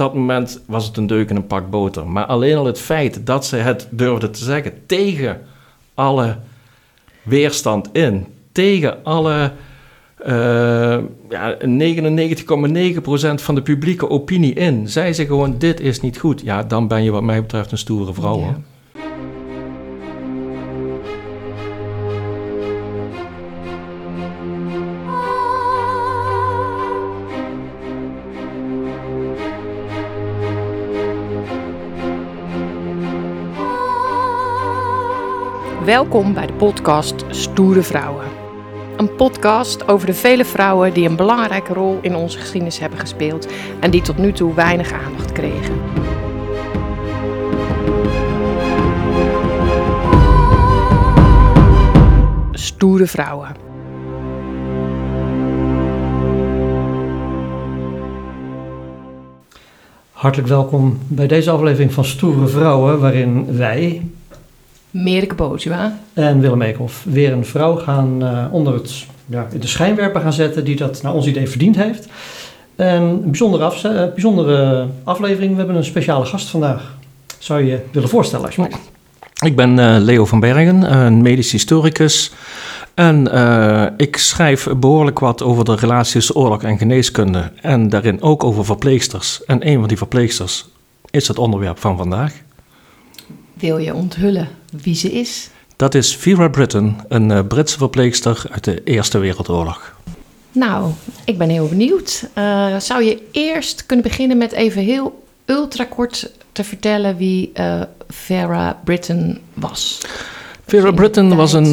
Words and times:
dat 0.00 0.14
moment 0.14 0.60
was 0.66 0.86
het 0.86 0.96
een 0.96 1.06
deuk 1.06 1.30
in 1.30 1.36
een 1.36 1.46
pak 1.46 1.70
boter. 1.70 2.06
Maar 2.06 2.24
alleen 2.24 2.56
al 2.56 2.64
het 2.64 2.80
feit 2.80 3.26
dat 3.26 3.46
ze 3.46 3.56
het 3.56 3.88
durfde 3.90 4.30
te 4.30 4.44
zeggen 4.44 4.72
tegen 4.86 5.40
alle 5.94 6.36
weerstand 7.22 7.88
in, 7.92 8.26
tegen 8.52 9.04
alle 9.04 9.52
uh, 10.26 10.98
ja, 11.28 11.56
99,9% 11.56 11.64
van 13.34 13.54
de 13.54 13.62
publieke 13.62 14.10
opinie 14.10 14.54
in, 14.54 14.88
zei 14.88 15.12
ze 15.12 15.26
gewoon: 15.26 15.58
dit 15.58 15.80
is 15.80 16.00
niet 16.00 16.18
goed. 16.18 16.40
Ja, 16.40 16.62
dan 16.62 16.88
ben 16.88 17.02
je, 17.02 17.10
wat 17.10 17.22
mij 17.22 17.40
betreft, 17.40 17.72
een 17.72 17.78
stoere 17.78 18.14
vrouw. 18.14 18.38
Ja. 18.38 18.60
Welkom 35.90 36.34
bij 36.34 36.46
de 36.46 36.52
podcast 36.52 37.24
Stoere 37.28 37.82
Vrouwen. 37.82 38.24
Een 38.96 39.14
podcast 39.14 39.88
over 39.88 40.06
de 40.06 40.14
vele 40.14 40.44
vrouwen 40.44 40.94
die 40.94 41.08
een 41.08 41.16
belangrijke 41.16 41.72
rol 41.72 41.98
in 42.02 42.14
onze 42.14 42.38
geschiedenis 42.38 42.78
hebben 42.78 42.98
gespeeld 42.98 43.48
en 43.80 43.90
die 43.90 44.02
tot 44.02 44.18
nu 44.18 44.32
toe 44.32 44.54
weinig 44.54 44.92
aandacht 44.92 45.32
kregen. 45.32 45.74
Stoere 52.52 53.06
Vrouwen. 53.06 53.56
Hartelijk 60.12 60.48
welkom 60.48 60.98
bij 61.06 61.26
deze 61.26 61.50
aflevering 61.50 61.92
van 61.92 62.04
Stoere 62.04 62.46
Vrouwen, 62.46 63.00
waarin 63.00 63.56
wij, 63.56 64.02
Merike 64.90 65.34
Bozua. 65.34 65.98
En 66.12 66.40
Willem 66.40 66.62
Eekhoff. 66.62 67.04
Weer 67.04 67.32
een 67.32 67.44
vrouw 67.44 67.76
gaan 67.76 68.22
uh, 68.22 68.44
onder 68.50 68.74
het, 68.74 69.06
ja, 69.26 69.48
de 69.60 69.66
schijnwerper 69.66 70.20
gaan 70.20 70.32
zetten 70.32 70.64
die 70.64 70.76
dat 70.76 71.02
naar 71.02 71.14
ons 71.14 71.26
idee 71.26 71.48
verdiend 71.48 71.76
heeft. 71.76 72.08
En 72.76 73.02
een 73.02 73.22
bijzondere, 73.24 73.64
af, 73.64 73.84
uh, 73.84 73.92
bijzondere 73.92 74.86
aflevering. 75.04 75.50
We 75.50 75.58
hebben 75.58 75.76
een 75.76 75.84
speciale 75.84 76.24
gast 76.24 76.48
vandaag. 76.48 76.96
Zou 77.38 77.60
je 77.60 77.70
je 77.70 77.80
willen 77.92 78.08
voorstellen 78.08 78.46
alsjeblieft? 78.46 78.90
Ik 79.44 79.56
ben 79.56 79.78
uh, 79.78 79.96
Leo 79.98 80.24
van 80.24 80.40
Bergen, 80.40 80.96
een 80.96 81.22
medisch 81.22 81.52
historicus. 81.52 82.32
En 82.94 83.28
ik 83.96 84.16
schrijf 84.16 84.68
behoorlijk 84.76 85.18
wat 85.18 85.42
over 85.42 85.64
de 85.64 85.74
relatie 85.74 86.12
tussen 86.12 86.34
oorlog 86.34 86.62
en 86.62 86.78
geneeskunde. 86.78 87.52
En 87.60 87.88
daarin 87.88 88.22
ook 88.22 88.44
over 88.44 88.64
verpleegsters. 88.64 89.44
En 89.44 89.68
een 89.68 89.78
van 89.78 89.88
die 89.88 89.96
verpleegsters 89.96 90.68
is 91.10 91.28
het 91.28 91.38
onderwerp 91.38 91.78
van 91.78 91.96
vandaag. 91.96 92.32
Wil 93.60 93.78
je 93.78 93.94
onthullen 93.94 94.48
wie 94.82 94.94
ze 94.94 95.12
is? 95.12 95.50
Dat 95.76 95.94
is 95.94 96.16
Vera 96.16 96.48
Britton, 96.48 96.96
een 97.08 97.30
uh, 97.30 97.40
Britse 97.48 97.78
verpleegster 97.78 98.42
uit 98.50 98.64
de 98.64 98.82
Eerste 98.84 99.18
Wereldoorlog. 99.18 99.94
Nou, 100.52 100.90
ik 101.24 101.38
ben 101.38 101.48
heel 101.48 101.68
benieuwd. 101.68 102.28
Uh, 102.38 102.76
zou 102.76 103.04
je 103.04 103.22
eerst 103.32 103.86
kunnen 103.86 104.04
beginnen 104.04 104.38
met 104.38 104.52
even 104.52 104.82
heel 104.82 105.24
ultra 105.44 105.84
kort 105.84 106.30
te 106.52 106.64
vertellen 106.64 107.16
wie 107.16 107.50
uh, 107.54 107.80
Vera 108.08 108.80
Britton 108.84 109.38
was? 109.54 110.00
Vera 110.66 110.90
Britton 110.90 111.36
was 111.36 111.52
een, 111.52 111.72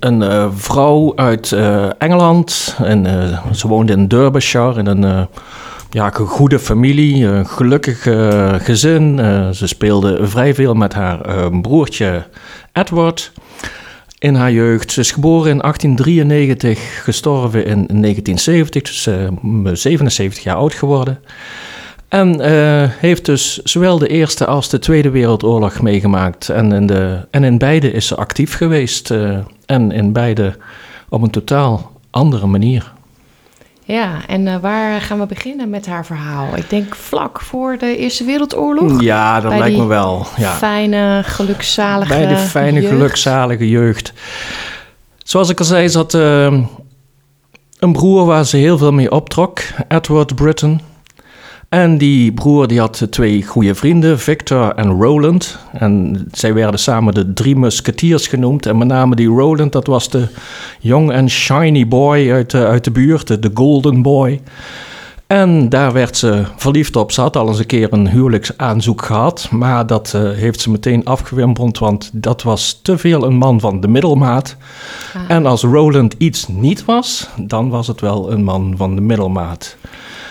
een 0.00 0.52
vrouw 0.52 1.12
uit 1.16 1.52
Engeland. 1.98 2.76
En, 2.82 3.06
ze 3.52 3.68
woonde 3.68 3.92
in 3.92 4.08
Derbyshire 4.08 4.78
in 4.78 4.86
een 4.86 5.28
ja, 5.96 6.18
een 6.18 6.26
goede 6.26 6.58
familie, 6.58 7.24
een 7.24 7.46
gelukkig 7.46 8.06
uh, 8.06 8.54
gezin. 8.54 9.18
Uh, 9.18 9.50
ze 9.50 9.66
speelde 9.66 10.26
vrij 10.26 10.54
veel 10.54 10.74
met 10.74 10.94
haar 10.94 11.28
uh, 11.28 11.60
broertje 11.60 12.26
Edward 12.72 13.32
in 14.18 14.34
haar 14.34 14.52
jeugd. 14.52 14.92
Ze 14.92 15.00
is 15.00 15.10
geboren 15.10 15.50
in 15.50 15.58
1893, 15.58 17.04
gestorven 17.04 17.66
in 17.66 17.86
1970, 17.86 18.82
dus 18.82 19.02
77 19.82 20.42
jaar 20.42 20.56
oud 20.56 20.74
geworden. 20.74 21.18
En 22.08 22.40
heeft 22.98 23.24
dus 23.24 23.58
zowel 23.62 23.98
de 23.98 24.08
Eerste 24.08 24.46
als 24.46 24.68
de 24.68 24.78
Tweede 24.78 25.10
Wereldoorlog 25.10 25.82
meegemaakt. 25.82 26.48
En 26.48 26.72
in, 26.72 26.86
de, 26.86 27.26
en 27.30 27.44
in 27.44 27.58
beide 27.58 27.92
is 27.92 28.06
ze 28.06 28.16
actief 28.16 28.54
geweest. 28.54 29.10
en 29.66 29.92
in 29.92 30.12
beide 30.12 30.56
op 31.08 31.22
een 31.22 31.30
totaal 31.30 31.92
andere 32.10 32.46
manier. 32.46 32.94
Ja, 33.88 34.26
en 34.26 34.46
uh, 34.46 34.56
waar 34.56 35.00
gaan 35.00 35.18
we 35.18 35.26
beginnen 35.26 35.70
met 35.70 35.86
haar 35.86 36.06
verhaal? 36.06 36.56
Ik 36.56 36.70
denk 36.70 36.94
vlak 36.94 37.40
voor 37.40 37.78
de 37.78 37.96
Eerste 37.96 38.24
Wereldoorlog. 38.24 39.00
Ja, 39.00 39.40
dat 39.40 39.58
lijkt 39.58 39.78
me 39.78 39.86
wel. 39.86 40.26
Ja. 40.36 40.50
Fijne, 40.50 41.22
gelukzalige 41.24 42.08
Bij 42.08 42.26
de 42.26 42.36
fijne, 42.36 42.80
jeugd. 42.80 42.92
gelukzalige 42.94 43.68
jeugd. 43.68 44.12
Zoals 45.18 45.48
ik 45.48 45.58
al 45.58 45.64
zei, 45.64 45.88
ze 45.88 45.98
had 45.98 46.14
uh, 46.14 46.44
een 47.78 47.92
broer 47.92 48.24
waar 48.24 48.44
ze 48.44 48.56
heel 48.56 48.78
veel 48.78 48.92
mee 48.92 49.10
optrok, 49.10 49.60
Edward 49.88 50.34
Britton. 50.34 50.80
En 51.68 51.98
die 51.98 52.32
broer 52.32 52.66
die 52.66 52.80
had 52.80 53.06
twee 53.10 53.42
goede 53.42 53.74
vrienden, 53.74 54.18
Victor 54.18 54.74
en 54.74 54.90
Roland. 54.90 55.58
En 55.72 56.24
zij 56.32 56.54
werden 56.54 56.80
samen 56.80 57.14
de 57.14 57.32
drie 57.32 57.56
musketiers 57.56 58.26
genoemd. 58.26 58.66
En 58.66 58.78
met 58.78 58.88
name 58.88 59.14
die 59.14 59.28
Roland, 59.28 59.72
dat 59.72 59.86
was 59.86 60.10
de 60.10 60.28
young 60.80 61.12
and 61.12 61.30
shiny 61.30 61.88
boy 61.88 62.30
uit 62.32 62.50
de, 62.50 62.66
uit 62.66 62.84
de 62.84 62.90
buurt, 62.90 63.26
de, 63.26 63.38
de 63.38 63.50
golden 63.54 64.02
boy. 64.02 64.40
En 65.26 65.68
daar 65.68 65.92
werd 65.92 66.16
ze 66.16 66.44
verliefd 66.56 66.96
op. 66.96 67.12
Ze 67.12 67.20
had 67.20 67.36
al 67.36 67.48
eens 67.48 67.58
een 67.58 67.66
keer 67.66 67.92
een 67.92 68.08
huwelijksaanzoek 68.08 69.02
gehad. 69.02 69.48
Maar 69.50 69.86
dat 69.86 70.12
uh, 70.16 70.30
heeft 70.30 70.60
ze 70.60 70.70
meteen 70.70 71.04
afgewimpeld, 71.04 71.78
want 71.78 72.10
dat 72.12 72.42
was 72.42 72.80
te 72.82 72.98
veel 72.98 73.24
een 73.24 73.36
man 73.36 73.60
van 73.60 73.80
de 73.80 73.88
middelmaat. 73.88 74.56
Ah. 75.14 75.22
En 75.28 75.46
als 75.46 75.62
Roland 75.62 76.14
iets 76.18 76.48
niet 76.48 76.84
was, 76.84 77.28
dan 77.36 77.68
was 77.68 77.86
het 77.86 78.00
wel 78.00 78.32
een 78.32 78.44
man 78.44 78.74
van 78.76 78.94
de 78.94 79.00
middelmaat. 79.00 79.76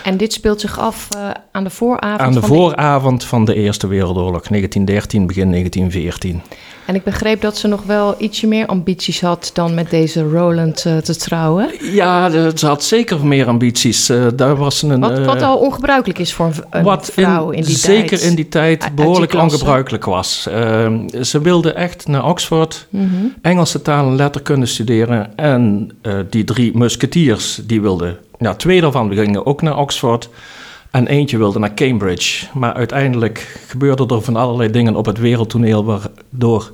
En 0.05 0.17
dit 0.17 0.33
speelt 0.33 0.61
zich 0.61 0.79
af 0.79 1.07
uh, 1.15 1.29
aan 1.51 1.63
de 1.63 1.69
vooravond 1.69 2.21
Aan 2.21 2.33
de 2.33 2.39
van 2.39 2.49
vooravond 2.49 3.21
de... 3.21 3.27
van 3.27 3.45
de 3.45 3.53
Eerste 3.55 3.87
Wereldoorlog, 3.87 4.47
1913, 4.47 5.27
begin 5.27 5.51
1914. 5.51 6.41
En 6.85 6.95
ik 6.95 7.03
begreep 7.03 7.41
dat 7.41 7.57
ze 7.57 7.67
nog 7.67 7.83
wel 7.83 8.15
ietsje 8.17 8.47
meer 8.47 8.65
ambities 8.65 9.21
had 9.21 9.51
dan 9.53 9.73
met 9.73 9.89
deze 9.89 10.23
Roland 10.23 10.85
uh, 10.87 10.97
te 10.97 11.15
trouwen. 11.15 11.69
Ja, 11.81 12.29
ze 12.55 12.65
had 12.65 12.83
zeker 12.83 13.25
meer 13.25 13.47
ambities. 13.47 14.09
Uh, 14.09 14.27
daar 14.35 14.55
was 14.55 14.81
een, 14.81 14.99
wat, 14.99 15.25
wat 15.25 15.41
al 15.41 15.57
ongebruikelijk 15.57 16.19
is 16.19 16.33
voor 16.33 16.51
een, 16.69 16.83
wat 16.83 17.09
vrouw 17.13 17.49
in, 17.49 17.57
in 17.57 17.65
die 17.65 17.75
zeker 17.75 18.07
tijd. 18.07 18.19
Zeker 18.19 18.29
in 18.29 18.35
die 18.35 18.49
tijd 18.49 18.95
behoorlijk 18.95 19.33
ongebruikelijk 19.33 20.05
was. 20.05 20.47
Ehm, 20.47 21.23
ze 21.23 21.41
wilde 21.41 21.73
echt 21.73 22.07
naar 22.07 22.25
Oxford, 22.25 22.87
mm 22.89 23.09
-hmm. 23.09 23.33
Engelse 23.41 23.81
taal 23.81 24.07
en 24.07 24.15
letterkunde 24.15 24.65
studeren. 24.65 25.37
En 25.37 25.91
die 26.29 26.43
drie 26.43 26.77
musketiers, 26.77 27.61
die 27.63 27.81
wilden 27.81 28.17
nou, 28.37 28.55
twee 28.55 28.81
daarvan 28.81 29.13
gingen 29.13 29.45
ook 29.45 29.61
naar 29.61 29.77
Oxford 29.77 30.29
en 30.91 31.07
eentje 31.07 31.37
wilde 31.37 31.59
naar 31.59 31.73
Cambridge. 31.73 32.47
Maar 32.53 32.73
uiteindelijk 32.73 33.59
gebeurden 33.67 34.07
er 34.07 34.21
van 34.21 34.35
allerlei 34.35 34.71
dingen 34.71 34.95
op 34.95 35.05
het 35.05 35.17
wereldtoneel 35.17 35.85
waardoor 35.85 36.71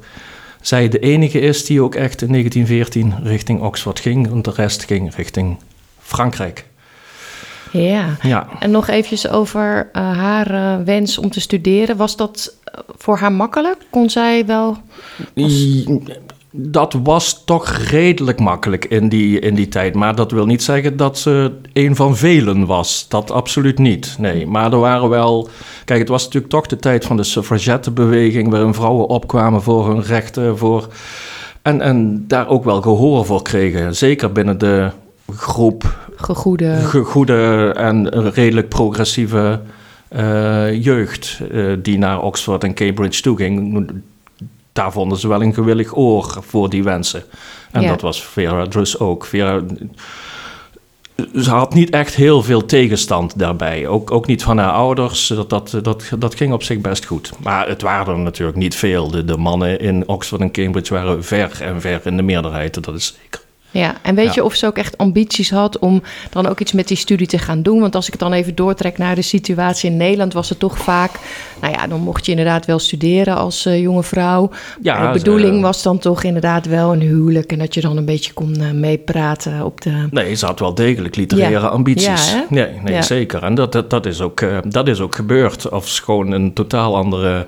zij 0.62 0.90
de 0.90 1.00
enige 1.00 1.40
is 1.40 1.66
die 1.66 1.82
ook 1.82 1.96
echt 1.96 2.22
in 2.22 2.28
1914 2.28 3.14
richting 3.24 3.62
Oxford 3.62 4.00
ging. 4.00 4.30
Want 4.30 4.46
de 4.46 4.52
rest 4.56 4.84
ging 4.84 5.16
richting 5.16 5.58
Frankrijk. 6.00 6.66
Ja. 7.72 8.18
ja. 8.22 8.48
En 8.60 8.72
nog 8.72 8.88
eventjes 8.88 9.28
over 9.28 9.90
uh, 9.94 10.18
haar 10.18 10.52
uh, 10.52 10.86
wens 10.86 11.18
om 11.18 11.30
te 11.30 11.40
studeren. 11.40 11.98
Was 11.98 12.16
dat 12.16 12.56
voor 12.98 13.18
haar 13.18 13.32
makkelijk? 13.32 13.78
Kon 13.90 14.10
zij 14.10 14.46
wel... 14.46 14.78
Was 15.34 15.84
dat 16.52 16.96
was 17.04 17.44
toch 17.46 17.70
redelijk 17.70 18.40
makkelijk 18.40 18.86
in 18.86 19.10
die, 19.10 19.40
in 19.40 19.56
die 19.56 19.68
tijd. 19.68 19.96
Maar 19.96 20.16
dat 20.16 20.32
wil 20.32 20.46
niet 20.46 20.64
zeggen 20.64 20.98
dat 20.98 21.18
ze 21.18 21.52
een 21.74 21.96
van 21.96 22.18
velen 22.18 22.66
was. 22.66 23.06
Dat 23.10 23.32
absoluut 23.32 23.78
niet. 23.78 24.16
Nee, 24.20 24.48
maar 24.48 24.72
er 24.72 24.80
waren 24.80 25.10
wel. 25.10 25.50
Kijk, 25.86 26.00
het 26.00 26.10
was 26.10 26.24
natuurlijk 26.24 26.52
toch 26.52 26.68
de 26.68 26.76
tijd 26.76 27.06
van 27.06 27.18
de 27.18 27.24
suffragettenbeweging. 27.24 28.50
waarin 28.50 28.74
vrouwen 28.74 29.08
opkwamen 29.08 29.62
voor 29.62 29.88
hun 29.88 30.04
rechten. 30.04 30.58
Voor, 30.58 30.88
en, 31.62 31.82
en 31.82 32.26
daar 32.28 32.48
ook 32.48 32.64
wel 32.64 32.82
gehoor 32.82 33.26
voor 33.26 33.42
kregen. 33.42 33.96
Zeker 33.96 34.32
binnen 34.32 34.58
de 34.58 34.90
groep. 35.36 35.98
Gegoede. 36.16 36.76
Gegoede 36.76 37.74
en 37.78 38.10
redelijk 38.30 38.70
progressieve. 38.70 39.60
Uh, 40.16 40.84
jeugd 40.84 41.42
uh, 41.52 41.74
die 41.82 41.98
naar 41.98 42.22
Oxford 42.22 42.64
en 42.64 42.74
Cambridge 42.74 43.22
toe 43.22 43.38
ging 43.38 43.88
daar 44.74 44.92
vonden 44.92 45.18
ze 45.18 45.28
wel 45.28 45.42
een 45.42 45.54
gewillig 45.54 45.96
oor 45.96 46.38
voor 46.40 46.70
die 46.70 46.84
wensen. 46.84 47.24
En 47.72 47.82
ja. 47.82 47.88
dat 47.90 48.02
was 48.02 48.24
Vera 48.24 48.66
dus 48.66 49.00
ook. 49.00 49.26
Vera, 49.26 49.62
ze 51.36 51.50
had 51.50 51.74
niet 51.74 51.90
echt 51.90 52.16
heel 52.16 52.44
veel 52.44 52.66
tegenstand 52.66 53.40
daarbij. 53.40 53.88
Ook, 53.88 54.12
ook 54.12 54.28
niet 54.28 54.44
van 54.44 54.58
haar 54.58 54.72
ouders. 54.72 55.28
Dat, 55.28 55.50
dat, 55.50 55.78
dat, 55.82 56.12
dat 56.18 56.36
ging 56.36 56.54
op 56.54 56.64
zich 56.64 56.80
best 56.80 57.06
goed. 57.06 57.32
Maar 57.40 57.68
het 57.68 57.82
waren 57.82 58.14
er 58.14 58.20
natuurlijk 58.20 58.58
niet 58.58 58.76
veel. 58.76 59.12
De, 59.12 59.26
de 59.26 59.38
mannen 59.38 59.80
in 59.80 60.08
Oxford 60.08 60.42
en 60.42 60.52
Cambridge 60.52 60.94
waren 60.94 61.24
ver 61.24 61.62
en 61.62 61.82
ver 61.82 62.02
in 62.04 62.18
de 62.18 62.24
meerderheid. 62.24 62.84
Dat 62.84 62.96
is 62.96 63.18
zeker. 63.22 63.42
Ja, 63.72 63.96
en 64.02 64.16
weet 64.16 64.26
Ja. 64.26 64.32
je 64.36 64.44
of 64.44 64.56
ze 64.56 64.66
ook 64.66 64.78
echt 64.78 64.98
ambities 64.98 65.50
had 65.52 65.80
om 65.80 66.02
dan 66.30 66.48
ook 66.48 66.60
iets 66.60 66.72
met 66.72 66.88
die 66.88 66.98
studie 66.98 67.28
te 67.28 67.38
gaan 67.38 67.62
doen? 67.62 67.80
Want 67.80 67.96
als 67.96 68.06
ik 68.06 68.12
het 68.12 68.22
dan 68.22 68.34
even 68.34 68.56
doortrek 68.56 68.98
naar 68.98 69.16
de 69.16 69.22
situatie 69.22 69.90
in 69.90 69.98
Nederland, 69.98 70.34
was 70.34 70.50
het 70.50 70.60
toch 70.60 70.78
vaak, 70.78 71.12
nou 71.62 71.74
ja, 71.74 71.88
dan 71.88 72.00
mocht 72.00 72.26
je 72.26 72.32
inderdaad 72.32 72.66
wel 72.66 72.80
studeren 72.80 73.36
als 73.36 73.66
eh, 73.66 73.82
jonge 73.82 74.04
vrouw. 74.04 74.50
Ja, 74.82 75.12
de 75.12 75.18
bedoeling 75.18 75.56
ze- 75.56 75.62
was 75.62 75.84
dan 75.84 75.98
toch 76.00 76.24
inderdaad 76.24 76.66
wel 76.66 76.94
een 76.94 77.02
huwelijk 77.02 77.52
en 77.52 77.60
dat 77.60 77.74
je 77.74 77.82
dan 77.82 77.98
een 77.98 78.06
beetje 78.06 78.34
kon 78.34 78.56
eh, 78.56 78.72
meepraten 78.72 79.66
op 79.66 79.82
de. 79.82 80.08
Nee, 80.12 80.36
ze 80.36 80.46
had 80.46 80.60
wel 80.60 80.74
degelijk 80.76 81.16
literaire 81.16 81.60
Ja. 81.60 81.68
ambities. 81.68 82.32
Ja, 82.32 82.46
nee, 82.50 82.68
nee 82.84 83.02
zeker. 83.02 83.44
En 83.44 83.56
dat, 83.56 83.72
dat, 83.72 83.90
dat, 83.90 84.06
is 84.06 84.22
ook, 84.22 84.42
eh, 84.42 84.58
dat 84.68 84.88
is 84.88 85.00
ook 85.00 85.16
gebeurd. 85.16 85.70
Of 85.70 85.88
schoon 85.88 86.32
een 86.32 86.54
totaal 86.54 86.96
andere 86.96 87.48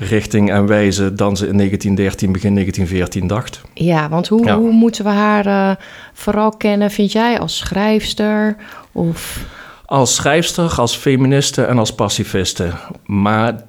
richting 0.00 0.50
en 0.50 0.66
wijze 0.66 1.14
dan 1.14 1.36
ze 1.36 1.46
in 1.46 1.56
1913, 1.56 2.32
begin 2.32 2.54
1914 2.54 3.26
dacht. 3.26 3.60
Ja, 3.74 4.08
want 4.08 4.28
hoe, 4.28 4.44
Ja. 4.44 4.56
hoe 4.58 4.70
moeten 4.72 5.04
we 5.04 5.10
haar 5.10 5.46
eh, 5.46 5.76
vooral 6.12 6.50
kennen, 6.50 6.90
vind 6.90 7.12
jij, 7.12 7.38
als 7.40 7.56
schrijfster? 7.56 8.56
Of 8.92 9.44
Als 9.84 10.14
schrijfster, 10.14 10.74
als 10.76 10.96
feministe 10.96 11.62
en 11.62 11.78
als 11.78 11.94
pacifiste. 11.94 12.70
Maar 13.06 13.62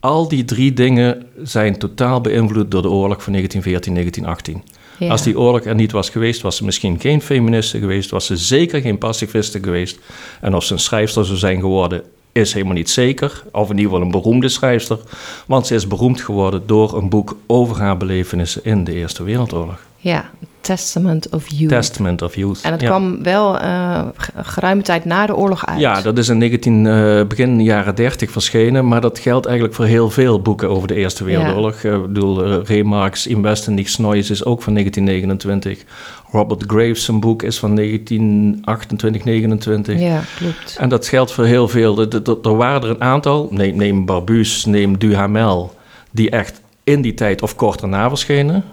al 0.00 0.28
die 0.28 0.44
drie 0.44 0.72
dingen 0.72 1.26
zijn 1.42 1.78
totaal 1.78 2.20
beïnvloed 2.20 2.70
door 2.70 2.82
de 2.82 2.88
oorlog 2.90 3.22
van 3.22 3.32
1914, 3.32 3.92
1918. 3.94 4.62
ja. 4.98 5.10
Als 5.10 5.22
die 5.22 5.38
oorlog 5.38 5.64
er 5.64 5.74
niet 5.74 5.92
was 5.92 6.08
geweest, 6.10 6.40
was 6.42 6.56
ze 6.56 6.64
misschien 6.64 7.00
geen 7.00 7.20
feministe 7.22 7.78
geweest, 7.78 8.10
was 8.10 8.26
ze 8.26 8.36
zeker 8.36 8.80
geen 8.80 8.98
pacifiste 8.98 9.58
geweest. 9.62 9.98
En 10.40 10.54
of 10.54 10.64
ze 10.64 10.72
een 10.72 10.78
schrijfster 10.78 11.24
zou 11.24 11.38
zijn 11.38 11.60
geworden, 11.60 12.02
is 12.34 12.52
helemaal 12.52 12.74
niet 12.74 12.90
zeker. 12.90 13.42
Of 13.52 13.70
in 13.70 13.76
ieder 13.76 13.90
geval 13.90 14.06
een 14.06 14.10
beroemde 14.10 14.48
schrijfster. 14.48 14.98
Want 15.46 15.66
ze 15.66 15.74
is 15.74 15.86
beroemd 15.86 16.20
geworden 16.20 16.66
door 16.66 16.96
een 16.96 17.08
boek 17.08 17.36
over 17.46 17.76
haar 17.76 17.96
belevenissen 17.96 18.64
in 18.64 18.84
de 18.84 18.92
Eerste 18.92 19.22
Wereldoorlog. 19.22 19.78
Ja, 20.04 20.30
Testament 20.60 21.28
of 21.28 21.44
Youth. 21.48 21.68
Testament 21.68 22.22
of 22.22 22.36
Youth. 22.36 22.60
En 22.62 22.72
het 22.72 22.80
Ja. 22.80 22.86
kwam 22.88 23.22
wel 23.22 23.58
eh, 23.58 24.02
geruime 24.36 24.82
tijd 24.82 25.04
na 25.04 25.26
de 25.26 25.36
oorlog 25.36 25.66
uit. 25.66 25.80
Ja, 25.80 26.00
dat 26.00 26.18
is 26.18 26.28
in 26.28 26.38
19, 26.38 26.86
eh, 26.86 27.26
begin 27.26 27.62
jaren 27.62 27.94
30 27.94 28.30
verschenen, 28.30 28.88
maar 28.88 29.00
dat 29.00 29.18
geldt 29.18 29.46
eigenlijk 29.46 29.76
voor 29.76 29.84
heel 29.84 30.10
veel 30.10 30.40
boeken 30.42 30.68
over 30.70 30.88
de 30.88 30.94
Eerste 30.94 31.24
Wereldoorlog. 31.24 31.82
Eh, 31.82 31.94
Ik 31.94 32.02
bedoel, 32.02 32.62
Remarks 32.62 33.26
Im 33.26 33.42
Westen 33.42 33.74
Neues 33.98 34.30
is 34.30 34.44
ook 34.44 34.62
van 34.62 34.72
1929. 34.72 35.84
Robert 36.30 36.64
Graves, 36.66 37.04
zijn 37.04 37.20
boek, 37.20 37.42
is 37.42 37.58
van 37.58 37.74
1928, 37.74 39.24
29. 39.24 40.00
Ja, 40.00 40.20
klopt. 40.36 40.76
En 40.78 40.88
dat 40.88 41.06
geldt 41.08 41.32
voor 41.32 41.44
heel 41.44 41.68
veel. 41.68 42.00
Er- 42.42 42.56
waren 42.56 42.82
er 42.82 42.88
een 42.90 43.02
aantal, 43.02 43.48
neem, 43.50 43.76
neem 43.76 44.04
Barbuus, 44.04 44.64
neem 44.64 44.98
Duhamel, 44.98 45.74
die 46.10 46.30
echt 46.30 46.60
in 46.84 47.02
die 47.02 47.14
tijd 47.14 47.42
of 47.42 47.56
kort 47.56 47.80
daarna 47.80 48.08
verschenen. 48.08 48.64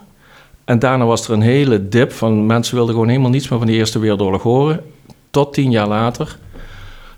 En 0.71 0.79
daarna 0.79 1.05
was 1.05 1.27
er 1.27 1.33
een 1.33 1.41
hele 1.41 1.89
dip 1.89 2.11
van 2.11 2.45
mensen 2.45 2.75
wilden 2.75 2.93
gewoon 2.93 3.09
helemaal 3.09 3.29
niets 3.29 3.47
meer 3.47 3.57
van 3.57 3.67
de 3.67 3.73
Eerste 3.73 3.99
Wereldoorlog 3.99 4.43
horen. 4.43 4.81
Tot 5.29 5.53
tien 5.53 5.71
jaar 5.71 5.87
later. 5.87 6.37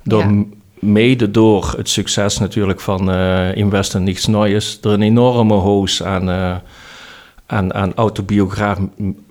Door, 0.04 0.20
Ja. 0.22 0.44
Mede 0.80 1.32
door 1.32 1.74
het 1.78 1.90
succes 1.90 2.38
natuurlijk 2.38 2.80
van 2.80 3.12
eh 3.12 3.56
In 3.56 3.70
Westen 3.70 4.04
niets 4.04 4.26
Neues. 4.28 4.80
Er 4.82 4.92
een 4.92 5.02
enorme 5.02 5.54
hoos 5.54 6.04
aan, 6.04 6.30
eh, 6.30 6.56
aan, 7.46 7.74
aan 7.74 7.94
autobiograaf, 7.96 8.78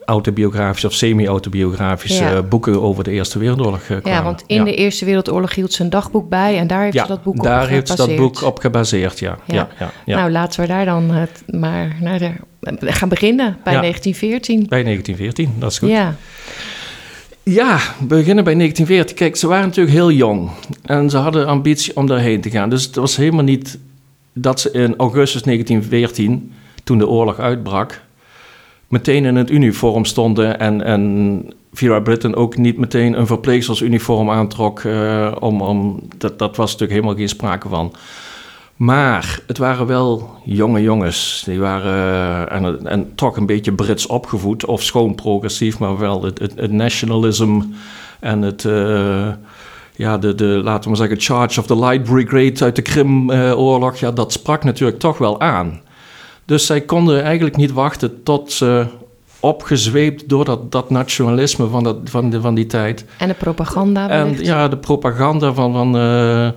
autobiografische 0.04 0.86
of 0.86 0.92
semi-autobiografische 0.92 2.24
Ja. 2.24 2.34
eh, 2.34 2.42
boeken 2.48 2.82
over 2.82 3.04
de 3.04 3.10
Eerste 3.10 3.38
Wereldoorlog 3.38 3.80
eh, 3.80 3.86
kwamen. 3.86 4.10
Ja, 4.10 4.22
want 4.22 4.44
in 4.46 4.64
de 4.64 4.74
Eerste 4.74 5.04
Wereldoorlog 5.04 5.54
hield 5.54 5.72
ze 5.72 5.82
een 5.82 5.90
dagboek 5.90 6.28
bij 6.28 6.58
en 6.58 6.66
daar 6.66 6.82
heeft 6.82 6.94
ja, 6.94 7.02
ze 7.02 7.08
dat 7.08 7.22
boek 7.22 7.36
op 7.36 7.42
daar 7.42 7.68
heeft 7.68 7.88
ze 7.88 7.96
dat 7.96 8.16
boek 8.16 8.42
op 8.42 8.58
gebaseerd, 8.58 9.18
ja. 9.18 9.38
Ja. 9.46 9.68
Nou, 10.06 10.30
laten 10.30 10.60
we 10.60 10.66
daar 10.66 10.84
dan 10.84 11.10
het 11.10 11.42
maar 11.46 11.96
naar 12.00 12.18
de, 12.18 12.32
gaan 12.92 13.08
beginnen 13.08 13.56
bij 13.64 13.72
Ja. 13.72 13.80
1914. 13.80 14.66
Bij 14.68 14.82
1914, 14.82 15.54
dat 15.58 15.70
is 15.70 15.78
goed. 15.78 15.88
Ja. 15.88 16.14
Ja, 17.44 17.78
we 17.98 18.04
beginnen 18.06 18.44
bij 18.44 18.54
1914. 18.54 19.16
Kijk, 19.16 19.36
ze 19.36 19.46
waren 19.46 19.66
natuurlijk 19.66 19.96
heel 19.96 20.10
jong. 20.10 20.50
En 20.82 21.10
ze 21.10 21.16
hadden 21.16 21.46
ambitie 21.46 21.96
om 21.96 22.06
daarheen 22.06 22.40
te 22.40 22.50
gaan. 22.50 22.70
Dus 22.70 22.84
het 22.84 22.94
was 22.94 23.16
helemaal 23.16 23.44
niet 23.44 23.78
dat 24.32 24.60
ze 24.60 24.70
in 24.70 24.94
augustus 24.96 25.42
1914, 25.42 26.52
toen 26.84 26.98
de 26.98 27.08
oorlog 27.08 27.38
uitbrak, 27.38 28.02
meteen 28.88 29.24
in 29.24 29.36
het 29.36 29.50
uniform 29.50 30.04
stonden. 30.04 30.58
En, 30.58 30.84
en 30.84 31.44
Vera 31.72 32.02
ook 32.34 32.56
niet 32.56 32.78
meteen 32.78 33.18
een 33.18 33.26
verpleegstersuniform 33.26 34.30
aantrok. 34.30 34.80
eh, 34.80 35.32
om, 35.40 35.60
om, 35.60 36.00
dat, 36.18 36.38
dat 36.38 36.56
was 36.56 36.72
natuurlijk 36.72 36.92
helemaal 36.92 37.16
geen 37.16 37.28
sprake 37.28 37.68
van. 37.68 37.92
Maar 38.76 39.40
het 39.46 39.58
waren 39.58 39.86
wel 39.86 40.30
jonge 40.44 40.82
jongens. 40.82 41.42
Die 41.46 41.60
waren 41.60 42.48
eh, 42.48 42.56
en, 42.56 42.86
en 42.86 43.14
toch 43.14 43.36
een 43.36 43.46
beetje 43.46 43.72
Brits 43.72 44.06
opgevoed. 44.06 44.64
Of 44.64 44.82
schoon 44.82 45.14
progressief, 45.14 45.78
maar 45.78 45.98
wel 45.98 46.24
het, 46.24 46.38
het, 46.38 46.54
en 48.20 48.42
het... 48.42 48.64
eh, 48.64 49.28
ja, 49.96 50.18
de, 50.18 50.34
de, 50.34 50.44
laten 50.44 50.82
we 50.82 50.88
maar 50.88 51.08
zeggen, 51.08 51.20
Charge 51.20 51.60
of 51.60 51.66
the 51.66 51.78
Light 51.78 52.02
Brigade 52.02 52.64
uit 52.64 52.76
de 52.76 52.82
Krimoorlog. 52.82 53.96
ja, 53.96 54.10
dat 54.10 54.32
sprak 54.32 54.64
natuurlijk 54.64 54.98
toch 54.98 55.18
wel 55.18 55.40
aan. 55.40 55.80
Dus 56.44 56.66
zij 56.66 56.80
konden 56.80 57.22
eigenlijk 57.22 57.56
niet 57.56 57.72
wachten 57.72 58.22
tot 58.22 58.52
ze 58.52 58.86
opgezweept 59.40 60.28
door 60.28 60.44
dat, 60.44 60.72
dat 60.72 60.90
nationalisme 60.90 61.66
van, 61.68 61.82
dat, 61.82 61.96
van, 62.04 62.30
de, 62.30 62.40
van 62.40 62.54
die 62.54 62.66
tijd. 62.66 63.04
en 63.18 63.28
de 63.28 63.34
propaganda 63.34 64.08
En 64.08 64.44
ja, 64.44 64.68
de 64.68 64.76
propaganda 64.76 65.52
van, 65.52 65.72
van 65.72 65.96
eh, 65.96 66.48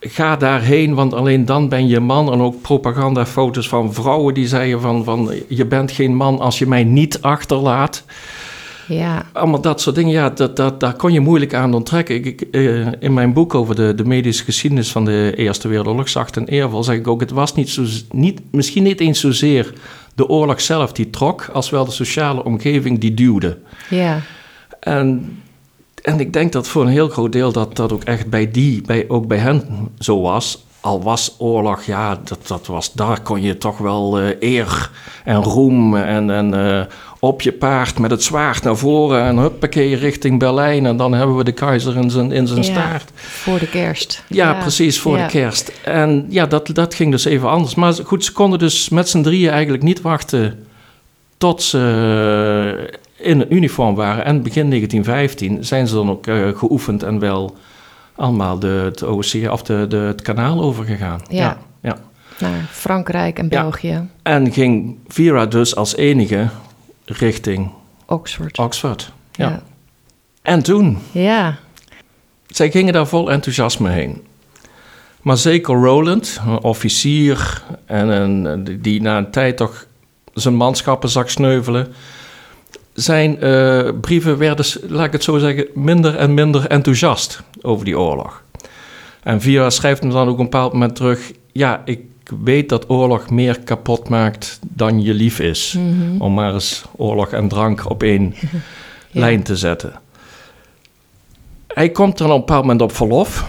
ga 0.00 0.36
daarheen, 0.36 0.94
want 0.94 1.14
alleen 1.14 1.44
dan 1.44 1.68
ben 1.68 1.88
je 1.88 2.00
man. 2.00 2.32
En 2.32 2.40
ook 2.40 2.60
propagandafoto's 2.60 3.68
van 3.68 3.94
vrouwen 3.94 4.34
die 4.34 4.48
zeiden 4.48 4.80
van, 4.80 5.04
van 5.04 5.32
je 5.48 5.66
bent 5.66 5.90
geen 5.90 6.14
man 6.14 6.40
als 6.40 6.58
je 6.58 6.66
mij 6.66 6.84
niet 6.84 7.22
achterlaat. 7.22 8.04
Ja, 8.88 9.26
Allemaal 9.32 9.60
dat 9.60 9.80
soort 9.80 9.96
dingen, 9.96 10.12
ja, 10.12 10.30
dat, 10.30 10.56
dat, 10.56 10.80
daar 10.80 10.94
kon 10.94 11.12
je 11.12 11.20
moeilijk 11.20 11.54
aan 11.54 11.74
onttrekken. 11.74 12.14
Ik, 12.14 12.26
ik, 12.26 12.40
eh, 12.40 12.86
in 12.98 13.14
mijn 13.14 13.32
boek 13.32 13.54
over 13.54 13.74
de, 13.74 13.94
de 13.94 14.04
medische 14.04 14.44
geschiedenis 14.44 14.92
van 14.92 15.04
de 15.04 15.32
Eerste 15.36 15.68
Wereldoorlog, 15.68 16.08
zacht 16.08 16.36
en 16.36 16.46
eervol, 16.46 16.84
zeg 16.84 16.96
ik 16.96 17.08
ook, 17.08 17.20
het 17.20 17.30
was 17.30 17.54
niet 17.54 17.70
zo, 17.70 17.84
niet, 18.10 18.40
misschien 18.50 18.82
niet 18.82 19.00
eens 19.00 19.20
zozeer 19.20 19.72
de 20.14 20.28
oorlog 20.28 20.60
zelf 20.60 20.92
die 20.92 21.10
trok, 21.10 21.48
als 21.52 21.70
wel 21.70 21.84
de 21.84 21.90
sociale 21.90 22.44
omgeving 22.44 22.98
die 22.98 23.14
duwde. 23.14 23.58
ja, 23.88 24.20
En, 24.80 25.38
en 26.02 26.20
ik 26.20 26.32
denk 26.32 26.52
dat 26.52 26.68
voor 26.68 26.82
een 26.82 26.88
heel 26.88 27.08
groot 27.08 27.32
deel 27.32 27.52
dat 27.52 27.76
dat 27.76 27.92
ook 27.92 28.04
echt 28.04 28.30
bij 28.30 28.50
die, 28.50 28.82
bij, 28.82 29.04
ook 29.08 29.26
bij 29.26 29.38
hen 29.38 29.88
zo 29.98 30.20
was. 30.20 30.66
Al 30.80 31.02
was 31.02 31.34
oorlog, 31.38 31.82
ja, 31.82 32.18
dat, 32.24 32.46
dat 32.46 32.66
was, 32.66 32.92
daar 32.92 33.20
kon 33.22 33.42
je 33.42 33.58
toch 33.58 33.78
wel 33.78 34.18
eh, 34.18 34.36
eer 34.40 34.90
en 35.24 35.42
roem 35.42 35.96
en, 35.96 36.30
en 36.30 36.54
eh, 36.54 36.84
op 37.20 37.42
je 37.42 37.52
paard 37.52 37.98
met 37.98 38.10
het 38.10 38.22
zwaard 38.22 38.62
naar 38.62 38.76
voren 38.76 39.22
en 39.22 39.36
huppakee 39.36 39.96
richting 39.96 40.38
Berlijn. 40.38 40.86
En 40.86 40.96
dan 40.96 41.12
hebben 41.14 41.36
we 41.36 41.44
de 41.44 41.52
keizer 41.52 41.96
in 41.96 42.10
zijn, 42.10 42.32
in 42.32 42.46
zijn 42.46 42.58
Ja. 42.62 42.64
staart. 42.64 43.10
voor 43.14 43.58
de 43.58 43.68
kerst. 43.68 44.24
Ja, 44.28 44.52
precies, 44.54 45.00
voor 45.00 45.16
Ja. 45.16 45.24
de 45.24 45.30
kerst. 45.30 45.72
En 45.84 46.26
ja, 46.28 46.46
dat, 46.46 46.70
dat 46.72 46.94
ging 46.94 47.10
dus 47.10 47.24
even 47.24 47.48
anders. 47.48 47.74
Maar 47.74 47.94
goed, 48.04 48.24
ze 48.24 48.32
konden 48.32 48.58
dus 48.58 48.88
met 48.88 49.08
z'n 49.08 49.22
drieën 49.22 49.50
eigenlijk 49.50 49.82
niet 49.82 50.00
wachten 50.00 50.66
tot 51.38 51.62
ze 51.62 52.90
in 53.16 53.40
een 53.40 53.54
uniform 53.54 53.94
waren. 53.94 54.24
En 54.24 54.42
begin 54.42 54.68
1915 54.70 55.64
zijn 55.64 55.86
ze 55.86 55.94
dan 55.94 56.10
ook 56.10 56.26
eh, 56.26 56.48
geoefend 56.54 57.02
en 57.02 57.18
wel 57.18 57.56
allemaal 58.14 58.58
de, 58.58 58.66
het 58.84 59.02
OC 59.02 59.50
of 59.50 59.62
de, 59.62 59.86
de, 59.88 59.96
het 59.96 60.22
kanaal 60.22 60.60
overgegaan. 60.62 61.20
Ja. 61.28 61.58
ja. 61.82 61.96
Naar 62.38 62.66
Frankrijk 62.70 63.38
en 63.38 63.46
Ja. 63.50 63.60
België, 63.62 64.02
En 64.22 64.52
ging 64.52 64.96
Vera 65.08 65.46
dus 65.46 65.76
als 65.76 65.96
enige 65.96 66.48
richting 67.08 67.70
Oxford. 68.06 68.58
Oxford. 68.58 69.12
Ja. 69.32 69.48
Ja. 69.48 69.62
En 70.42 70.62
toen, 70.62 70.98
ja, 71.12 71.58
zij 72.46 72.70
gingen 72.70 72.92
daar 72.92 73.06
vol 73.06 73.30
enthousiasme 73.30 73.90
heen. 73.90 74.26
Maar 75.22 75.36
zeker 75.36 75.74
Roland, 75.74 76.40
een 76.46 76.62
officier 76.62 77.62
en 77.86 78.08
een, 78.08 78.78
die 78.82 79.02
na 79.02 79.18
een 79.18 79.30
tijd 79.30 79.56
toch 79.56 79.86
zijn 80.34 80.54
manschappen 80.54 81.08
zag 81.08 81.30
sneuvelen. 81.30 81.92
Zijn 82.92 83.40
eh, 83.40 83.88
brieven 84.00 84.38
werden, 84.38 84.66
laat 84.88 85.06
ik 85.06 85.12
het 85.12 85.24
zo 85.24 85.38
zeggen, 85.38 85.66
minder 85.74 86.16
en 86.16 86.34
minder 86.34 86.66
enthousiast 86.66 87.42
over 87.62 87.84
die 87.84 87.98
oorlog. 87.98 88.42
En 89.22 89.40
Vira 89.40 89.70
schrijft 89.70 90.00
hem 90.00 90.10
dan 90.10 90.28
ook 90.28 90.38
een 90.38 90.44
bepaald 90.44 90.72
moment 90.72 90.96
terug: 90.96 91.32
Ja, 91.52 91.82
ik 91.84 92.00
weet 92.42 92.68
dat 92.68 92.90
oorlog 92.90 93.30
meer 93.30 93.60
kapot 93.60 94.08
maakt 94.08 94.58
dan 94.62 95.02
je 95.02 95.14
lief 95.14 95.38
is. 95.40 95.72
Mhm. 95.78 96.20
Om 96.22 96.34
maar 96.34 96.52
eens 96.54 96.84
oorlog 96.96 97.30
en 97.30 97.48
drank 97.48 97.90
op 97.90 98.02
één 98.02 98.34
Ja. 99.10 99.20
lijn 99.20 99.42
te 99.42 99.56
zetten. 99.56 99.92
Hij 101.66 101.88
komt 101.90 102.18
dan 102.18 102.26
op 102.30 102.32
een 102.34 102.40
bepaald 102.40 102.62
moment 102.62 102.82
op 102.82 102.92
verlof 102.96 103.48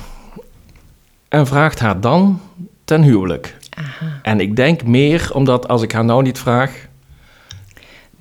en 1.28 1.48
vraagt 1.48 1.80
haar 1.80 2.02
dan 2.02 2.42
ten 2.86 3.02
huwelijk. 3.04 3.58
Aha. 3.70 4.20
En 4.22 4.40
ik 4.40 4.56
denk 4.56 4.84
meer 4.84 5.30
omdat 5.34 5.68
als 5.68 5.82
ik 5.82 5.92
haar 5.92 6.06
nou 6.06 6.22
niet 6.24 6.40
vraag, 6.40 6.72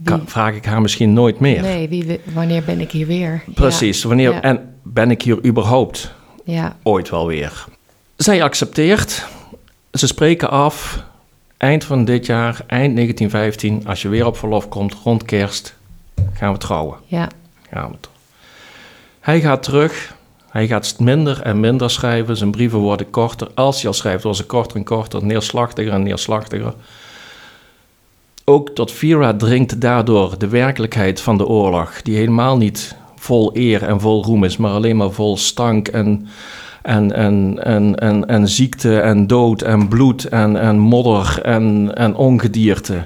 kan- 0.04 0.22
vraag 0.26 0.54
ik 0.54 0.64
haar 0.64 0.80
misschien 0.80 1.12
nooit 1.12 1.40
meer. 1.40 1.62
Nee, 1.62 1.88
wie, 1.88 2.20
wanneer 2.34 2.62
ben 2.64 2.80
ik 2.80 2.90
hier 2.90 3.06
weer? 3.06 3.42
Precies, 3.54 4.02
wanneer 4.02 4.32
Ja. 4.32 4.42
en 4.42 4.74
ben 4.82 5.10
ik 5.10 5.22
hier 5.22 5.44
überhaupt 5.46 6.14
Ja, 6.44 6.76
ooit 6.82 7.10
wel 7.10 7.26
weer? 7.26 7.64
Zij 8.16 8.42
accepteert, 8.42 9.26
ze 9.92 10.06
spreken 10.06 10.50
af 10.50 11.04
eind 11.56 11.84
van 11.84 12.04
dit 12.04 12.26
jaar, 12.26 12.64
eind 12.66 12.94
1915, 12.94 13.86
als 13.86 14.02
je 14.02 14.08
weer 14.08 14.26
op 14.26 14.36
verlof 14.36 14.68
komt, 14.68 14.94
rond 15.04 15.22
kerst, 15.24 15.76
gaan 16.32 16.52
we 16.52 16.58
trouwen. 16.58 16.98
Ja. 17.06 17.28
Gaan 17.70 17.90
we 17.90 18.08
Hij 19.20 19.40
gaat 19.40 19.62
terug. 19.62 20.16
Hij 20.50 20.66
gaat 20.66 20.96
minder 20.98 21.42
en 21.42 21.60
minder 21.60 21.90
schrijven. 21.90 22.36
Zijn 22.36 22.50
brieven 22.50 22.78
worden 22.78 23.10
korter. 23.10 23.48
Als 23.54 23.76
hij 23.76 23.86
al 23.86 23.92
schrijft, 23.92 24.22
worden 24.22 24.42
ze 24.42 24.46
korter 24.46 24.76
en 24.76 24.84
korter, 24.84 25.24
neerslachtiger 25.24 25.92
en 25.92 26.02
neerslachtiger. 26.02 26.74
Ook 28.44 28.70
tot 28.70 28.92
Vira 28.92 29.34
dringt 29.34 29.80
daardoor 29.80 30.38
de 30.38 30.48
werkelijkheid 30.48 31.20
van 31.20 31.38
de 31.38 31.46
oorlog, 31.46 32.02
die 32.02 32.16
helemaal 32.16 32.56
niet 32.56 32.96
vol 33.16 33.50
eer 33.56 33.82
en 33.82 34.00
vol 34.00 34.24
roem 34.24 34.44
is, 34.44 34.56
maar 34.56 34.70
alleen 34.70 34.96
maar 34.96 35.10
vol 35.10 35.36
stank 35.36 35.88
en, 35.88 36.28
en, 36.88 37.12
en, 37.12 37.64
en, 37.64 37.94
en, 37.94 38.26
en 38.26 38.48
ziekte 38.48 39.00
en 39.00 39.26
dood 39.26 39.62
en 39.62 39.88
bloed 39.88 40.24
en, 40.24 40.56
en 40.56 40.78
modder 40.78 41.42
en, 41.42 41.94
en 41.94 42.14
ongedierte. 42.14 43.04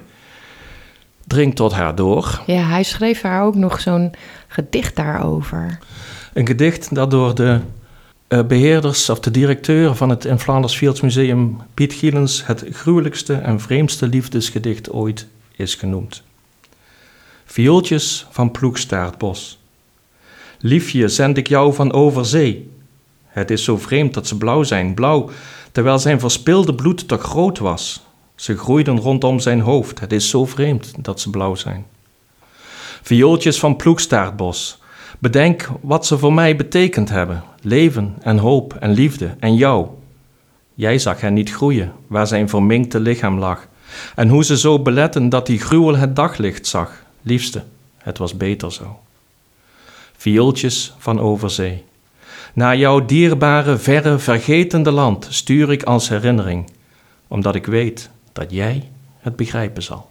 Dringt 1.26 1.56
tot 1.56 1.72
haar 1.72 1.94
door. 1.94 2.42
ja, 2.46 2.62
hij 2.62 2.82
schreef 2.82 3.22
haar 3.22 3.42
ook 3.42 3.54
nog 3.54 3.80
zo'n 3.80 4.12
gedicht 4.48 4.96
daarover. 4.96 5.78
Een 6.32 6.46
gedicht 6.46 6.94
dat 6.94 7.10
door 7.10 7.34
de 7.34 7.60
eh, 8.28 8.42
beheerders 8.44 9.10
of 9.10 9.20
de 9.20 9.30
directeur 9.30 9.94
van 9.94 10.08
het 10.08 10.24
in 10.24 10.38
Flanders 10.38 10.76
Fields 10.76 11.00
Museum, 11.00 11.58
Piet 11.74 11.92
Gielens, 11.92 12.46
het 12.46 12.64
gruwelijkste 12.70 13.34
en 13.34 13.60
vreemdste 13.60 14.06
liefdesgedicht 14.06 14.92
ooit 14.92 15.26
is 15.56 15.74
genoemd. 15.74 16.22
Viooltjes 17.44 18.26
van 18.30 18.50
Ploegstaartbos. 18.50 19.58
Liefje, 20.58 21.08
zend 21.08 21.36
ik 21.36 21.48
jou 21.48 21.74
van 21.74 21.92
over 21.92 22.26
zee. 22.26 22.71
Het 23.32 23.50
is 23.50 23.64
zo 23.64 23.76
vreemd 23.76 24.14
dat 24.14 24.26
ze 24.26 24.36
blauw 24.36 24.62
zijn, 24.62 24.94
blauw, 24.94 25.30
terwijl 25.72 25.98
zijn 25.98 26.20
verspilde 26.20 26.74
bloed 26.74 27.08
toch 27.08 27.22
groot 27.22 27.58
was. 27.58 28.06
Ze 28.34 28.56
groeiden 28.56 28.98
rondom 28.98 29.40
zijn 29.40 29.60
hoofd, 29.60 30.00
het 30.00 30.12
is 30.12 30.28
zo 30.28 30.44
vreemd 30.46 31.04
dat 31.04 31.20
ze 31.20 31.30
blauw 31.30 31.54
zijn. 31.54 31.86
Viooltjes 33.02 33.58
van 33.58 33.76
Ploegstaartbos. 33.76 34.80
Bedenk 35.18 35.68
wat 35.80 36.06
ze 36.06 36.18
voor 36.18 36.32
mij 36.32 36.56
betekend 36.56 37.08
hebben: 37.08 37.42
leven 37.60 38.14
en 38.20 38.38
hoop 38.38 38.74
en 38.74 38.90
liefde 38.90 39.34
en 39.38 39.54
jou. 39.54 39.86
Jij 40.74 40.98
zag 40.98 41.20
hen 41.20 41.34
niet 41.34 41.52
groeien 41.52 41.92
waar 42.06 42.26
zijn 42.26 42.48
verminkte 42.48 43.00
lichaam 43.00 43.38
lag, 43.38 43.66
en 44.14 44.28
hoe 44.28 44.44
ze 44.44 44.58
zo 44.58 44.78
beletten 44.78 45.28
dat 45.28 45.46
die 45.46 45.58
gruwel 45.58 45.96
het 45.96 46.16
daglicht 46.16 46.66
zag. 46.66 47.02
Liefste, 47.22 47.62
het 47.96 48.18
was 48.18 48.36
beter 48.36 48.72
zo. 48.72 48.98
Viooltjes 50.16 50.94
van 50.98 51.20
overzee. 51.20 51.84
Naar 52.52 52.76
jouw 52.76 53.04
dierbare, 53.04 53.76
verre, 53.76 54.18
vergetende 54.18 54.90
land 54.90 55.26
stuur 55.30 55.72
ik 55.72 55.82
als 55.82 56.08
herinnering, 56.08 56.70
omdat 57.28 57.54
ik 57.54 57.66
weet 57.66 58.10
dat 58.32 58.50
jij 58.50 58.88
het 59.20 59.36
begrijpen 59.36 59.82
zal. 59.82 60.10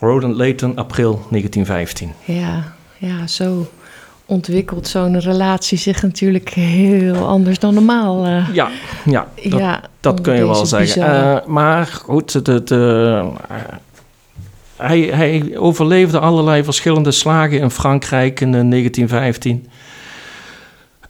Roland 0.00 0.36
Layton, 0.36 0.76
april 0.76 1.12
1915. 1.30 2.12
Ja, 2.24 2.72
ja, 2.98 3.26
zo 3.26 3.66
ontwikkelt 4.26 4.88
zo'n 4.88 5.20
relatie 5.20 5.78
zich 5.78 6.02
natuurlijk 6.02 6.48
heel 6.48 7.26
anders 7.26 7.58
dan 7.58 7.74
normaal. 7.74 8.24
eh. 8.26 8.48
Ja, 8.52 8.68
ja, 9.04 9.26
dat, 9.48 9.58
ja, 9.60 9.82
dat 10.00 10.20
kun 10.20 10.34
je 10.34 10.46
wel 10.46 10.66
zeggen. 10.66 11.02
Eh, 11.06 11.46
maar 11.46 11.86
goed, 11.86 12.44
de, 12.44 12.62
eh, 13.48 13.56
hij, 14.76 15.00
hij 15.00 15.56
overleefde 15.58 16.18
allerlei 16.18 16.64
verschillende 16.64 17.10
slagen 17.10 17.58
in 17.58 17.70
Frankrijk 17.70 18.40
in 18.40 18.54
eh, 18.54 18.68
1915. 18.68 19.68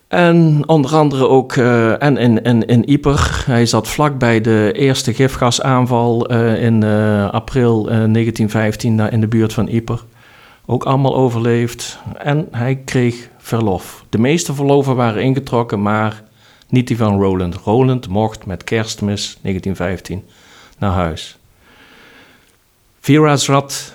En 0.09 0.63
onder 0.69 0.97
andere 0.97 1.29
ook 1.29 1.57
eh, 1.57 2.03
en 2.03 2.17
in, 2.17 2.43
in, 2.43 2.67
in 2.67 2.83
Ypres. 2.87 3.45
Hij 3.45 3.67
zat 3.67 3.89
vlak 3.89 4.19
bij 4.19 4.41
de 4.41 4.73
eerste 4.75 5.15
gifgasaanval 5.15 6.27
eh, 6.27 6.63
in 6.63 6.83
eh, 6.83 7.31
april 7.31 7.79
eh, 7.79 7.87
1915 7.87 8.97
daar 8.97 9.13
in 9.13 9.21
de 9.21 9.27
buurt 9.27 9.53
van 9.53 9.69
Ypres. 9.69 10.01
Ook 10.67 10.85
allemaal 10.85 11.17
overleefd. 11.17 11.99
En 12.19 12.49
hij 12.51 12.77
kreeg 12.77 13.29
verlof. 13.39 14.05
De 14.09 14.19
meeste 14.19 14.55
verloven 14.55 14.97
waren 14.97 15.23
ingetrokken, 15.23 15.83
maar 15.83 16.23
niet 16.69 16.87
die 16.87 16.97
van 16.97 17.21
Roland. 17.21 17.55
Roland 17.55 18.09
mocht 18.09 18.47
met 18.47 18.65
kerstmis 18.65 19.39
1915 19.43 20.25
naar 20.79 20.93
huis. 20.93 21.39
Vera 23.01 23.37
zat 23.37 23.93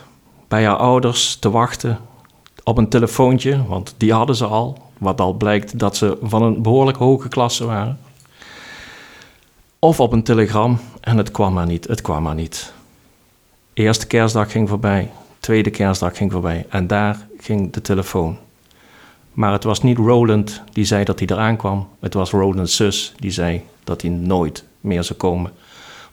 bij 0.48 0.66
haar 0.66 0.76
ouders 0.76 1.36
te 1.36 1.50
wachten 1.50 2.00
op 2.64 2.78
een 2.78 2.90
telefoontje, 2.90 3.66
want 3.68 3.96
die 3.98 4.14
hadden 4.14 4.36
ze 4.36 4.46
al. 4.46 4.78
Wat 5.04 5.22
al 5.22 5.34
blijkt 5.34 5.80
dat 5.80 5.98
ze 5.98 6.18
van 6.22 6.42
een 6.42 6.62
behoorlijk 6.62 6.98
hoge 6.98 7.28
klasse 7.28 7.66
waren. 7.66 8.00
Of 9.80 10.00
op 10.00 10.12
een 10.12 10.24
telegram 10.24 10.80
en 11.02 11.18
het 11.18 11.32
kwam 11.32 11.54
maar 11.54 11.66
niet, 11.66 11.88
het 11.88 12.02
kwam 12.02 12.24
maar 12.24 12.36
niet. 12.36 12.74
Eerste 13.74 14.08
kerstdag 14.08 14.52
ging 14.52 14.70
voorbij, 14.70 15.12
tweede 15.40 15.70
kerstdag 15.70 16.18
ging 16.18 16.32
voorbij 16.32 16.66
en 16.70 16.88
daar 16.88 17.28
ging 17.40 17.74
de 17.74 17.82
telefoon. 17.82 18.38
Maar 19.34 19.52
het 19.52 19.64
was 19.64 19.82
niet 19.82 19.98
Roland 19.98 20.62
die 20.72 20.86
zei 20.86 21.04
dat 21.04 21.20
hij 21.20 21.28
eraan 21.28 21.58
kwam. 21.58 21.88
Het 22.00 22.14
was 22.14 22.32
Roland's 22.32 22.76
zus 22.76 23.14
die 23.20 23.32
zei 23.32 23.62
dat 23.84 24.02
hij 24.02 24.12
nooit 24.12 24.64
meer 24.80 25.04
zou 25.04 25.20
komen. 25.20 25.52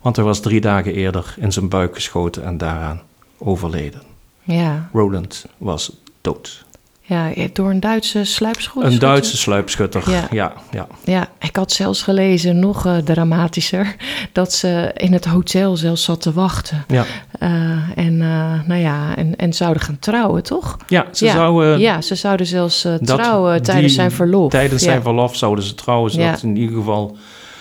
Want 0.01 0.17
hij 0.17 0.25
was 0.25 0.41
drie 0.41 0.61
dagen 0.61 0.95
eerder 0.95 1.35
in 1.39 1.53
zijn 1.53 1.69
buik 1.69 1.95
geschoten 1.95 2.45
en 2.45 2.59
daaraan 2.59 3.03
overleden. 3.39 4.03
ja, 4.43 4.89
Roland 4.93 5.47
was 5.59 5.97
dood. 6.21 6.65
Ja, 7.11 7.49
door 7.53 7.71
een 7.71 7.81
Duitse 7.81 8.25
sluipschot. 8.25 8.83
Een 8.85 8.99
Duitse 8.99 9.37
sluipschutter. 9.37 10.11
Ja. 10.11 10.27
Ja, 10.31 10.53
ja. 10.71 10.87
Ja, 11.05 11.29
ik 11.41 11.57
had 11.57 11.73
zelfs 11.73 12.03
gelezen, 12.03 12.59
nog 12.59 12.87
eh, 12.87 12.97
dramatischer, 12.97 13.97
dat 14.33 14.53
ze 14.53 14.91
in 14.95 15.13
het 15.13 15.25
hotel 15.25 15.77
zelfs 15.77 16.05
zat 16.05 16.21
te 16.21 16.33
wachten. 16.33 16.85
ja. 16.89 17.05
Eh, 17.39 17.51
en, 17.97 18.23
eh, 18.23 18.61
nou 18.67 18.81
ja, 18.81 19.17
en, 19.17 19.37
en 19.37 19.53
zouden 19.53 19.83
gaan 19.83 19.99
trouwen, 19.99 20.43
toch? 20.43 20.77
ja 20.89 21.07
ze 21.13 21.25
ja, 21.25 21.33
zouden 21.33 21.79
ja, 21.81 22.01
ze 22.01 22.15
zouden 22.15 22.47
zelfs 22.47 22.85
eh, 22.85 22.95
trouwen 22.95 23.63
tijdens 23.63 23.87
die- 23.87 23.95
zijn 23.95 24.11
verlof. 24.11 24.51
tijdens 24.51 24.83
ja. 24.83 24.91
zijn 24.91 25.03
verlof 25.03 25.37
zouden 25.37 25.65
ze 25.65 25.75
trouwen, 25.75 26.11
zodat 26.11 26.41
hij 26.41 26.51
in 26.51 26.57
ieder 26.57 26.77
geval 26.77 27.17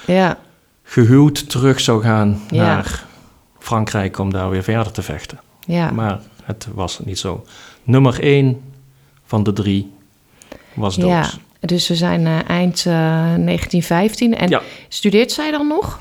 Ja, 0.06 0.38
gehuwd 0.84 1.50
terug 1.50 1.79
zou 1.79 2.01
gaan 2.03 2.41
naar 2.50 3.03
Frankrijk 3.60 4.18
om 4.20 4.32
daar 4.34 4.50
weer 4.50 4.63
verder 4.63 4.91
te 4.91 5.01
vechten. 5.01 5.39
ja. 5.65 5.91
Maar 5.91 6.20
het 6.44 6.68
was 6.74 7.00
niet 7.00 7.20
zo. 7.20 7.46
Nummer 7.84 8.20
één 8.24 8.62
van 9.30 9.44
de 9.44 9.54
drie 9.54 9.92
was 10.74 10.96
dood. 10.96 11.10
ja. 11.10 11.30
Dus 11.60 11.88
we 11.88 11.96
zijn 11.96 12.26
eh, 12.28 12.50
eind 12.50 12.78
eh, 12.78 12.94
1915. 12.94 14.36
En 14.36 14.50
Ja. 14.50 14.62
studeert 14.88 15.32
zij 15.32 15.52
dan 15.52 15.68
nog? 15.68 16.00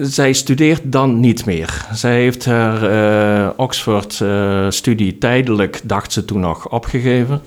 Zij 0.00 0.32
studeert 0.32 0.80
dan 0.84 1.20
niet 1.20 1.44
meer. 1.44 1.86
Zij 1.92 2.20
heeft 2.20 2.44
haar 2.44 2.82
eh, 2.82 3.50
Oxford-studie 3.56 5.18
tijdelijk, 5.18 5.80
dacht 5.84 6.12
ze 6.12 6.24
toen 6.24 6.40
nog, 6.40 6.68
opgegeven. 6.68 7.42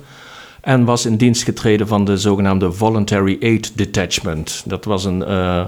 En 0.61 0.85
was 0.85 1.05
in 1.05 1.17
dienst 1.17 1.43
getreden 1.43 1.87
van 1.87 2.05
de 2.05 2.17
zogenaamde 2.17 2.71
Voluntary 2.71 3.37
Aid 3.41 3.77
Detachment. 3.77 4.63
Dat 4.65 4.85
was 4.85 5.05
een 5.05 5.23
eh, 5.25 5.65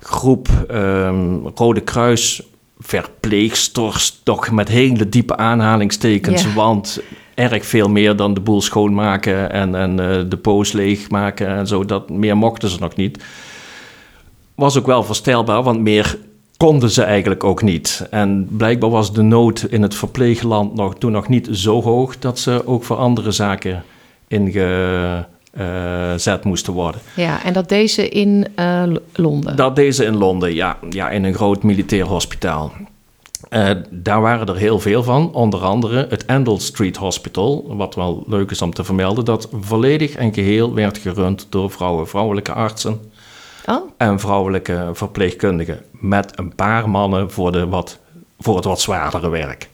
groep 0.00 0.48
ehm, 0.68 1.36
Rode 1.54 1.80
Kruis 1.80 2.42
verpleegsters, 2.78 4.20
toch 4.22 4.50
met 4.50 4.68
hele 4.68 5.08
diepe 5.08 5.36
aanhalingstekens. 5.36 6.54
Want 6.54 7.00
erg 7.34 7.66
veel 7.66 7.88
meer 7.88 8.16
dan 8.16 8.34
de 8.34 8.40
boel 8.40 8.60
schoonmaken 8.60 9.50
en, 9.50 9.74
en 9.74 10.00
eh, 10.00 10.22
de 10.28 10.36
poos 10.36 10.72
leegmaken 10.72 11.48
en 11.48 11.66
zo. 11.66 11.84
Dat, 11.84 12.10
meer 12.10 12.36
mochten 12.36 12.68
ze 12.68 12.78
nog 12.78 12.96
niet 12.96 13.18
was 14.54 14.78
ook 14.78 14.86
wel 14.86 15.02
voorstelbaar, 15.02 15.62
want 15.62 15.80
meer 15.80 16.18
konden 16.56 16.90
ze 16.90 17.02
eigenlijk 17.02 17.44
ook 17.44 17.62
niet. 17.62 18.06
En 18.10 18.48
blijkbaar 18.50 18.90
was 18.90 19.12
de 19.12 19.22
nood 19.22 19.66
in 19.70 19.82
het 19.82 19.94
verpleegland 19.94 20.74
nog, 20.74 20.94
toen 20.94 21.12
nog 21.12 21.28
niet 21.28 21.48
zo 21.52 21.82
hoog 21.82 22.18
dat 22.18 22.38
ze 22.38 22.66
ook 22.66 22.84
voor 22.84 22.96
andere 22.96 23.30
zaken 23.30 23.84
ingezet 24.28 25.24
moesten 26.44 26.72
worden. 26.72 27.00
Ja, 27.16 27.44
en 27.44 27.52
dat 27.52 27.68
deze 27.68 28.08
in 28.08 28.46
eh, 28.54 28.82
Londen. 29.12 29.56
Dat 29.56 29.76
deze 29.76 30.04
in 30.04 30.16
Londen, 30.16 30.54
ja, 30.54 30.78
ja 30.90 31.10
in 31.10 31.24
een 31.24 31.34
groot 31.34 31.62
militair 31.62 32.04
hospitaal. 32.04 32.72
Eh, 33.48 33.70
daar 33.90 34.20
waren 34.20 34.46
er 34.46 34.56
heel 34.56 34.80
veel 34.80 35.02
van, 35.02 35.32
onder 35.32 35.60
andere 35.60 36.06
het 36.08 36.24
Endell 36.24 36.58
Street 36.58 36.96
Hospital, 36.96 37.76
wat 37.76 37.94
wel 37.94 38.24
leuk 38.26 38.50
is 38.50 38.62
om 38.62 38.74
te 38.74 38.84
vermelden, 38.84 39.24
dat 39.24 39.48
volledig 39.60 40.14
en 40.14 40.34
geheel 40.34 40.74
werd 40.74 40.98
gerund 40.98 41.46
door 41.50 41.70
vrouwen, 41.70 42.08
vrouwelijke 42.08 42.52
artsen 42.52 43.00
Oh, 43.66 43.90
en 43.96 44.20
vrouwelijke 44.20 44.90
verpleegkundigen. 44.92 45.82
Met 45.90 46.38
een 46.38 46.54
paar 46.54 46.90
mannen 46.90 47.30
voor, 47.30 47.52
de 47.52 47.68
wat, 47.68 47.98
voor 48.38 48.56
het 48.56 48.64
wat 48.64 48.80
zwaardere 48.80 49.28
werk. 49.28 49.68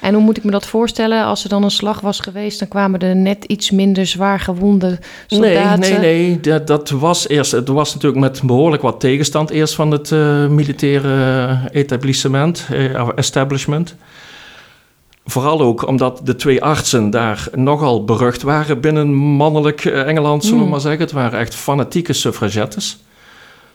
En 0.00 0.14
hoe 0.14 0.22
moet 0.22 0.36
ik 0.36 0.44
me 0.44 0.50
dat 0.50 0.66
voorstellen? 0.66 1.24
Als 1.24 1.42
er 1.42 1.48
dan 1.48 1.62
een 1.62 1.70
slag 1.70 2.00
was 2.00 2.20
geweest, 2.20 2.58
dan 2.58 2.68
kwamen 2.68 3.00
er 3.00 3.16
net 3.16 3.44
iets 3.44 3.70
minder 3.70 4.06
zwaar 4.06 4.40
gewonde 4.40 4.98
soldaten. 5.26 5.80
Nee, 5.80 5.90
nee, 5.90 6.28
nee. 6.28 6.40
Dat, 6.40 6.66
dat 6.66 6.90
was 6.90 7.28
eerst. 7.28 7.52
Het 7.52 7.68
was 7.68 7.94
natuurlijk 7.94 8.20
met 8.20 8.42
behoorlijk 8.42 8.82
wat 8.82 9.00
tegenstand 9.00 9.50
eerst 9.50 9.74
van 9.74 9.90
het 9.90 10.12
eh, 10.12 10.46
militaire 10.46 11.58
etablissement, 11.72 12.66
eh, 12.70 13.08
establishment. 13.14 13.94
Vooral 15.24 15.60
ook 15.60 15.86
omdat 15.86 16.20
de 16.24 16.36
twee 16.36 16.62
artsen 16.62 17.10
daar 17.10 17.48
nogal 17.54 18.04
berucht 18.04 18.42
waren 18.42 18.80
binnen 18.80 19.14
mannelijk 19.14 19.84
eh, 19.84 20.06
Engeland, 20.06 20.42
zullen 20.42 20.56
we 20.56 20.62
Hmm. 20.62 20.72
maar 20.72 20.80
zeggen. 20.80 21.00
Het 21.00 21.12
waren 21.12 21.38
echt 21.38 21.54
fanatieke 21.54 22.12
suffragettes. 22.12 22.98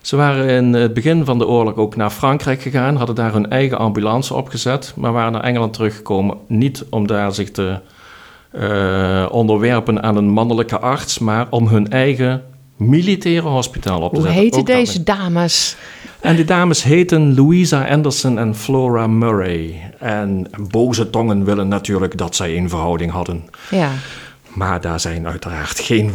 Ze 0.03 0.15
waren 0.15 0.50
in 0.50 0.74
het 0.74 0.93
begin 0.93 1.25
van 1.25 1.38
de 1.38 1.48
oorlog 1.48 1.75
ook 1.75 1.95
naar 1.95 2.10
Frankrijk 2.10 2.62
gegaan, 2.62 2.95
hadden 2.95 3.15
daar 3.15 3.33
hun 3.33 3.50
eigen 3.50 3.77
ambulance 3.77 4.33
opgezet, 4.33 4.93
maar 4.95 5.12
waren 5.12 5.31
naar 5.31 5.43
Engeland 5.43 5.74
teruggekomen. 5.74 6.38
Niet 6.48 6.86
om 6.89 7.07
daar 7.07 7.33
zich 7.33 7.51
te 7.51 7.79
uh, 8.55 9.25
onderwerpen 9.31 10.03
aan 10.03 10.15
een 10.15 10.29
mannelijke 10.29 10.79
arts, 10.79 11.19
maar 11.19 11.48
om 11.50 11.67
hun 11.67 11.89
eigen 11.91 12.43
militaire 12.77 13.48
hospitaal 13.48 14.01
op 14.01 14.10
te 14.10 14.15
Hoe 14.15 14.25
zetten. 14.25 14.43
heten 14.43 14.60
Ook 14.60 14.65
deze 14.65 15.03
dames? 15.03 15.75
En 16.19 16.36
die 16.36 16.45
dames 16.45 16.83
heten 16.83 17.36
Louisa 17.36 17.88
Anderson 17.88 18.39
en 18.39 18.55
Flora 18.55 19.07
Murray. 19.07 19.93
En 20.00 20.48
boze 20.69 21.10
tongen 21.10 21.45
willen 21.45 21.67
natuurlijk 21.67 22.17
dat 22.17 22.36
zij 22.36 22.57
een 22.57 22.69
verhouding 22.69 23.12
hadden. 23.12 23.43
Ja, 23.69 23.89
Maar 24.53 24.81
daar 24.81 25.00
zijn 25.00 25.27
uiteraard 25.27 25.79
geen 25.79 26.12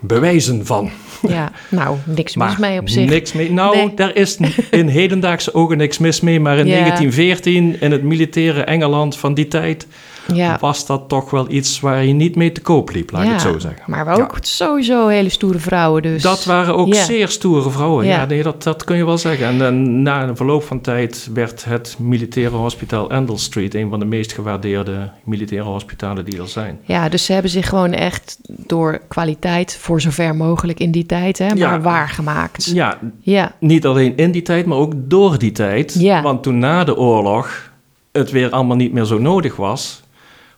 bewijzen 0.00 0.66
van. 0.66 0.90
Ja. 1.28 1.52
nou, 1.68 1.96
niks 2.04 2.36
mis 2.36 2.56
mee 2.56 2.80
op 2.80 2.88
zich. 2.88 3.08
Niks 3.08 3.32
mee. 3.32 3.52
Nou, 3.52 3.76
Nee. 3.76 3.94
daar 3.94 4.14
is 4.16 4.38
in 4.70 4.88
hedendaagse 4.88 5.54
ogen 5.54 5.76
niks 5.76 5.98
mis 5.98 6.20
mee. 6.20 6.40
Maar 6.40 6.58
in 6.58 6.66
Ja. 6.66 6.72
1914, 6.78 7.80
in 7.80 7.90
het 7.92 8.02
militaire 8.02 8.62
Engeland 8.64 9.16
van 9.16 9.34
die 9.34 9.48
tijd, 9.48 9.86
Ja. 10.34 10.58
was 10.60 10.86
dat 10.86 11.08
toch 11.08 11.30
wel 11.30 11.50
iets 11.50 11.80
waar 11.80 12.04
je 12.04 12.12
niet 12.12 12.36
mee 12.36 12.52
te 12.52 12.60
koop 12.60 12.90
liep, 12.90 13.10
laat 13.10 13.22
ik 13.22 13.28
Ja, 13.28 13.32
het 13.32 13.42
zo 13.42 13.58
zeggen. 13.58 13.82
Maar 13.86 14.20
ook 14.20 14.36
sowieso 14.40 15.08
hele 15.08 15.28
stoere 15.28 15.58
vrouwen 15.58 16.02
dus. 16.02 16.22
Dat 16.22 16.44
waren 16.44 16.76
ook 16.76 16.94
zeer 16.94 17.28
stoere 17.28 17.70
vrouwen. 17.70 18.06
Ja, 18.06 18.24
nee, 18.24 18.42
dat, 18.42 18.62
dat 18.62 18.84
kun 18.84 18.96
je 18.96 19.04
wel 19.04 19.18
zeggen. 19.18 19.62
En, 19.62 20.02
na 20.02 20.22
een 20.22 20.36
verloop 20.36 20.62
van 20.64 20.80
tijd 20.80 21.28
werd 21.34 21.64
het 21.64 21.96
militaire 21.98 22.56
hospitaal 22.56 23.10
Endell 23.10 23.36
Street 23.36 23.74
een 23.74 23.90
van 23.90 23.98
de 23.98 24.04
meest 24.04 24.32
gewaardeerde 24.32 25.10
militaire 25.24 25.68
hospitalen 25.68 26.24
die 26.24 26.40
er 26.40 26.48
zijn. 26.48 26.78
Ja, 26.84 27.08
dus 27.08 27.24
ze 27.24 27.32
hebben 27.32 27.50
zich 27.50 27.68
gewoon 27.68 27.92
echt 27.92 28.38
door 28.46 29.00
kwaliteit, 29.08 29.76
voor 29.80 30.00
zover 30.00 30.36
mogelijk 30.36 30.80
in 30.80 30.90
die 30.90 31.06
tijd, 31.06 31.38
hè, 31.38 31.54
maar 31.54 31.82
waargemaakt. 31.82 32.70
Ja, 32.74 32.98
Ja, 33.20 33.52
niet 33.58 33.86
alleen 33.86 34.16
in 34.16 34.32
die 34.32 34.42
tijd, 34.42 34.66
maar 34.66 34.78
ook 34.78 34.92
door 34.96 35.38
die 35.38 35.52
tijd. 35.52 35.94
Ja. 35.98 36.22
Want 36.22 36.42
toen 36.42 36.58
na 36.58 36.84
de 36.84 36.96
oorlog 36.96 37.70
het 38.12 38.30
weer 38.30 38.50
allemaal 38.50 38.76
niet 38.76 38.92
meer 38.92 39.04
zo 39.04 39.18
nodig 39.18 39.56
was, 39.56 40.01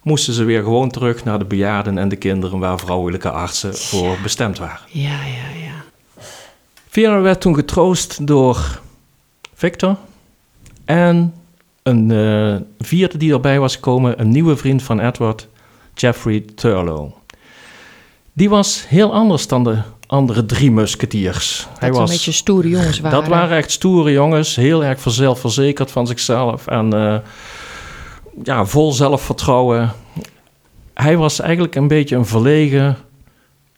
moesten 0.04 0.32
ze 0.32 0.44
weer 0.44 0.62
gewoon 0.62 0.90
terug 0.90 1.24
naar 1.24 1.38
de 1.38 1.44
bejaarden 1.44 1.98
en 1.98 2.08
de 2.08 2.16
kinderen 2.16 2.58
waar 2.58 2.78
vrouwelijke 2.78 3.30
artsen 3.30 3.74
voor 3.74 4.18
bestemd 4.22 4.58
waren. 4.58 4.80
ja, 4.88 5.24
ja, 5.24 5.64
ja. 5.64 5.72
Vera 6.88 7.20
werd 7.20 7.40
toen 7.40 7.54
getroost 7.54 8.26
door 8.26 8.80
Victor 9.54 9.96
en 10.84 11.34
een 11.82 12.10
eh, 12.10 12.86
vierde 12.86 13.16
die 13.16 13.32
erbij 13.32 13.60
was 13.60 13.74
gekomen, 13.74 14.20
een 14.20 14.28
nieuwe 14.28 14.56
vriend 14.56 14.82
van 14.82 15.00
Edward, 15.00 15.48
Geoffrey 15.94 16.44
Thurlow. 16.54 17.10
Die 18.32 18.48
was 18.48 18.84
heel 18.88 19.12
anders 19.12 19.46
dan 19.46 19.64
de 19.64 19.78
andere 20.06 20.46
drie 20.46 20.70
musketiers. 20.70 21.66
Dat 21.80 21.96
een 21.96 22.04
beetje 22.04 22.32
stoere 22.32 22.68
jongens 22.68 23.00
waren. 23.00 23.20
Dat 23.20 23.28
waren 23.28 23.56
echt 23.56 23.70
stoere 23.70 24.12
jongens, 24.12 24.56
heel 24.56 24.84
erg 24.84 25.00
zelfverzekerd 25.06 25.90
van 25.90 26.06
zichzelf 26.06 26.66
en 26.66 26.92
eh, 26.92 27.16
ja, 28.42 28.64
vol 28.64 28.92
zelfvertrouwen. 28.92 29.92
Hij 30.94 31.16
was 31.16 31.40
eigenlijk 31.40 31.74
een 31.74 31.88
beetje 31.88 32.16
een 32.16 32.26
verlegen 32.26 32.96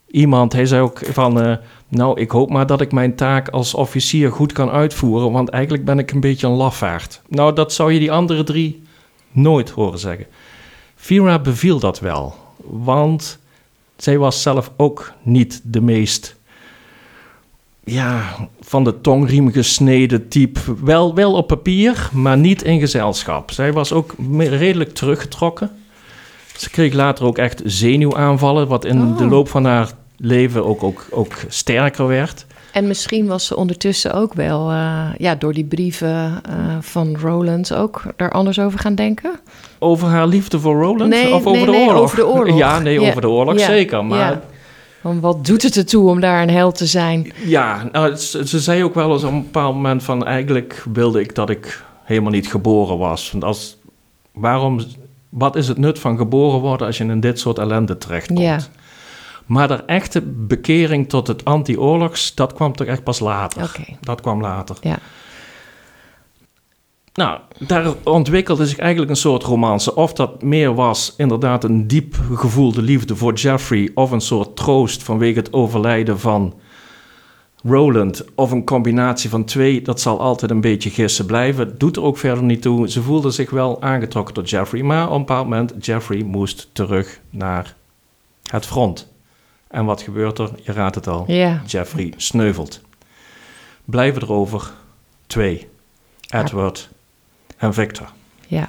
iemand. 0.07 0.53
Hij 0.53 0.67
zei 0.67 0.83
ook 0.83 1.01
van, 1.05 1.41
eh, 1.41 1.57
nou, 1.89 2.21
ik 2.21 2.31
hoop 2.31 2.51
maar 2.51 2.67
dat 2.67 2.81
ik 2.81 2.93
mijn 2.93 3.15
taak 3.15 3.49
als 3.49 3.75
officier 3.75 4.33
goed 4.33 4.53
kan 4.53 4.71
uitvoeren, 4.71 5.33
want 5.33 5.49
eigenlijk 5.49 5.85
ben 5.85 5.99
ik 5.99 6.13
een 6.13 6.21
beetje 6.21 6.47
een 6.47 6.53
lafaard. 6.53 7.23
Nou, 7.29 7.53
dat 7.53 7.73
zou 7.73 7.93
je 7.93 7.99
die 7.99 8.13
andere 8.13 8.45
drie 8.45 8.83
nooit 9.31 9.71
horen 9.71 9.99
zeggen. 9.99 10.27
Vera 10.95 11.39
beviel 11.39 11.79
dat 11.79 12.01
wel, 12.01 12.35
want 12.65 13.39
zij 13.97 14.19
was 14.19 14.43
zelf 14.43 14.71
ook 14.77 15.13
niet 15.23 15.61
de 15.65 15.81
meest 15.81 16.37
ja, 17.91 18.23
van 18.61 18.85
de 18.85 19.01
tongriem 19.01 19.53
gesneden 19.53 20.29
type. 20.29 20.61
Wel, 20.85 21.15
wel 21.15 21.33
op 21.33 21.47
papier, 21.47 22.09
maar 22.13 22.39
niet 22.39 22.63
in 22.63 22.81
gezelschap. 22.81 23.51
Zij 23.51 23.73
was 23.73 23.93
ook 23.93 24.15
redelijk 24.39 24.95
teruggetrokken. 24.95 25.71
Ze 26.57 26.71
kreeg 26.71 26.93
later 26.93 27.25
ook 27.25 27.39
echt 27.39 27.63
zenuwaanvallen, 27.65 28.69
wat 28.69 28.85
in 28.85 29.03
Oh. 29.03 29.19
de 29.19 29.27
loop 29.27 29.49
van 29.49 29.65
haar 29.65 29.91
leven 30.17 30.65
ook, 30.67 30.83
ook, 30.83 31.07
ook 31.11 31.33
sterker 31.49 32.07
werd. 32.07 32.47
En 32.73 32.87
misschien 32.87 33.27
was 33.27 33.47
ze 33.47 33.57
ondertussen 33.57 34.13
ook 34.13 34.35
wel, 34.35 34.71
eh, 34.71 35.09
ja, 35.19 35.35
door 35.35 35.53
die 35.53 35.65
brieven 35.65 36.41
eh, 36.49 36.55
van 36.81 37.17
Roland 37.21 37.75
ook 37.75 38.03
daar 38.17 38.31
anders 38.33 38.59
over 38.61 38.79
gaan 38.79 38.95
denken. 38.95 39.31
Over 39.79 40.09
haar 40.09 40.27
liefde 40.27 40.61
voor 40.61 40.83
Roland? 40.83 41.11
Nee, 41.11 41.35
of 41.35 41.47
over 41.47 41.53
nee, 41.53 41.65
de 41.65 41.71
nee, 41.71 41.87
oorlog? 41.87 42.01
over 42.03 42.17
de 42.17 42.27
oorlog. 42.27 42.59
Ja, 42.59 42.79
nee, 42.79 43.01
Ja, 43.01 43.09
over 43.09 43.21
de 43.21 43.29
oorlog 43.29 43.59
ja, 43.59 43.67
zeker. 43.67 44.05
Maar 44.05 44.19
ja. 44.19 44.43
Van 45.07 45.21
wat 45.21 45.47
doet 45.47 45.63
het 45.63 45.77
ertoe 45.77 46.09
om 46.09 46.21
daar 46.21 46.43
een 46.43 46.51
held 46.51 46.77
te 46.77 46.87
zijn? 46.87 47.33
Ja, 47.45 47.89
nou, 47.93 48.15
ze, 48.15 48.47
ze 48.47 48.61
zei 48.61 48.85
ook 48.85 48.95
wel 48.95 49.13
eens 49.13 49.23
op 49.25 49.33
een 49.33 49.43
bepaald 49.43 49.75
moment 49.75 50.03
van... 50.03 50.25
eigenlijk 50.25 50.85
wilde 50.93 51.21
ik 51.21 51.35
dat 51.35 51.51
ik 51.51 51.85
helemaal 52.05 52.31
niet 52.31 52.49
geboren 52.49 52.99
was. 52.99 53.31
Want 53.31 53.45
als, 53.45 53.77
waarom, 54.33 54.81
wat 55.29 55.57
is 55.57 55.69
het 55.69 55.79
nut 55.79 55.99
van 55.99 56.17
geboren 56.17 56.61
worden 56.61 56.87
als 56.87 56.99
je 56.99 57.05
in 57.05 57.21
dit 57.21 57.41
soort 57.41 57.59
ellende 57.59 57.99
terechtkomt? 57.99 58.41
Ja. 58.41 58.59
Maar 59.45 59.69
de 59.69 59.75
echte 59.75 60.23
bekering 60.23 61.09
tot 61.09 61.27
het 61.27 61.45
anti-oorlogs, 61.45 62.35
dat 62.35 62.53
kwam 62.53 62.73
toch 62.73 62.87
echt 62.87 63.03
pas 63.03 63.19
later. 63.19 63.77
Dat 64.01 64.21
kwam 64.21 64.41
later. 64.41 64.77
Ja. 64.81 64.99
Nou, 67.17 67.39
daar 67.59 67.95
ontwikkelde 68.05 68.67
zich 68.67 68.79
eigenlijk 68.79 69.11
een 69.11 69.17
soort 69.17 69.43
romance. 69.43 69.95
Of 69.95 70.13
dat 70.13 70.43
meer 70.43 70.75
was 70.75 71.15
inderdaad 71.17 71.65
een 71.65 71.87
diep 71.87 72.15
gevoelde 72.35 72.83
liefde 72.83 73.17
voor 73.17 73.35
Jeffrey... 73.35 73.91
of 73.95 74.11
een 74.11 74.21
soort 74.21 74.57
troost 74.57 75.03
vanwege 75.03 75.39
het 75.39 75.53
overlijden 75.53 76.21
van 76.21 76.55
Roland... 77.63 78.25
of 78.35 78.51
een 78.51 78.65
combinatie 78.65 79.31
van 79.31 79.45
twee, 79.45 79.83
dat 79.83 80.01
zal 80.01 80.21
altijd 80.21 80.51
een 80.51 80.61
beetje 80.61 80.91
gissen 80.91 81.27
blijven. 81.27 81.67
Het 81.67 81.81
doet 81.81 81.97
er 81.97 82.03
ook 82.03 82.19
verder 82.19 82.45
niet 82.45 82.63
toe. 82.63 82.91
Ze 82.91 83.03
voelde 83.03 83.31
zich 83.31 83.51
wel 83.51 83.83
aangetrokken 83.83 84.35
tot 84.35 84.51
Jeffrey... 84.51 84.83
maar 84.83 85.07
op 85.07 85.13
een 85.13 85.19
bepaald 85.19 85.49
moment, 85.49 85.87
Jeffrey 85.87 86.23
moest 86.23 86.69
terug 86.73 87.21
naar 87.31 87.75
het 88.51 88.67
front. 88.67 89.13
En 89.69 89.85
wat 89.85 90.03
gebeurt 90.03 90.39
er? 90.39 90.51
Je 90.63 90.73
raadt 90.73 90.95
het 90.95 91.07
al. 91.07 91.25
Ja. 91.27 91.63
Jeffrey 91.67 92.13
sneuvelt. 92.17 92.81
Blijven 93.85 94.23
er 94.23 94.33
over 94.33 94.71
twee. 95.27 95.69
Edward 96.31 96.95
en 97.57 97.75
Victor. 97.75 98.13
Ja. 98.47 98.69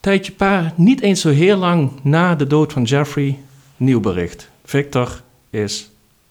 Tijdje 0.00 0.32
pa, 0.32 0.72
niet 0.76 1.00
eens 1.00 1.20
zo 1.20 1.28
heel 1.28 1.56
lang 1.56 1.90
na 2.02 2.34
de 2.34 2.46
dood 2.46 2.72
van 2.72 2.82
Jeffrey, 2.82 3.38
nieuw 3.76 4.00
bericht. 4.00 4.50
Victor 4.64 5.22
is 5.50 5.90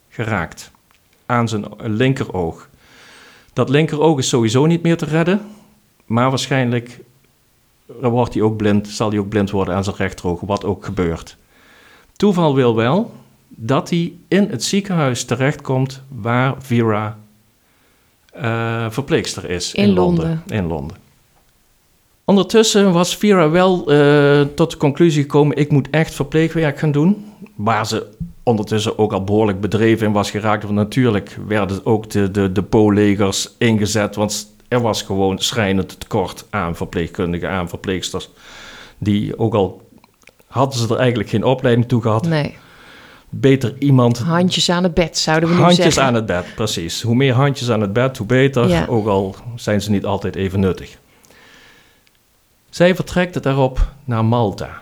geraakt 0.09 0.71
aan 1.25 1.47
zijn 1.47 1.65
linkeroog. 1.77 2.69
Dat 3.53 3.69
linkeroog 3.69 4.17
is 4.17 4.29
sowieso 4.29 4.65
niet 4.65 4.81
meer 4.81 4.97
te 4.97 5.05
redden, 5.05 5.41
maar 6.05 6.29
waarschijnlijk 6.29 6.99
wordt 7.85 8.33
hij 8.33 8.43
ook 8.43 8.57
blind, 8.57 8.87
zal 8.87 9.09
hij 9.09 9.19
ook 9.19 9.29
blind 9.29 9.51
worden 9.51 9.75
aan 9.75 9.83
zijn 9.83 9.95
rechteroog, 9.95 10.39
wat 10.39 10.63
ook 10.63 10.85
gebeurt. 10.85 11.37
Toeval 12.15 12.55
wil 12.55 12.75
wel 12.75 13.13
dat 13.49 13.89
hij 13.89 14.13
in 14.27 14.49
het 14.49 14.63
ziekenhuis 14.63 15.25
terechtkomt 15.25 16.01
waar 16.07 16.55
Vera 16.59 17.17
eh, 18.41 18.85
verpleegster 18.89 19.49
is 19.49 19.73
in, 19.73 19.83
In 19.83 19.93
Londen. 19.93 20.27
Londen. 20.27 20.57
In 20.57 20.67
Londen. 20.67 20.97
Ondertussen 22.25 22.91
was 22.91 23.15
Vera 23.15 23.49
wel 23.49 23.91
eh, 23.91 24.41
tot 24.55 24.71
de 24.71 24.77
conclusie 24.77 25.21
gekomen: 25.21 25.57
ik 25.57 25.71
moet 25.71 25.89
echt 25.89 26.13
verpleegwerk 26.13 26.79
gaan 26.79 26.91
doen. 26.91 27.25
Waar 27.55 27.87
ze 27.87 28.07
ondertussen 28.43 28.97
ook 28.97 29.13
al 29.13 29.23
behoorlijk 29.23 29.59
bedreven 29.59 30.07
in 30.07 30.13
was 30.13 30.31
geraakt. 30.31 30.63
Want 30.63 30.75
natuurlijk 30.75 31.37
werden 31.47 31.85
ook 31.85 32.09
de, 32.09 32.31
de, 32.31 32.51
de 32.51 32.63
Po-legers 32.63 33.49
ingezet. 33.57 34.15
Want 34.15 34.47
er 34.67 34.81
was 34.81 35.01
gewoon 35.01 35.39
schrijnend 35.39 35.99
tekort 35.99 36.45
aan 36.49 36.75
verpleegkundigen, 36.75 37.49
aan 37.49 37.69
verpleegsters. 37.69 38.29
Die 38.97 39.39
ook 39.39 39.53
al 39.53 39.81
hadden 40.47 40.79
ze 40.79 40.93
er 40.93 40.99
eigenlijk 40.99 41.29
geen 41.29 41.43
opleiding 41.43 41.87
toe 41.87 42.01
gehad. 42.01 42.27
Nee. 42.27 42.55
Beter 43.39 43.75
iemand 43.79 44.17
Handjes 44.19 44.69
aan 44.69 44.83
het 44.83 44.93
bed, 44.93 45.17
zouden 45.17 45.49
we 45.49 45.55
nu 45.55 45.61
Handjes 45.61 45.83
zeggen. 45.83 46.03
aan 46.03 46.13
het 46.13 46.25
bed, 46.25 46.45
precies. 46.55 47.01
Hoe 47.01 47.15
meer 47.15 47.33
handjes 47.33 47.69
aan 47.71 47.81
het 47.81 47.93
bed, 47.93 48.17
hoe 48.17 48.27
beter. 48.27 48.67
Ja. 48.67 48.85
Ook 48.85 49.07
al 49.07 49.35
zijn 49.55 49.81
ze 49.81 49.91
niet 49.91 50.05
altijd 50.05 50.35
even 50.35 50.59
nuttig. 50.59 50.97
Zij 52.69 52.95
vertrekt 52.95 53.43
daarop 53.43 53.91
naar 54.03 54.25
Malta. 54.25 54.81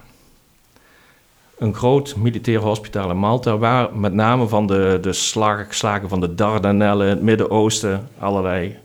Een 1.58 1.74
groot 1.76 2.16
militair 2.16 2.60
hospitaal 2.60 3.10
in 3.10 3.18
Malta, 3.18 3.58
waar 3.58 3.96
met 3.96 4.14
name 4.14 4.48
van 4.48 4.68
de, 4.68 4.98
de 5.02 5.14
slag- 5.14 5.74
slagen 5.74 6.10
van 6.10 6.20
de 6.20 6.36
Dardanellen, 6.36 7.08
het 7.08 7.22
Midden-Oosten, 7.22 8.08
allerlei 8.20 8.78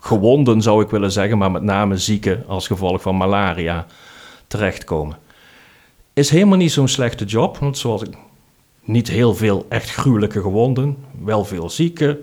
gewonden 0.00 0.62
zou 0.62 0.82
ik 0.82 0.90
willen 0.90 1.12
zeggen, 1.12 1.38
maar 1.38 1.50
met 1.50 1.62
name 1.62 1.96
zieken 1.98 2.44
als 2.46 2.66
gevolg 2.66 3.02
van 3.02 3.16
malaria 3.16 3.86
terechtkomen. 4.46 5.16
Is 6.12 6.30
helemaal 6.30 6.58
niet 6.58 6.72
zo'n 6.72 6.88
slechte 6.88 7.24
job, 7.24 7.58
want 7.58 7.78
zoals 7.78 8.02
ik 8.02 8.10
niet 8.90 9.08
heel 9.08 9.34
veel 9.34 9.66
echt 9.68 9.90
gruwelijke 9.90 10.40
gewonden, 10.40 10.96
wel 11.22 11.44
veel 11.44 11.70
zieken, 11.70 12.18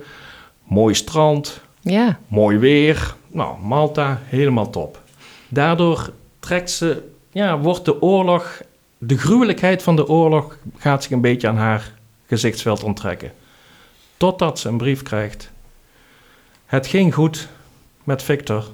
mooi 0.63 0.93
strand, 0.93 1.61
Ja, 1.81 2.19
mooi 2.27 2.57
weer. 2.57 3.15
Nou, 3.27 3.59
Malta 3.61 4.21
helemaal 4.23 4.69
top. 4.69 5.01
Daardoor 5.49 6.11
trekt 6.39 6.71
ze, 6.71 7.03
ja, 7.31 7.59
wordt 7.59 7.85
de 7.85 8.01
oorlog, 8.01 8.61
de 8.97 9.17
gruwelijkheid 9.17 9.83
van 9.83 9.95
de 9.95 10.07
oorlog 10.07 10.57
gaat 10.77 11.03
zich 11.03 11.11
een 11.11 11.21
beetje 11.21 11.47
aan 11.47 11.57
haar 11.57 11.93
gezichtsveld 12.25 12.83
onttrekken. 12.83 13.31
Totdat 14.17 14.59
ze 14.59 14.69
een 14.69 14.77
brief 14.77 15.01
krijgt. 15.01 15.51
Het 16.65 16.87
ging 16.87 17.13
goed 17.13 17.47
met 18.03 18.23
Victor, 18.23 18.67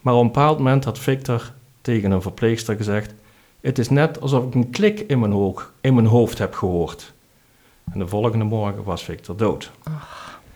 maar 0.00 0.14
op 0.14 0.20
een 0.20 0.26
bepaald 0.26 0.58
moment 0.58 0.84
had 0.84 0.98
Victor 0.98 1.52
tegen 1.80 2.10
een 2.10 2.22
verpleegster 2.22 2.76
gezegd: 2.76 3.14
Het 3.60 3.78
is 3.78 3.88
net 3.88 4.20
alsof 4.20 4.44
ik 4.44 4.54
een 4.54 4.70
klik 4.70 5.00
in 5.00 5.18
mijn, 5.18 5.32
hoog, 5.32 5.72
in 5.80 5.94
mijn 5.94 6.06
hoofd 6.06 6.38
heb 6.38 6.54
gehoord. 6.54 7.12
En 7.92 7.98
de 7.98 8.08
volgende 8.08 8.44
morgen 8.44 8.84
was 8.84 9.04
Victor 9.04 9.36
dood. 9.36 9.70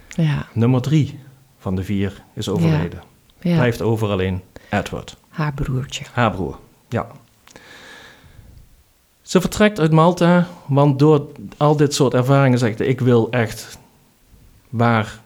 Ja, 0.09 0.47
Nummer 0.53 0.81
drie 0.83 1.19
van 1.59 1.75
de 1.75 1.85
vier 1.85 2.23
is 2.35 2.49
overleden. 2.49 3.03
ja. 3.41 3.55
Blijft 3.55 3.83
over 3.83 4.09
alleen 4.09 4.43
Edward, 4.71 5.17
haar 5.29 5.53
broertje. 5.55 6.05
haar 6.13 6.31
broer. 6.31 6.59
Ja. 6.89 7.07
Ze 9.23 9.41
vertrekt 9.41 9.81
uit 9.81 9.93
Malta, 9.93 10.47
want 10.67 10.99
door 10.99 11.27
al 11.57 11.77
dit 11.77 11.95
soort 11.95 12.15
ervaringen 12.15 12.59
zegt 12.59 12.77
ze, 12.77 12.87
ik 12.87 13.01
wil 13.01 13.31
echt 13.31 13.79
waar 14.69 15.21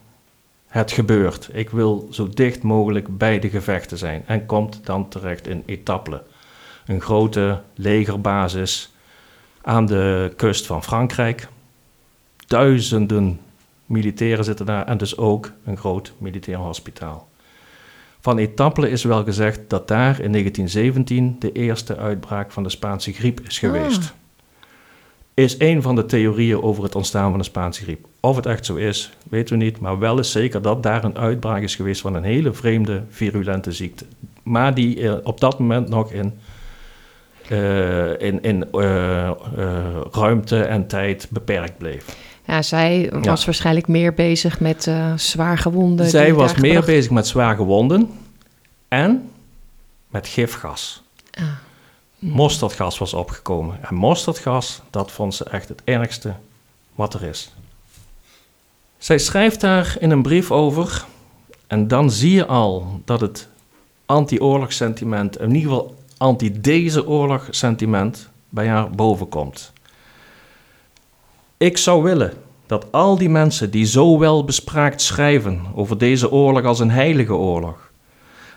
het 0.67 0.93
gebeurt. 0.93 1.49
Ik 1.53 1.71
wil 1.71 2.09
zo 2.11 2.29
dicht 2.29 2.63
mogelijk 2.63 3.19
bij 3.19 3.39
de 3.39 3.51
gevechten 3.51 3.99
zijn. 3.99 4.23
En 4.27 4.47
komt 4.47 4.81
dan 4.87 5.09
terecht 5.09 5.47
in 5.47 5.63
Etaples, 5.67 6.21
een 6.87 7.01
grote 7.01 7.61
legerbasis 7.75 8.93
aan 9.63 9.87
de 9.87 10.33
kust 10.37 10.67
van 10.67 10.83
Frankrijk. 10.83 11.49
Duizenden 12.47 13.41
militairen 13.87 14.45
zitten 14.45 14.67
daar 14.67 14.87
en 14.87 14.99
dus 14.99 15.17
ook 15.17 15.53
een 15.65 15.77
groot 15.77 16.13
militair 16.19 16.59
hospitaal. 16.59 17.29
Van 18.21 18.39
Etaples 18.39 18.91
is 18.91 19.05
wel 19.05 19.25
gezegd 19.25 19.61
dat 19.69 19.89
daar 19.89 20.21
in 20.21 20.33
1917 20.33 21.37
de 21.39 21.53
eerste 21.53 21.97
uitbraak 21.97 22.53
van 22.53 22.63
de 22.63 22.69
Spaanse 22.69 23.13
griep 23.13 23.41
is 23.41 23.59
geweest. 23.59 23.99
Ah. 23.99 24.09
Is 25.35 25.59
een 25.59 25.83
van 25.83 25.95
de 25.95 26.07
theorieën 26.07 26.63
over 26.63 26.83
het 26.83 26.95
ontstaan 26.95 27.31
van 27.31 27.39
de 27.39 27.45
Spaanse 27.45 27.83
griep. 27.83 28.07
Of 28.21 28.37
het 28.37 28.47
echt 28.47 28.67
zo 28.67 28.75
is, 28.75 29.13
weten 29.29 29.59
we 29.59 29.65
niet. 29.65 29.81
Maar 29.81 29.99
wel 29.99 30.19
is 30.19 30.31
zeker 30.31 30.63
dat 30.63 30.83
daar 30.83 31.05
een 31.05 31.19
uitbraak 31.19 31.63
is 31.63 31.75
geweest 31.75 32.01
van 32.01 32.15
een 32.15 32.25
hele 32.25 32.53
vreemde, 32.53 33.03
virulente 33.09 33.73
ziekte. 33.73 34.05
Maar 34.43 34.75
die 34.75 35.09
eh, 35.09 35.15
op 35.23 35.41
dat 35.41 35.59
moment 35.59 35.89
nog 35.89 36.13
in, 36.13 36.39
eh, 37.49 38.21
in, 38.21 38.43
in 38.43 38.73
eh, 38.73 39.31
ruimte 40.11 40.63
en 40.63 40.87
tijd 40.87 41.29
beperkt 41.31 41.79
bleef. 41.79 42.26
Ja, 42.47 42.63
zij 42.63 43.13
was 43.21 43.45
waarschijnlijk 43.45 43.89
meer 43.89 44.15
bezig 44.15 44.61
met 44.61 44.87
eh, 44.87 45.13
zwaar 45.17 45.59
gewonden. 45.59 46.11
Zij 46.11 46.35
was 46.35 46.55
meer 46.55 46.65
gebracht- 46.65 46.87
bezig 46.87 47.11
met 47.11 47.27
zwaar 47.27 47.57
gewonden 47.57 48.11
en 48.89 49.31
met 50.09 50.29
gifgas. 50.29 51.03
Ah. 51.31 51.45
Mosterdgas 52.19 52.99
was 52.99 53.15
opgekomen. 53.15 53.79
En 53.83 53.95
mosterdgas, 53.95 54.81
dat 54.91 55.13
vond 55.13 55.35
ze 55.35 55.45
echt 55.45 55.69
het 55.69 55.81
ergste 55.85 56.35
wat 56.95 57.15
er 57.15 57.23
is. 57.23 57.53
Zij 58.99 59.19
schrijft 59.19 59.61
daar 59.61 59.97
in 60.01 60.11
een 60.11 60.23
brief 60.23 60.51
over. 60.51 61.05
En 61.67 61.89
dan 61.89 62.11
zie 62.11 62.33
je 62.33 62.47
al 62.47 63.01
dat 63.05 63.21
het 63.21 63.49
anti-oorlogssentiment, 64.07 65.41
in 65.41 65.55
ieder 65.55 65.71
geval 65.71 65.95
anti-deze 66.17 67.07
oorlogssentiment, 67.07 68.29
bij 68.49 68.69
haar 68.69 68.91
bovenkomt. 68.91 69.73
Ik 71.59 71.77
zou 71.77 72.03
willen 72.03 72.33
dat 72.67 72.93
al 72.93 73.19
die 73.19 73.29
mensen 73.29 73.71
die 73.71 73.87
zo 73.87 74.19
wel 74.19 74.45
bespraakt 74.45 75.03
schrijven 75.03 75.61
over 75.75 75.99
deze 75.99 76.31
oorlog 76.31 76.65
als 76.65 76.81
een 76.81 76.91
heilige 76.91 77.35
oorlog, 77.35 77.91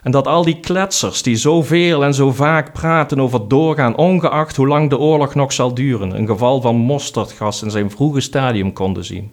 en 0.03 0.11
dat 0.11 0.27
al 0.27 0.43
die 0.43 0.59
kletsers 0.59 1.21
die 1.21 1.35
zoveel 1.35 2.03
en 2.03 2.13
zo 2.13 2.31
vaak 2.31 2.73
praten 2.73 3.19
over 3.19 3.47
doorgaan, 3.47 3.97
ongeacht 3.97 4.55
hoe 4.55 4.67
lang 4.67 4.89
de 4.89 4.97
oorlog 4.97 5.35
nog 5.35 5.53
zal 5.53 5.73
duren, 5.73 6.17
een 6.17 6.27
geval 6.27 6.61
van 6.61 6.75
mosterdgas 6.75 7.63
in 7.63 7.71
zijn 7.71 7.91
vroege 7.91 8.19
stadium 8.19 8.73
konden 8.73 9.05
zien. 9.05 9.31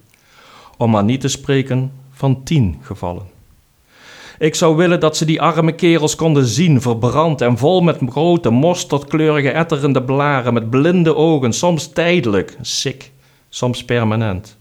Om 0.76 0.90
maar 0.90 1.04
niet 1.04 1.20
te 1.20 1.28
spreken 1.28 1.92
van 2.12 2.42
tien 2.42 2.78
gevallen. 2.82 3.26
Ik 4.38 4.54
zou 4.54 4.76
willen 4.76 5.00
dat 5.00 5.16
ze 5.16 5.24
die 5.24 5.42
arme 5.42 5.72
kerels 5.72 6.14
konden 6.14 6.46
zien, 6.46 6.80
verbrand 6.80 7.40
en 7.40 7.58
vol 7.58 7.80
met 7.80 7.98
grote 8.08 8.50
mosterdkleurige 8.50 9.50
etterende 9.50 10.02
blaren, 10.02 10.54
met 10.54 10.70
blinde 10.70 11.14
ogen, 11.16 11.52
soms 11.52 11.86
tijdelijk, 11.92 12.56
sick, 12.60 13.14
soms 13.48 13.84
permanent. 13.84 14.56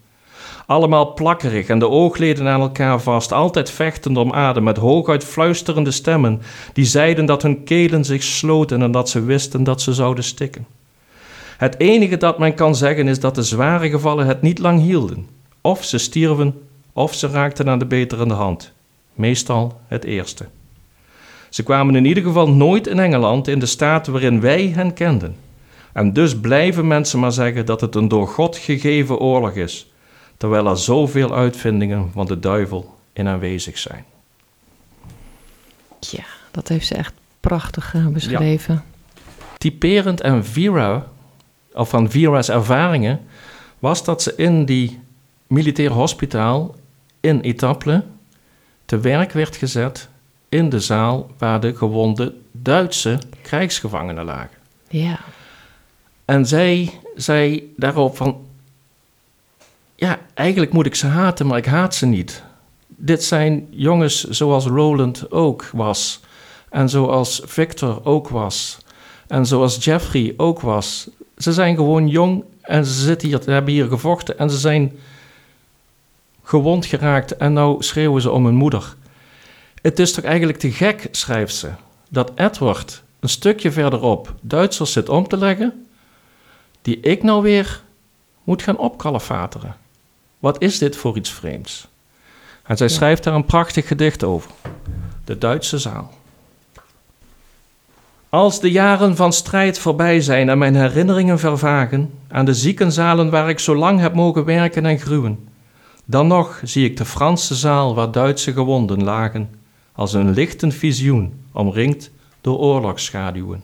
Allemaal 0.65 1.13
plakkerig 1.13 1.67
en 1.67 1.79
de 1.79 1.89
oogleden 1.89 2.47
aan 2.47 2.61
elkaar 2.61 3.01
vast, 3.01 3.31
altijd 3.31 3.69
vechtend 3.69 4.17
om 4.17 4.33
adem, 4.33 4.63
met 4.63 4.77
hooguit 4.77 5.23
fluisterende 5.23 5.91
stemmen, 5.91 6.41
die 6.73 6.85
zeiden 6.85 7.25
dat 7.25 7.41
hun 7.41 7.63
kelen 7.63 8.05
zich 8.05 8.23
sloten 8.23 8.81
en 8.81 8.91
dat 8.91 9.09
ze 9.09 9.23
wisten 9.23 9.63
dat 9.63 9.81
ze 9.81 9.93
zouden 9.93 10.23
stikken. 10.23 10.65
Het 11.57 11.79
enige 11.79 12.17
dat 12.17 12.39
men 12.39 12.53
kan 12.53 12.75
zeggen 12.75 13.07
is 13.07 13.19
dat 13.19 13.35
de 13.35 13.43
zware 13.43 13.89
gevallen 13.89 14.27
het 14.27 14.41
niet 14.41 14.59
lang 14.59 14.81
hielden. 14.81 15.27
Of 15.61 15.83
ze 15.83 15.97
stierven, 15.97 16.61
of 16.93 17.13
ze 17.13 17.27
raakten 17.27 17.69
aan 17.69 17.79
de 17.79 17.85
beterende 17.85 18.33
hand. 18.33 18.71
Meestal 19.13 19.79
het 19.87 20.03
eerste. 20.03 20.45
Ze 21.49 21.63
kwamen 21.63 21.95
in 21.95 22.05
ieder 22.05 22.23
geval 22.23 22.49
nooit 22.49 22.87
in 22.87 22.99
Engeland 22.99 23.47
in 23.47 23.59
de 23.59 23.65
staat 23.65 24.07
waarin 24.07 24.41
wij 24.41 24.71
hen 24.75 24.93
kenden. 24.93 25.35
En 25.95 26.13
dus 26.13 26.39
blijven 26.39 26.87
mensen 26.87 27.19
maar 27.19 27.31
zeggen 27.31 27.65
dat 27.65 27.81
het 27.81 27.95
een 27.95 28.07
door 28.07 28.27
God 28.27 28.57
gegeven 28.57 29.17
oorlog 29.17 29.51
is, 29.51 29.91
terwijl 30.37 30.67
er 30.67 30.77
zoveel 30.77 31.35
uitvindingen 31.35 32.11
van 32.13 32.25
de 32.25 32.39
duivel 32.39 32.95
in 33.13 33.27
aanwezig 33.27 33.77
zijn. 33.77 34.05
Ja, 35.99 36.23
dat 36.51 36.67
heeft 36.67 36.87
ze 36.87 36.95
echt 36.95 37.13
prachtig 37.39 37.93
eh, 37.93 38.07
beschreven. 38.07 38.83
Typerend 39.57 40.23
aan 40.23 40.45
Vera, 40.45 41.07
of 41.73 41.89
van 41.89 42.09
Vera's 42.09 42.49
ervaringen, 42.49 43.19
was 43.79 44.03
dat 44.03 44.21
ze 44.21 44.33
in 44.35 44.65
die 44.65 44.99
militair 45.47 45.91
hospitaal 45.91 46.75
in 47.19 47.41
Etaples 47.41 48.01
te 48.85 48.99
werk 48.99 49.31
werd 49.31 49.55
gezet 49.55 50.09
in 50.49 50.69
de 50.69 50.79
zaal 50.79 51.31
waar 51.37 51.59
de 51.59 51.75
gewonde 51.75 52.33
Duitse 52.51 53.19
krijgsgevangenen 53.41 54.25
lagen. 54.25 54.57
Ja. 54.89 55.19
En 56.25 56.45
zij 56.45 56.99
zei 57.15 57.73
daarop 57.77 58.17
van... 58.17 58.45
Ja, 59.95 60.19
eigenlijk 60.33 60.73
moet 60.73 60.85
ik 60.85 60.95
ze 60.95 61.07
haten, 61.07 61.47
maar 61.47 61.57
ik 61.57 61.65
haat 61.65 61.95
ze 61.95 62.05
niet. 62.05 62.43
Dit 62.87 63.23
zijn 63.23 63.67
jongens 63.69 64.23
zoals 64.23 64.65
Roland 64.65 65.31
ook 65.31 65.69
was. 65.73 66.19
En 66.69 66.89
zoals 66.89 67.41
Victor 67.43 68.05
ook 68.05 68.29
was. 68.29 68.77
En 69.27 69.45
zoals 69.45 69.83
Jeffrey 69.83 70.33
ook 70.37 70.59
was. 70.59 71.09
Ze 71.37 71.53
zijn 71.53 71.75
gewoon 71.75 72.07
jong 72.07 72.43
en 72.61 72.85
ze 72.85 72.93
zitten 72.93 73.27
hier, 73.27 73.41
hebben 73.45 73.73
hier 73.73 73.87
gevochten. 73.87 74.37
En 74.37 74.49
ze 74.49 74.57
zijn 74.57 74.99
gewond 76.43 76.85
geraakt 76.85 77.37
en 77.37 77.53
nou 77.53 77.83
schreeuwen 77.83 78.21
ze 78.21 78.31
om 78.31 78.45
hun 78.45 78.55
moeder. 78.55 78.95
Het 79.81 79.99
is 79.99 80.13
toch 80.13 80.23
eigenlijk 80.23 80.57
te 80.57 80.71
gek, 80.71 81.07
schrijft 81.11 81.55
ze, 81.55 81.69
dat 82.09 82.31
Edward 82.35 83.03
een 83.19 83.29
stukje 83.29 83.71
verderop 83.71 84.33
Duitsers 84.41 84.91
zit 84.91 85.09
om 85.09 85.27
te 85.27 85.37
leggen 85.37 85.84
die 86.85 86.99
ik 86.99 87.23
nou 87.23 87.41
weer 87.41 87.81
moet 88.43 88.61
gaan 88.61 88.77
opkalefateren. 88.77 89.75
Wat 90.39 90.61
is 90.61 90.77
dit 90.77 90.95
voor 90.95 91.17
iets 91.17 91.31
vreemds? 91.31 91.87
En 92.63 92.77
zij 92.77 92.87
schrijft 92.87 93.23
daar 93.23 93.33
een 93.33 93.45
prachtig 93.45 93.87
gedicht 93.87 94.23
over. 94.23 94.51
De 95.23 95.37
Duitse 95.37 95.77
zaal. 95.77 96.13
Als 98.29 98.59
de 98.59 98.71
jaren 98.71 99.15
van 99.15 99.33
strijd 99.33 99.79
voorbij 99.79 100.21
zijn 100.21 100.49
en 100.49 100.57
mijn 100.57 100.75
herinneringen 100.75 101.39
vervagen 101.39 102.11
aan 102.27 102.45
de 102.45 102.53
ziekenzalen 102.53 103.29
waar 103.29 103.49
ik 103.49 103.59
zo 103.59 103.75
lang 103.75 103.99
heb 103.99 104.13
mogen 104.13 104.45
werken 104.45 104.85
en 104.85 104.99
gruwen, 104.99 105.47
dan 106.05 106.27
nog 106.27 106.61
zie 106.63 106.85
ik 106.85 106.97
de 106.97 107.05
Franse 107.05 107.55
zaal 107.55 107.95
waar 107.95 108.11
Duitse 108.11 108.53
gewonden 108.53 109.03
lagen, 109.03 109.49
als 109.91 110.13
een 110.13 110.33
lichtend 110.33 110.73
visioen, 110.73 111.33
omringd 111.51 112.11
door 112.41 112.57
oorlogsschaduwen. 112.57 113.63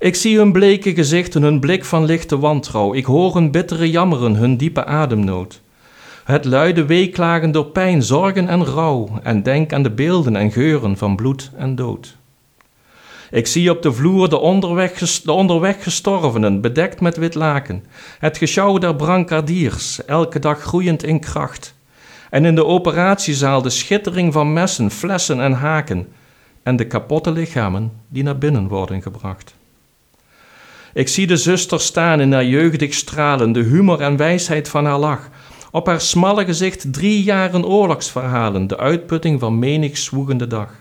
Ik 0.00 0.14
zie 0.14 0.36
hun 0.36 0.52
bleke 0.52 0.94
gezichten, 0.94 1.42
hun 1.42 1.60
blik 1.60 1.84
van 1.84 2.04
lichte 2.04 2.38
wantrouw. 2.38 2.94
Ik 2.94 3.04
hoor 3.04 3.34
hun 3.34 3.50
bittere 3.50 3.90
jammeren, 3.90 4.34
hun 4.34 4.56
diepe 4.56 4.84
ademnood. 4.84 5.60
Het 6.24 6.44
luide 6.44 6.84
weeklagen 6.84 7.52
door 7.52 7.66
pijn, 7.66 8.02
zorgen 8.02 8.48
en 8.48 8.64
rouw, 8.64 9.08
en 9.22 9.42
denk 9.42 9.72
aan 9.72 9.82
de 9.82 9.90
beelden 9.90 10.36
en 10.36 10.52
geuren 10.52 10.96
van 10.96 11.16
bloed 11.16 11.50
en 11.56 11.74
dood. 11.74 12.16
Ik 13.30 13.46
zie 13.46 13.70
op 13.70 13.82
de 13.82 13.92
vloer 13.92 14.28
de 14.28 14.38
onderweg, 14.38 14.92
de 14.92 15.74
gestorvenen, 15.78 16.60
bedekt 16.60 17.00
met 17.00 17.16
wit 17.16 17.34
laken, 17.34 17.84
het 18.18 18.38
gesjouw 18.38 18.78
der 18.78 18.96
brancardiers, 18.96 20.04
elke 20.04 20.38
dag 20.38 20.60
groeiend 20.60 21.02
in 21.02 21.20
kracht. 21.20 21.74
En 22.30 22.44
in 22.44 22.54
de 22.54 22.64
operatiezaal 22.64 23.62
de 23.62 23.70
schittering 23.70 24.32
van 24.32 24.52
messen, 24.52 24.90
flessen 24.90 25.40
en 25.40 25.52
haken, 25.52 26.08
en 26.62 26.76
de 26.76 26.86
kapotte 26.86 27.30
lichamen 27.30 27.92
die 28.08 28.22
naar 28.22 28.38
binnen 28.38 28.68
worden 28.68 29.02
gebracht. 29.02 29.58
Ik 30.94 31.08
zie 31.08 31.26
de 31.26 31.36
zuster 31.36 31.80
staan 31.80 32.20
in 32.20 32.32
haar 32.32 32.44
jeugdig 32.44 32.94
stralen, 32.94 33.52
de 33.52 33.62
humor 33.62 34.00
en 34.00 34.16
wijsheid 34.16 34.68
van 34.68 34.84
haar 34.84 34.98
lach. 34.98 35.28
Op 35.70 35.86
haar 35.86 36.00
smalle 36.00 36.44
gezicht 36.44 36.92
drie 36.92 37.22
jaren 37.22 37.66
oorlogsverhalen, 37.66 38.66
de 38.66 38.78
uitputting 38.78 39.40
van 39.40 39.58
menig 39.58 39.98
zwoegende 39.98 40.46
dag. 40.46 40.72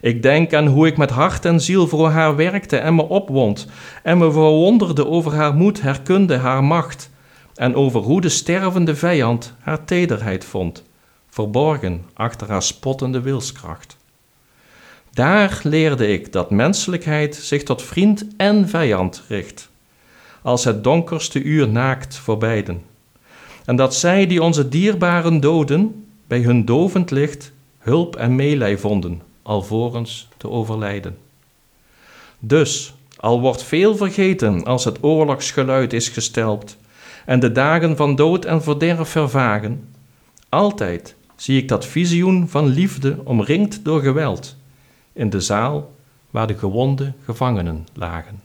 Ik 0.00 0.22
denk 0.22 0.54
aan 0.54 0.66
hoe 0.66 0.86
ik 0.86 0.96
met 0.96 1.10
hart 1.10 1.44
en 1.44 1.60
ziel 1.60 1.88
voor 1.88 2.08
haar 2.08 2.36
werkte 2.36 2.76
en 2.76 2.94
me 2.94 3.08
opwond, 3.08 3.66
en 4.02 4.18
me 4.18 4.32
verwonderde 4.32 5.06
over 5.06 5.34
haar 5.34 5.54
moed, 5.54 5.80
herkunde, 5.80 6.36
haar 6.36 6.64
macht, 6.64 7.10
en 7.54 7.74
over 7.74 8.00
hoe 8.00 8.20
de 8.20 8.28
stervende 8.28 8.96
vijand 8.96 9.54
haar 9.60 9.84
tederheid 9.84 10.44
vond, 10.44 10.84
verborgen 11.28 12.04
achter 12.14 12.48
haar 12.48 12.62
spottende 12.62 13.20
wilskracht. 13.20 13.96
Daar 15.12 15.60
leerde 15.62 16.08
ik 16.08 16.32
dat 16.32 16.50
menselijkheid 16.50 17.34
zich 17.34 17.62
tot 17.62 17.82
vriend 17.82 18.26
en 18.36 18.68
vijand 18.68 19.22
richt, 19.28 19.70
als 20.42 20.64
het 20.64 20.84
donkerste 20.84 21.42
uur 21.42 21.68
naakt 21.68 22.16
voor 22.16 22.38
beiden, 22.38 22.82
en 23.64 23.76
dat 23.76 23.94
zij 23.94 24.26
die 24.26 24.42
onze 24.42 24.68
dierbaren 24.68 25.40
doden, 25.40 26.04
bij 26.26 26.40
hun 26.40 26.64
dovend 26.64 27.10
licht 27.10 27.52
hulp 27.78 28.16
en 28.16 28.34
meelij 28.34 28.78
vonden, 28.78 29.22
alvorens 29.42 30.28
te 30.36 30.50
overlijden. 30.50 31.16
Dus, 32.38 32.94
al 33.16 33.40
wordt 33.40 33.62
veel 33.62 33.96
vergeten 33.96 34.64
als 34.64 34.84
het 34.84 34.98
oorlogsgeluid 35.02 35.92
is 35.92 36.08
gestelpt 36.08 36.78
en 37.26 37.40
de 37.40 37.52
dagen 37.52 37.96
van 37.96 38.16
dood 38.16 38.44
en 38.44 38.62
verderf 38.62 39.08
vervagen, 39.08 39.88
altijd 40.48 41.14
zie 41.36 41.58
ik 41.58 41.68
dat 41.68 41.86
visioen 41.86 42.48
van 42.48 42.66
liefde 42.66 43.18
omringd 43.24 43.84
door 43.84 44.00
geweld 44.00 44.58
in 45.20 45.30
de 45.30 45.40
zaal 45.40 45.90
waar 46.30 46.46
de 46.46 46.58
gewonde 46.58 47.12
gevangenen 47.24 47.86
lagen. 47.94 48.40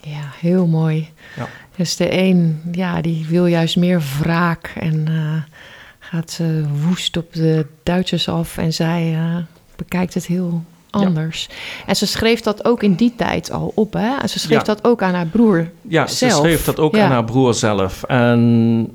Ja, 0.00 0.30
heel 0.40 0.66
mooi. 0.66 1.08
Ja. 1.36 1.48
Dus 1.76 1.96
de 1.96 2.18
een, 2.18 2.60
ja, 2.72 3.00
die 3.00 3.26
wil 3.28 3.46
juist 3.46 3.76
meer 3.76 4.02
wraak 4.18 4.72
en 4.80 5.08
eh, 5.08 5.56
gaat 5.98 6.38
eh, 6.40 6.46
woest 6.86 7.16
op 7.16 7.32
de 7.32 7.66
Duitsers 7.82 8.28
af 8.28 8.56
en 8.58 8.72
zij 8.72 9.14
eh, 9.14 9.36
bekijkt 9.76 10.14
het 10.14 10.26
heel 10.26 10.64
anders. 10.90 11.48
En 11.86 11.96
ze 11.96 12.06
schreef 12.06 12.40
dat 12.40 12.64
ook 12.64 12.82
in 12.82 12.94
die 12.94 13.12
tijd 13.16 13.50
al 13.50 13.72
op, 13.74 13.92
hè? 13.92 14.16
En 14.20 14.28
ze 14.28 14.38
schreef 14.38 14.58
Ja. 14.58 14.64
dat 14.64 14.84
ook 14.84 15.02
aan 15.02 15.14
haar 15.14 15.26
broer 15.26 15.70
Ja, 15.82 16.06
zelf. 16.06 16.32
ze 16.32 16.38
schreef 16.38 16.64
dat 16.64 16.78
ook 16.78 16.98
aan 16.98 17.10
haar 17.10 17.24
broer 17.24 17.54
zelf. 17.54 18.02
En 18.02 18.94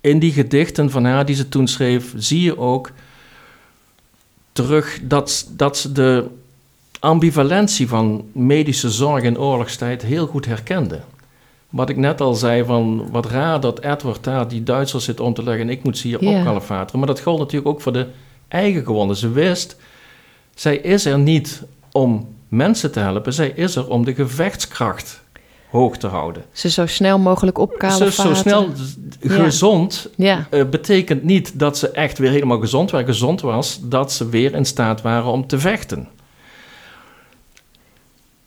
in 0.00 0.18
die 0.18 0.32
gedichten 0.32 0.90
van 0.90 1.04
haar 1.04 1.26
die 1.26 1.36
ze 1.36 1.48
toen 1.48 1.68
schreef, 1.68 2.12
zie 2.16 2.42
je 2.42 2.58
ook 2.58 2.90
terug 4.56 5.00
dat, 5.02 5.48
dat 5.50 5.78
ze 5.78 5.92
de 5.92 6.26
ambivalentie 7.00 7.88
van 7.88 8.24
medische 8.32 8.90
zorg 8.90 9.22
in 9.22 9.38
oorlogstijd 9.38 10.02
heel 10.02 10.26
goed 10.26 10.46
herkende. 10.46 11.00
Wat 11.68 11.88
ik 11.88 11.96
net 11.96 12.20
al 12.20 12.34
zei, 12.34 12.64
van 12.64 13.10
wat 13.10 13.26
raar 13.26 13.60
dat 13.60 13.80
Edward 13.80 14.24
daar 14.24 14.48
die 14.48 14.62
Duitsers 14.62 15.04
zit 15.04 15.20
om 15.20 15.34
te 15.34 15.42
leggen 15.42 15.62
en 15.62 15.70
ik 15.70 15.82
moet 15.82 15.98
ze 15.98 16.06
hier 16.06 16.18
opkalefateren. 16.18 16.98
Maar 16.98 17.08
dat 17.08 17.20
gold 17.20 17.38
natuurlijk 17.38 17.68
ook 17.68 17.80
voor 17.80 17.92
de 17.92 18.06
eigen 18.48 18.84
gewonden. 18.84 19.16
Ze 19.16 19.30
wist, 19.30 19.76
zij 20.54 20.76
is 20.76 21.04
er 21.04 21.18
niet 21.18 21.62
om 21.92 22.28
mensen 22.48 22.92
te 22.92 23.00
helpen, 23.00 23.32
zij 23.32 23.48
is 23.48 23.76
er 23.76 23.88
om 23.88 24.04
de 24.04 24.14
gevechtskracht 24.14 25.22
hoog 25.70 25.96
te 25.96 26.06
houden. 26.06 26.44
Ze 26.52 26.70
zo 26.70 26.86
snel 26.86 27.18
mogelijk 27.18 27.58
opkalen. 27.58 28.12
Zo, 28.12 28.22
zo 28.22 28.34
snel 28.34 28.68
gezond 29.20 30.08
Ja, 30.16 30.46
eh, 30.50 30.64
betekent 30.64 31.22
niet 31.22 31.58
dat 31.58 31.78
ze 31.78 31.90
echt 31.90 32.18
weer 32.18 32.30
helemaal 32.30 32.60
gezond 32.60 32.90
waren. 32.90 33.06
Gezond 33.06 33.40
was 33.40 33.80
dat 33.82 34.12
ze 34.12 34.28
weer 34.28 34.54
in 34.54 34.64
staat 34.64 35.02
waren 35.02 35.30
om 35.30 35.46
te 35.46 35.58
vechten. 35.58 36.08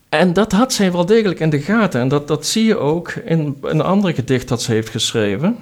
En 0.08 0.32
dat 0.32 0.52
had 0.52 0.72
zij 0.72 0.92
wel 0.92 1.06
degelijk 1.06 1.40
in 1.40 1.50
de 1.50 1.60
gaten. 1.60 2.00
En 2.00 2.08
dat, 2.08 2.28
dat 2.28 2.46
zie 2.46 2.64
je 2.64 2.76
ook 2.78 3.08
in 3.10 3.58
een 3.62 3.80
ander 3.80 4.14
gedicht 4.14 4.48
dat 4.48 4.62
ze 4.62 4.72
heeft 4.72 4.88
geschreven. 4.88 5.58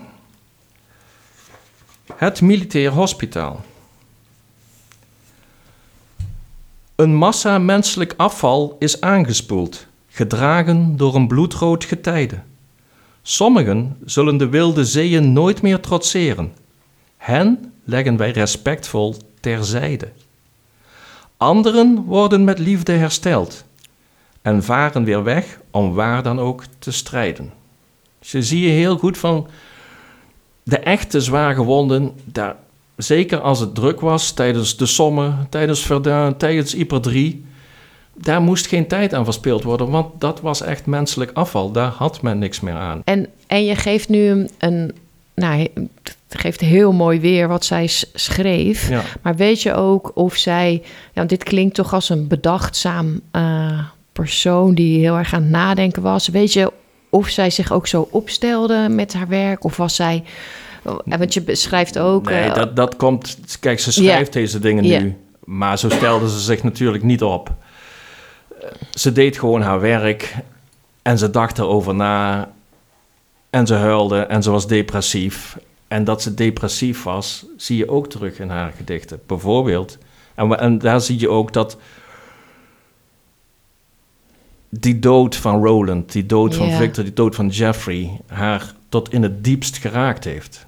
Het 2.14 2.40
Militair 2.40 2.90
Hospitaal. 2.90 3.60
Een 6.96 7.14
massa 7.14 7.58
menselijk 7.58 8.14
afval 8.16 8.76
is 8.78 9.00
aangespoeld, 9.00 9.86
gedragen 10.18 10.96
door 10.96 11.14
een 11.14 11.26
bloedrood 11.26 11.84
getijde. 11.84 12.38
Sommigen 13.22 13.96
zullen 14.04 14.36
de 14.36 14.48
wilde 14.48 14.84
zeeën 14.84 15.32
nooit 15.32 15.62
meer 15.62 15.80
trotseren. 15.80 16.52
Hen 17.16 17.72
leggen 17.84 18.16
wij 18.16 18.30
respectvol 18.30 19.14
terzijde. 19.40 20.08
Anderen 21.36 22.04
worden 22.04 22.44
met 22.44 22.58
liefde 22.58 22.92
hersteld 22.92 23.64
en 24.42 24.62
varen 24.62 25.04
weer 25.04 25.22
weg 25.22 25.60
om 25.70 25.94
waar 25.94 26.22
dan 26.22 26.40
ook 26.40 26.62
te 26.78 26.92
strijden. 26.92 27.52
Dus 28.18 28.30
je 28.30 28.42
zie 28.42 28.60
je 28.60 28.70
heel 28.70 28.98
goed 28.98 29.18
van 29.18 29.48
de 30.62 30.78
echte 30.78 31.20
zwaargewonden, 31.20 32.12
daar, 32.24 32.56
zeker 32.96 33.40
als 33.40 33.60
het 33.60 33.74
druk 33.74 34.00
was 34.00 34.32
tijdens 34.32 34.76
de 34.76 34.86
sommen, 34.86 35.46
tijdens 35.50 35.80
Verdun, 35.80 36.36
tijdens 36.36 36.72
Yper 36.72 37.00
3, 37.00 37.44
daar 38.20 38.40
moest 38.40 38.66
geen 38.66 38.86
tijd 38.86 39.14
aan 39.14 39.24
verspild 39.24 39.62
worden, 39.62 39.90
want 39.90 40.20
dat 40.20 40.40
was 40.40 40.62
echt 40.62 40.86
menselijk 40.86 41.30
afval. 41.34 41.70
Daar 41.70 41.90
had 41.90 42.22
men 42.22 42.38
niks 42.38 42.60
meer 42.60 42.74
aan. 42.74 43.02
en, 43.04 43.26
en 43.46 43.64
je 43.64 43.74
geeft 43.74 44.08
nu 44.08 44.48
een, 44.58 44.92
nou, 45.34 45.68
het 46.28 46.40
geeft 46.40 46.60
heel 46.60 46.92
mooi 46.92 47.20
weer 47.20 47.48
wat 47.48 47.64
zij 47.64 47.86
schreef. 48.14 48.88
Ja. 48.88 49.02
Maar 49.22 49.36
weet 49.36 49.62
je 49.62 49.74
ook 49.74 50.10
of 50.14 50.36
zij, 50.36 50.82
ja, 50.82 51.10
want 51.12 51.28
dit 51.28 51.42
klinkt 51.42 51.74
toch 51.74 51.92
als 51.92 52.08
een 52.08 52.26
bedachtzaam 52.26 53.20
eh, 53.30 53.78
persoon 54.12 54.74
die 54.74 54.98
heel 55.00 55.16
erg 55.16 55.34
aan 55.34 55.42
het 55.42 55.50
nadenken 55.50 56.02
was. 56.02 56.28
Weet 56.28 56.52
je 56.52 56.72
of 57.10 57.28
zij 57.28 57.50
zich 57.50 57.72
ook 57.72 57.86
zo 57.86 58.08
opstelde 58.10 58.88
met 58.90 59.12
haar 59.12 59.28
werk? 59.28 59.64
Of 59.64 59.76
was 59.76 59.94
zij, 59.94 60.24
eh, 60.84 61.18
want 61.18 61.34
je 61.34 61.42
beschrijft 61.42 61.98
ook. 61.98 62.30
Nee, 62.30 62.48
eh, 62.48 62.54
dat, 62.54 62.76
dat 62.76 62.96
komt. 62.96 63.38
Kijk, 63.60 63.80
ze 63.80 63.92
schrijft 63.92 64.32
deze 64.32 64.58
dingen 64.58 64.84
nu. 64.84 65.16
Maar 65.44 65.78
zo 65.78 65.88
stelde 65.88 66.30
ze 66.30 66.38
zich 66.38 66.62
natuurlijk 66.62 67.04
niet 67.04 67.22
op. 67.22 67.54
Ze 68.90 69.12
deed 69.12 69.38
gewoon 69.38 69.62
haar 69.62 69.80
werk. 69.80 70.34
En 71.02 71.18
ze 71.18 71.30
dacht 71.30 71.58
erover 71.58 71.94
na. 71.94 72.50
En 73.50 73.66
ze 73.66 73.74
huilde 73.74 74.20
en 74.20 74.42
ze 74.42 74.50
was 74.50 74.66
depressief. 74.66 75.58
En 75.88 76.04
dat 76.04 76.22
ze 76.22 76.34
depressief 76.34 77.02
was, 77.02 77.46
zie 77.56 77.76
je 77.76 77.88
ook 77.88 78.08
terug 78.08 78.38
in 78.38 78.48
haar 78.48 78.72
gedichten. 78.76 79.20
Bijvoorbeeld. 79.26 79.98
En, 80.34 80.78
daar 80.78 81.00
zie 81.00 81.20
je 81.20 81.28
ook 81.28 81.52
dat. 81.52 81.76
Die 84.68 84.98
dood 84.98 85.36
van 85.36 85.64
Roland, 85.64 86.12
die 86.12 86.26
dood 86.26 86.54
van. 86.54 86.70
Victor, 86.70 87.04
die 87.04 87.12
dood 87.12 87.34
van 87.34 87.48
Jeffrey, 87.48 88.20
haar 88.26 88.74
tot 88.88 89.12
in 89.12 89.22
het 89.22 89.44
diepst 89.44 89.76
geraakt 89.76 90.24
heeft. 90.24 90.66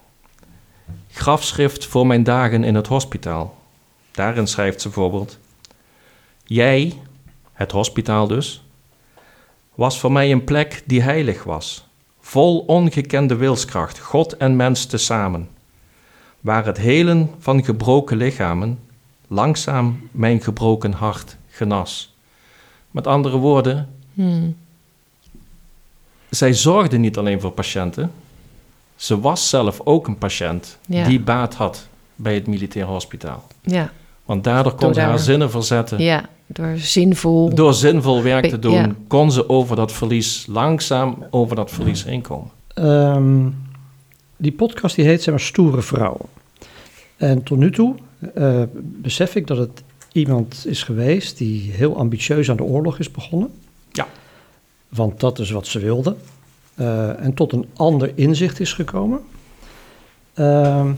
Grafschrift 1.11 1.87
voor 1.87 2.07
mijn 2.07 2.23
dagen 2.23 2.65
in 2.65 2.75
het 2.75 2.87
hospitaal. 2.87 3.59
Daarin 4.11 4.47
schrijft 4.47 4.81
ze 4.81 4.89
bijvoorbeeld: 4.89 5.39
Jij, 6.45 6.99
het 7.61 7.71
hospitaal 7.73 8.27
dus, 8.27 8.63
was 9.75 10.01
voor 10.01 10.13
mij 10.13 10.33
een 10.33 10.45
plek 10.45 10.83
die 10.87 11.03
heilig 11.03 11.45
was, 11.45 11.87
vol 12.21 12.59
ongekende 12.59 13.35
wilskracht, 13.37 13.99
God 13.99 14.37
en 14.37 14.57
mens 14.57 14.87
tezamen, 14.87 15.49
waar 16.41 16.67
het 16.67 16.77
helen 16.77 17.31
van 17.39 17.65
gebroken 17.65 18.17
lichamen 18.17 18.79
langzaam 19.27 20.09
mijn 20.11 20.41
gebroken 20.43 20.93
hart 20.93 21.37
genas. 21.49 22.15
Met 22.91 23.07
andere 23.07 23.37
woorden, 23.37 23.89
hmm, 24.15 24.57
zij 26.31 26.53
zorgde 26.53 26.99
niet 26.99 27.17
alleen 27.19 27.41
voor 27.41 27.51
patiënten, 27.53 28.13
ze 28.97 29.21
was 29.21 29.49
zelf 29.49 29.81
ook 29.85 30.07
een 30.07 30.19
patiënt 30.19 30.79
Ja. 30.87 31.05
die 31.05 31.21
baat 31.21 31.55
had 31.55 31.89
bij 32.17 32.35
het 32.35 32.47
militair 32.47 32.87
hospitaal. 32.87 33.47
ja, 33.61 33.93
Want 34.25 34.45
daardoor 34.45 34.73
kon 34.73 34.81
Door 34.81 34.95
ze 34.95 35.01
haar 35.01 35.09
daar- 35.09 35.19
zinnen 35.19 35.51
verzetten. 35.51 35.99
ja, 36.03 36.29
door 36.53 36.77
zinvol. 36.77 37.55
Door 37.55 37.75
zinvol 37.75 38.23
werk 38.23 38.47
te 38.47 38.59
doen, 38.59 38.73
ja. 38.73 38.95
kon 39.07 39.33
ze 39.33 39.49
over 39.49 39.77
dat 39.77 39.93
verlies, 39.93 40.47
langzaam 40.49 41.25
over 41.31 41.57
dat 41.57 41.71
verlies 41.71 42.05
heen 42.05 42.21
komen. 42.21 42.51
Ehm, 42.75 43.49
die 44.37 44.53
podcast 44.53 44.97
die 44.97 45.05
heet 45.05 45.23
zeg 45.23 45.35
maar 45.35 45.43
Stoere 45.43 45.83
Vrouwen. 45.83 46.27
En 47.17 47.43
tot 47.43 47.59
nu 47.59 47.71
toe 47.71 47.95
eh, 48.35 48.63
besef 48.75 49.35
ik 49.35 49.47
dat 49.47 49.57
het 49.57 49.83
iemand 50.13 50.65
is 50.67 50.83
geweest 50.83 51.39
die 51.39 51.71
heel 51.73 51.97
ambitieus 51.97 52.51
aan 52.51 52.57
de 52.57 52.63
oorlog 52.63 52.99
is 52.99 53.11
begonnen. 53.11 53.51
Ja. 53.93 54.07
Want 54.89 55.21
dat 55.21 55.39
is 55.39 55.51
wat 55.51 55.67
ze 55.67 55.79
wilde. 55.79 56.17
Eh, 56.75 57.25
en 57.25 57.35
tot 57.35 57.53
een 57.53 57.67
ander 57.77 58.13
inzicht 58.15 58.61
is 58.61 58.73
gekomen. 58.73 59.21
Ehm, 60.35 60.93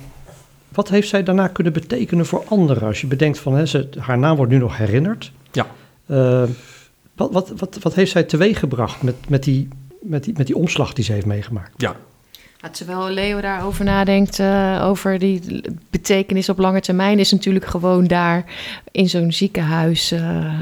wat 0.68 0.88
heeft 0.88 1.08
zij 1.08 1.22
daarna 1.22 1.48
kunnen 1.48 1.72
betekenen 1.72 2.26
voor 2.26 2.44
anderen? 2.48 2.88
Als 2.88 3.00
je 3.00 3.06
bedenkt 3.06 3.38
van 3.38 3.54
hè, 3.54 3.66
ze, 3.66 3.88
haar 3.98 4.18
naam 4.18 4.36
wordt 4.36 4.52
nu 4.52 4.58
nog 4.58 4.76
herinnerd. 4.76 5.32
Eh, 6.12 6.42
wat, 7.14 7.32
wat, 7.32 7.52
wat, 7.56 7.78
wat 7.82 7.94
heeft 7.94 8.10
zij 8.10 8.22
teweeggebracht 8.22 9.02
met, 9.02 9.14
met, 9.28 9.42
die, 9.44 9.68
met, 10.00 10.24
die, 10.24 10.34
met 10.36 10.46
die 10.46 10.56
omslag 10.56 10.92
die 10.92 11.04
ze 11.04 11.12
heeft 11.12 11.26
meegemaakt? 11.26 11.70
Ja, 11.76 11.96
Ja, 12.60 12.68
terwijl 12.70 13.08
Leo 13.08 13.40
daarover 13.40 13.84
nadenkt, 13.84 14.38
eh, 14.38 14.80
over 14.84 15.18
die 15.18 15.62
betekenis 15.90 16.48
op 16.48 16.58
lange 16.58 16.80
termijn, 16.80 17.18
is 17.18 17.32
natuurlijk 17.32 17.64
gewoon 17.66 18.04
daar 18.06 18.44
in 18.90 19.08
zo'n 19.08 19.32
ziekenhuis 19.32 20.10
eh, 20.12 20.60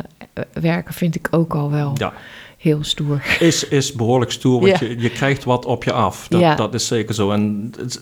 werken, 0.52 0.94
vind 0.94 1.14
ik 1.14 1.28
ook 1.30 1.54
al 1.54 1.70
wel 1.70 1.92
ja. 1.94 2.12
heel 2.58 2.84
stoer. 2.84 3.22
Is, 3.40 3.68
is 3.68 3.92
behoorlijk 3.92 4.30
stoer, 4.32 4.60
want 4.60 4.78
Ja. 4.78 4.86
je, 4.86 4.98
je 5.00 5.10
krijgt 5.10 5.44
wat 5.44 5.64
op 5.66 5.84
je 5.84 5.92
af. 5.92 6.28
Dat, 6.28 6.40
Ja. 6.40 6.54
dat 6.54 6.74
is 6.74 6.86
zeker 6.86 7.14
zo. 7.14 7.30
En 7.30 7.72
het- 7.78 8.00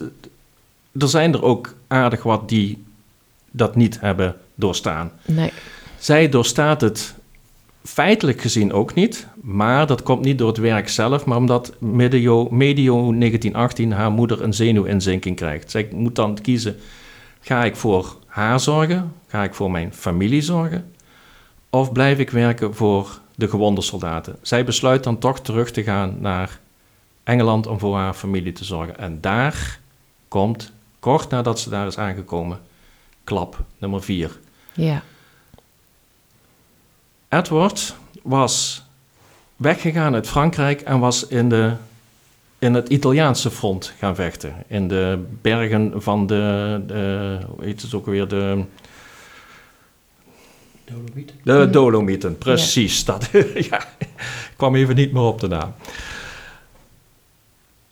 er 0.99 1.09
zijn 1.09 1.33
er 1.35 1.43
ook 1.43 1.75
aardig 1.87 2.23
wat 2.23 2.49
die 2.49 2.85
dat 3.51 3.77
niet 3.77 4.01
hebben 4.01 4.37
doorstaan. 4.55 5.11
Nee, 5.25 5.53
Zij 5.99 6.29
doorstaat 6.29 6.81
het 6.81 7.15
feitelijk 7.93 8.41
gezien 8.41 8.73
ook 8.73 8.95
niet, 8.95 9.27
maar 9.41 9.87
dat 9.87 10.03
komt 10.03 10.25
niet 10.25 10.39
door 10.39 10.49
het 10.49 10.57
werk 10.57 10.89
zelf, 10.89 11.25
maar 11.25 11.37
omdat 11.37 11.75
medio, 11.79 12.49
medio 12.51 12.95
1918 12.95 13.93
haar 13.93 14.11
moeder 14.11 14.43
een 14.43 14.55
zenuwinzinking 14.55 15.37
krijgt. 15.37 15.71
Zij 15.71 15.89
moet 15.93 16.15
dan 16.15 16.39
kiezen, 16.43 16.77
ga 17.41 17.65
ik 17.65 17.77
voor 17.77 18.17
haar 18.27 18.61
zorgen, 18.61 19.13
ga 19.27 19.43
ik 19.43 19.55
voor 19.55 19.71
mijn 19.71 19.95
familie 19.95 20.43
zorgen, 20.43 20.93
of 21.71 21.93
blijf 21.93 22.19
ik 22.19 22.31
werken 22.31 22.75
voor 22.75 23.21
de 23.35 23.49
gewonde 23.49 23.81
soldaten? 23.81 24.37
Zij 24.43 24.65
besluit 24.65 25.05
dan 25.05 25.19
toch 25.19 25.41
terug 25.41 25.71
te 25.71 25.83
gaan 25.83 26.17
naar 26.21 26.61
Engeland 27.25 27.67
om 27.67 27.79
voor 27.79 27.97
haar 27.97 28.15
familie 28.15 28.53
te 28.53 28.65
zorgen. 28.65 28.99
En 28.99 29.21
daar 29.21 29.81
komt, 30.29 30.73
kort 30.99 31.31
nadat 31.31 31.61
ze 31.61 31.71
daar 31.71 31.87
is 31.87 31.99
aangekomen, 31.99 32.59
klap 33.25 33.65
nummer 33.79 34.03
4. 34.03 34.39
Ja. 34.73 35.03
Edward 37.29 37.95
was 38.23 38.85
weggegaan 39.57 40.15
uit 40.15 40.29
Frankrijk 40.29 40.81
en 40.81 40.99
was 40.99 41.27
in, 41.27 41.49
de, 41.49 41.73
in 42.59 42.75
het 42.75 42.89
Italiaanse 42.89 43.51
front 43.51 43.93
gaan 43.99 44.15
vechten. 44.15 44.55
In 44.67 44.89
de 44.89 45.25
bergen 45.43 46.03
van 46.03 46.27
de, 46.27 46.83
de 46.87 47.39
hoe 47.49 47.65
heet 47.65 47.83
het 47.83 47.95
ook 47.95 48.07
weer, 48.07 48.29
de... 48.29 48.65
Dolomieten. 50.85 51.37
De 51.43 51.71
Dolomieten, 51.71 52.39
precies. 52.39 53.05
Dat, 53.05 53.29
ja, 53.71 53.85
ik 53.99 54.55
kwam 54.57 54.75
even 54.75 54.95
niet 54.95 55.13
meer 55.13 55.23
op 55.23 55.41
de 55.41 55.49
naam. 55.49 55.75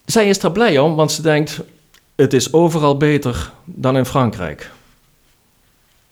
Zij 0.05 0.29
is 0.29 0.42
er 0.42 0.53
blij 0.53 0.79
om, 0.79 0.94
want 0.94 1.12
ze 1.12 1.22
denkt: 1.22 1.61
het 2.14 2.33
is 2.33 2.53
overal 2.53 2.96
beter 2.96 3.53
dan 3.64 3.96
in 3.96 4.05
Frankrijk. 4.05 4.70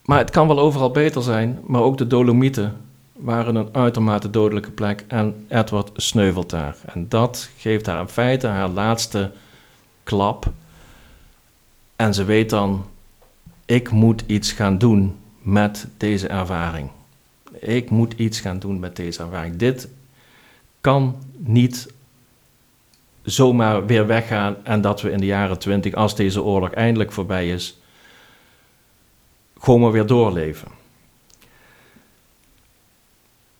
Maar 0.04 0.18
het 0.18 0.30
kan 0.30 0.46
wel 0.46 0.58
overal 0.58 0.90
beter 0.90 1.22
zijn, 1.22 1.60
maar 1.66 1.80
ook 1.80 1.98
de 1.98 2.06
Dolomieten 2.06 2.76
waren 3.24 3.54
een 3.54 3.68
uitermate 3.72 4.30
dodelijke 4.30 4.70
plek 4.70 5.04
en 5.08 5.46
Edward 5.48 5.90
sneuvelt 5.94 6.50
daar. 6.50 6.76
En 6.87 7.08
dat 7.08 7.50
geeft 7.56 7.87
haar 7.87 8.00
in 8.00 8.08
feite 8.08 8.46
haar 8.46 8.68
laatste 8.68 9.30
klap. 10.02 10.52
En 11.96 12.14
ze 12.14 12.24
weet 12.24 12.50
dan: 12.50 12.87
ik 13.66 13.90
moet 13.90 14.24
iets 14.26 14.52
gaan 14.52 14.78
doen 14.78 15.16
met 15.42 15.87
deze 15.96 16.28
ervaring. 16.28 16.90
Ik 17.58 17.90
moet 17.90 18.12
iets 18.12 18.40
gaan 18.40 18.58
doen 18.58 18.78
met 18.78 18.96
deze 18.96 19.22
ervaring. 19.22 19.56
Dit 19.56 19.88
kan 20.80 21.16
niet 21.37 21.92
zomaar 23.22 23.87
weer 23.87 24.06
weggaan 24.06 24.56
en 24.64 24.80
dat 24.80 25.00
we 25.00 25.10
in 25.10 25.20
de 25.20 25.26
jaren 25.26 25.58
twintig, 25.58 25.94
als 25.94 26.16
deze 26.16 26.42
oorlog 26.42 26.70
eindelijk 26.70 27.12
voorbij 27.12 27.48
is, 27.50 27.78
gewoon 29.58 29.80
maar 29.80 29.92
weer 29.92 30.06
doorleven. 30.06 30.68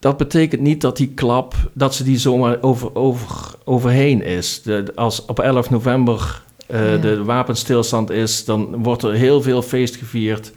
Dat 0.05 0.17
betekent 0.17 0.61
niet 0.61 0.81
dat 0.81 0.97
die 0.97 1.09
klap, 1.15 1.55
dat 1.73 1.95
ze 1.95 2.05
die 2.05 2.19
zomaar 2.19 2.59
over, 2.61 2.95
over, 2.95 3.55
overheen 3.65 4.23
is. 4.23 4.63
De, 4.63 4.93
als 4.95 5.25
op 5.25 5.39
11 5.39 5.71
november 5.71 6.43
uh, 6.69 6.91
ja. 6.91 6.97
de 6.97 7.25
wapenstilstand 7.25 8.11
is, 8.11 8.45
dan 8.45 8.83
wordt 8.83 9.03
er 9.03 9.13
heel 9.13 9.43
veel 9.43 9.63
feest 9.63 9.97
gevierd. 9.97 10.53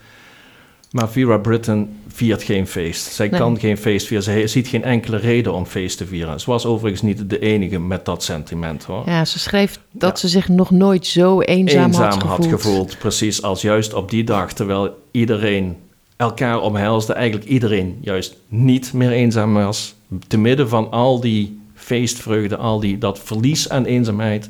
Maar 0.91 1.09
Vera 1.09 1.37
Britton 1.37 1.99
viert 2.07 2.43
geen 2.43 2.67
feest. 2.67 3.05
Zij 3.05 3.27
nee. 3.27 3.39
kan 3.39 3.59
geen 3.59 3.77
feest 3.77 4.07
vieren. 4.07 4.25
Ze 4.25 4.47
ziet 4.47 4.67
geen 4.67 4.83
enkele 4.83 5.17
reden 5.17 5.53
om 5.53 5.65
feest 5.65 5.97
te 5.97 6.05
vieren. 6.05 6.39
Ze 6.39 6.51
was 6.51 6.65
overigens 6.65 7.01
niet 7.01 7.29
de 7.29 7.39
enige 7.39 7.79
met 7.79 8.05
dat 8.05 8.23
sentiment 8.23 8.83
hoor. 8.83 9.03
Ja, 9.05 9.25
ze 9.25 9.39
schreef 9.39 9.79
dat 9.91 10.09
ja. 10.11 10.15
ze 10.15 10.27
zich 10.27 10.47
nog 10.47 10.71
nooit 10.71 11.05
zo 11.05 11.41
eenzaam, 11.41 11.85
eenzaam 11.85 12.03
had, 12.03 12.13
gevoeld. 12.13 12.37
had 12.37 12.61
gevoeld. 12.61 12.97
Precies, 12.97 13.41
als 13.41 13.61
juist 13.61 13.93
op 13.93 14.09
die 14.09 14.23
dag, 14.23 14.53
terwijl 14.53 14.97
iedereen 15.11 15.77
elkaar 16.17 16.61
omhelsde, 16.61 17.13
eigenlijk 17.13 17.49
iedereen 17.49 17.97
juist 18.01 18.35
niet 18.47 18.93
meer 18.93 19.11
eenzaam 19.11 19.53
was. 19.53 19.95
Te 20.27 20.37
midden 20.37 20.69
van 20.69 20.91
al 20.91 21.19
die 21.19 21.59
feestvreugde, 21.75 22.57
al 22.57 22.79
die, 22.79 22.97
dat 22.97 23.19
verlies 23.19 23.69
aan 23.69 23.85
eenzaamheid, 23.85 24.49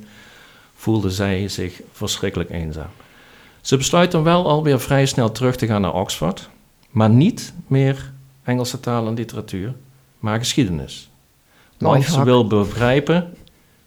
voelde 0.76 1.10
zij 1.10 1.48
zich 1.48 1.82
verschrikkelijk 1.92 2.50
eenzaam. 2.50 2.90
Ze 3.62 3.78
besluit 3.78 4.12
dan 4.12 4.24
wel 4.24 4.50
alweer 4.50 4.80
vrij 4.80 5.06
snel 5.06 5.32
terug 5.32 5.56
te 5.56 5.66
gaan 5.66 5.82
naar 5.82 5.94
Oxford, 5.94 6.50
maar 6.90 7.10
niet 7.10 7.54
meer 7.68 8.12
Engelse 8.44 8.80
taal 8.80 9.08
en 9.08 9.14
literatuur, 9.14 9.74
maar 10.20 10.38
geschiedenis. 10.38 11.10
Want 11.78 12.04
ze 12.04 12.24
wil 12.24 12.48
begrijpen 12.48 13.34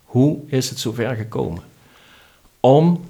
hoe 0.05 0.39
is 0.47 0.71
het 0.71 0.79
zover 0.79 1.17
gekomen. 1.17 1.63
Om 2.61 3.05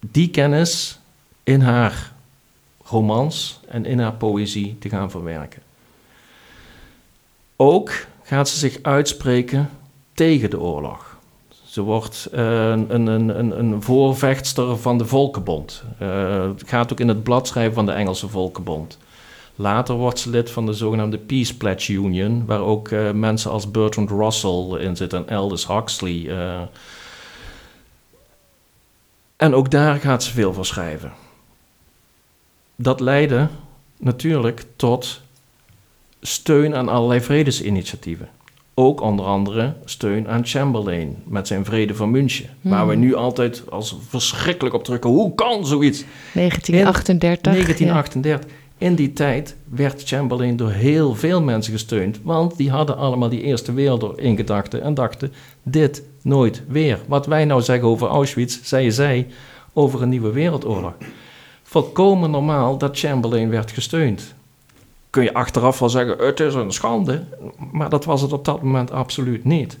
die 0.00 0.30
kennis 0.30 0.98
in 1.42 1.60
haar 1.60 2.13
romans 2.84 3.60
en 3.68 3.84
in 3.84 3.98
haar 3.98 4.14
poëzie 4.14 4.78
te 4.78 4.88
gaan 4.88 5.10
verwerken. 5.10 5.62
Ook 7.56 7.92
gaat 8.22 8.48
ze 8.48 8.58
zich 8.58 8.78
uitspreken 8.82 9.70
tegen 10.12 10.50
de 10.50 10.60
oorlog. 10.60 11.16
Ze 11.64 11.80
wordt 11.80 12.28
uh, 12.34 12.70
een, 12.70 13.06
een, 13.06 13.58
een, 13.58 13.82
voorvechtster 13.82 14.78
van 14.78 14.98
de 14.98 15.06
Volkenbond. 15.06 15.84
Uh, 16.02 16.50
gaat 16.56 16.92
ook 16.92 17.00
in 17.00 17.08
het 17.08 17.22
blad 17.22 17.46
schrijven 17.46 17.74
van 17.74 17.86
de 17.86 17.92
Engelse 17.92 18.28
Volkenbond. 18.28 18.98
Later 19.56 19.94
wordt 19.94 20.18
ze 20.18 20.30
lid 20.30 20.50
van 20.50 20.66
de 20.66 20.72
zogenaamde 20.72 21.18
Peace 21.18 21.56
Pledge 21.56 21.92
Union, 21.92 22.46
waar 22.46 22.60
ook 22.60 22.88
uh, 22.88 23.10
mensen 23.10 23.50
als 23.50 23.70
Bertrand 23.70 24.10
Russell 24.10 24.76
in 24.78 24.96
zitten 24.96 25.28
en 25.28 25.36
Aldous 25.36 25.66
Huxley. 25.66 26.28
en 29.36 29.54
ook 29.54 29.70
daar 29.70 30.00
gaat 30.00 30.22
ze 30.22 30.32
veel 30.32 30.52
van 30.52 30.64
schrijven. 30.64 31.12
Dat 32.76 33.00
leidde 33.00 33.48
natuurlijk 33.98 34.64
tot 34.76 35.20
steun 36.20 36.74
aan 36.74 36.88
allerlei 36.88 37.20
vredesinitiatieven. 37.20 38.28
Ook 38.74 39.00
onder 39.00 39.26
andere 39.26 39.74
steun 39.84 40.28
aan 40.28 40.46
Chamberlain 40.46 41.16
met 41.26 41.46
zijn 41.46 41.64
Vrede 41.64 41.94
van 41.94 42.10
München. 42.10 42.48
Hmm. 42.60 42.70
Waar 42.70 42.86
we 42.88 42.94
nu 42.94 43.14
altijd 43.14 43.70
als 43.70 43.96
verschrikkelijk 44.08 44.74
op 44.74 44.84
drukken. 44.84 45.10
Hoe 45.10 45.34
kan 45.34 45.66
zoiets? 45.66 46.04
1938. 46.32 47.52
In 47.52 47.58
1938. 47.58 48.50
Ja. 48.50 48.62
In 48.78 48.94
die 48.94 49.12
tijd 49.12 49.56
werd 49.64 50.02
Chamberlain 50.04 50.56
door 50.56 50.70
heel 50.70 51.14
veel 51.14 51.42
mensen 51.42 51.72
gesteund. 51.72 52.20
Want 52.22 52.56
die 52.56 52.70
hadden 52.70 52.96
allemaal 52.96 53.28
die 53.28 53.42
Eerste 53.42 53.72
Wereldoorlog 53.72 54.18
in 54.18 54.36
gedachten. 54.36 54.82
En 54.82 54.94
dachten, 54.94 55.32
dit 55.62 56.02
nooit 56.22 56.62
weer. 56.68 56.98
Wat 57.06 57.26
wij 57.26 57.44
nou 57.44 57.62
zeggen 57.62 57.88
over 57.88 58.08
Auschwitz, 58.08 58.58
zei 58.62 58.90
zij 58.90 59.26
over 59.72 60.02
een 60.02 60.08
nieuwe 60.08 60.30
wereldoorlog. 60.30 60.92
Volkomen 61.74 62.30
normaal 62.30 62.78
dat 62.78 62.98
Chamberlain 62.98 63.50
werd 63.50 63.70
gesteund 63.70 64.34
kun 65.10 65.22
je 65.22 65.34
achteraf 65.34 65.78
wel 65.78 65.88
zeggen, 65.88 66.26
het 66.26 66.40
is 66.40 66.54
een 66.54 66.72
schande. 66.72 67.24
Maar 67.72 67.88
dat 67.88 68.04
was 68.04 68.20
het 68.20 68.32
op 68.32 68.44
dat 68.44 68.62
moment 68.62 68.90
absoluut 68.90 69.44
niet. 69.44 69.78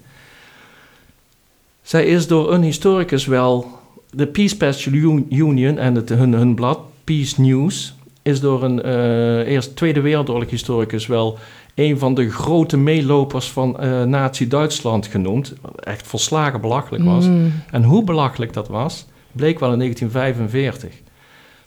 Zij 1.82 2.06
is 2.06 2.26
door 2.26 2.52
een 2.52 2.62
historicus 2.62 3.26
wel, 3.26 3.66
de 4.10 4.26
Peace 4.26 4.56
Patch 4.56 4.86
Union 4.86 5.78
en 5.78 5.94
het, 5.94 6.08
hun, 6.08 6.32
hun 6.32 6.54
blad, 6.54 6.78
Peace 7.04 7.40
News, 7.40 7.94
is 8.22 8.40
door 8.40 8.62
een 8.62 8.86
uh, 8.86 9.52
eerst 9.52 9.76
Tweede 9.76 10.00
Wereldoorlog 10.00 10.50
historicus 10.50 11.06
wel 11.06 11.38
een 11.74 11.98
van 11.98 12.14
de 12.14 12.30
grote 12.30 12.76
meelopers 12.76 13.50
van 13.50 13.76
uh, 13.80 14.02
Nazi-Duitsland 14.02 15.06
genoemd. 15.06 15.54
Wat 15.60 15.80
echt 15.80 16.06
volslagen 16.06 16.60
belachelijk 16.60 17.04
was. 17.04 17.26
Mm. 17.26 17.52
En 17.70 17.82
hoe 17.82 18.04
belachelijk 18.04 18.52
dat 18.52 18.68
was, 18.68 19.06
bleek 19.32 19.58
wel 19.58 19.72
in 19.72 19.78
1945. 19.78 21.02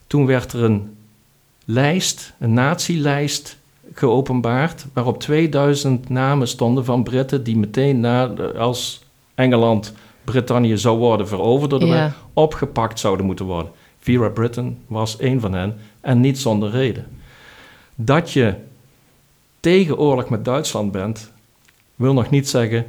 Toen 0.07 0.25
werd 0.25 0.53
er 0.53 0.63
een 0.63 0.97
lijst, 1.65 2.33
een 2.39 2.53
nazi-lijst 2.53 3.57
geopenbaard, 3.93 4.85
waarop 4.93 5.19
2000 5.19 6.09
namen 6.09 6.47
stonden 6.47 6.85
van 6.85 7.03
Britten 7.03 7.43
die 7.43 7.57
meteen 7.57 7.99
na, 7.99 8.27
als 8.57 9.01
Engeland 9.35 9.93
Brittannië 10.23 10.77
zou 10.77 10.97
worden 10.97 11.27
veroverd, 11.27 11.69
door 11.69 11.79
de 11.79 11.85
ja. 11.85 12.13
opgepakt 12.33 12.99
zouden 12.99 13.25
moeten 13.25 13.45
worden. 13.45 13.71
Vera 13.99 14.29
Britton 14.29 14.77
was 14.87 15.15
een 15.19 15.39
van 15.39 15.53
hen 15.53 15.77
en 16.01 16.19
niet 16.19 16.39
zonder 16.39 16.69
reden. 16.69 17.05
Dat 17.95 18.31
je 18.31 18.55
tegen 19.59 19.97
oorlog 19.97 20.29
met 20.29 20.45
Duitsland 20.45 20.91
bent, 20.91 21.31
wil 21.95 22.13
nog 22.13 22.29
niet 22.29 22.49
zeggen 22.49 22.85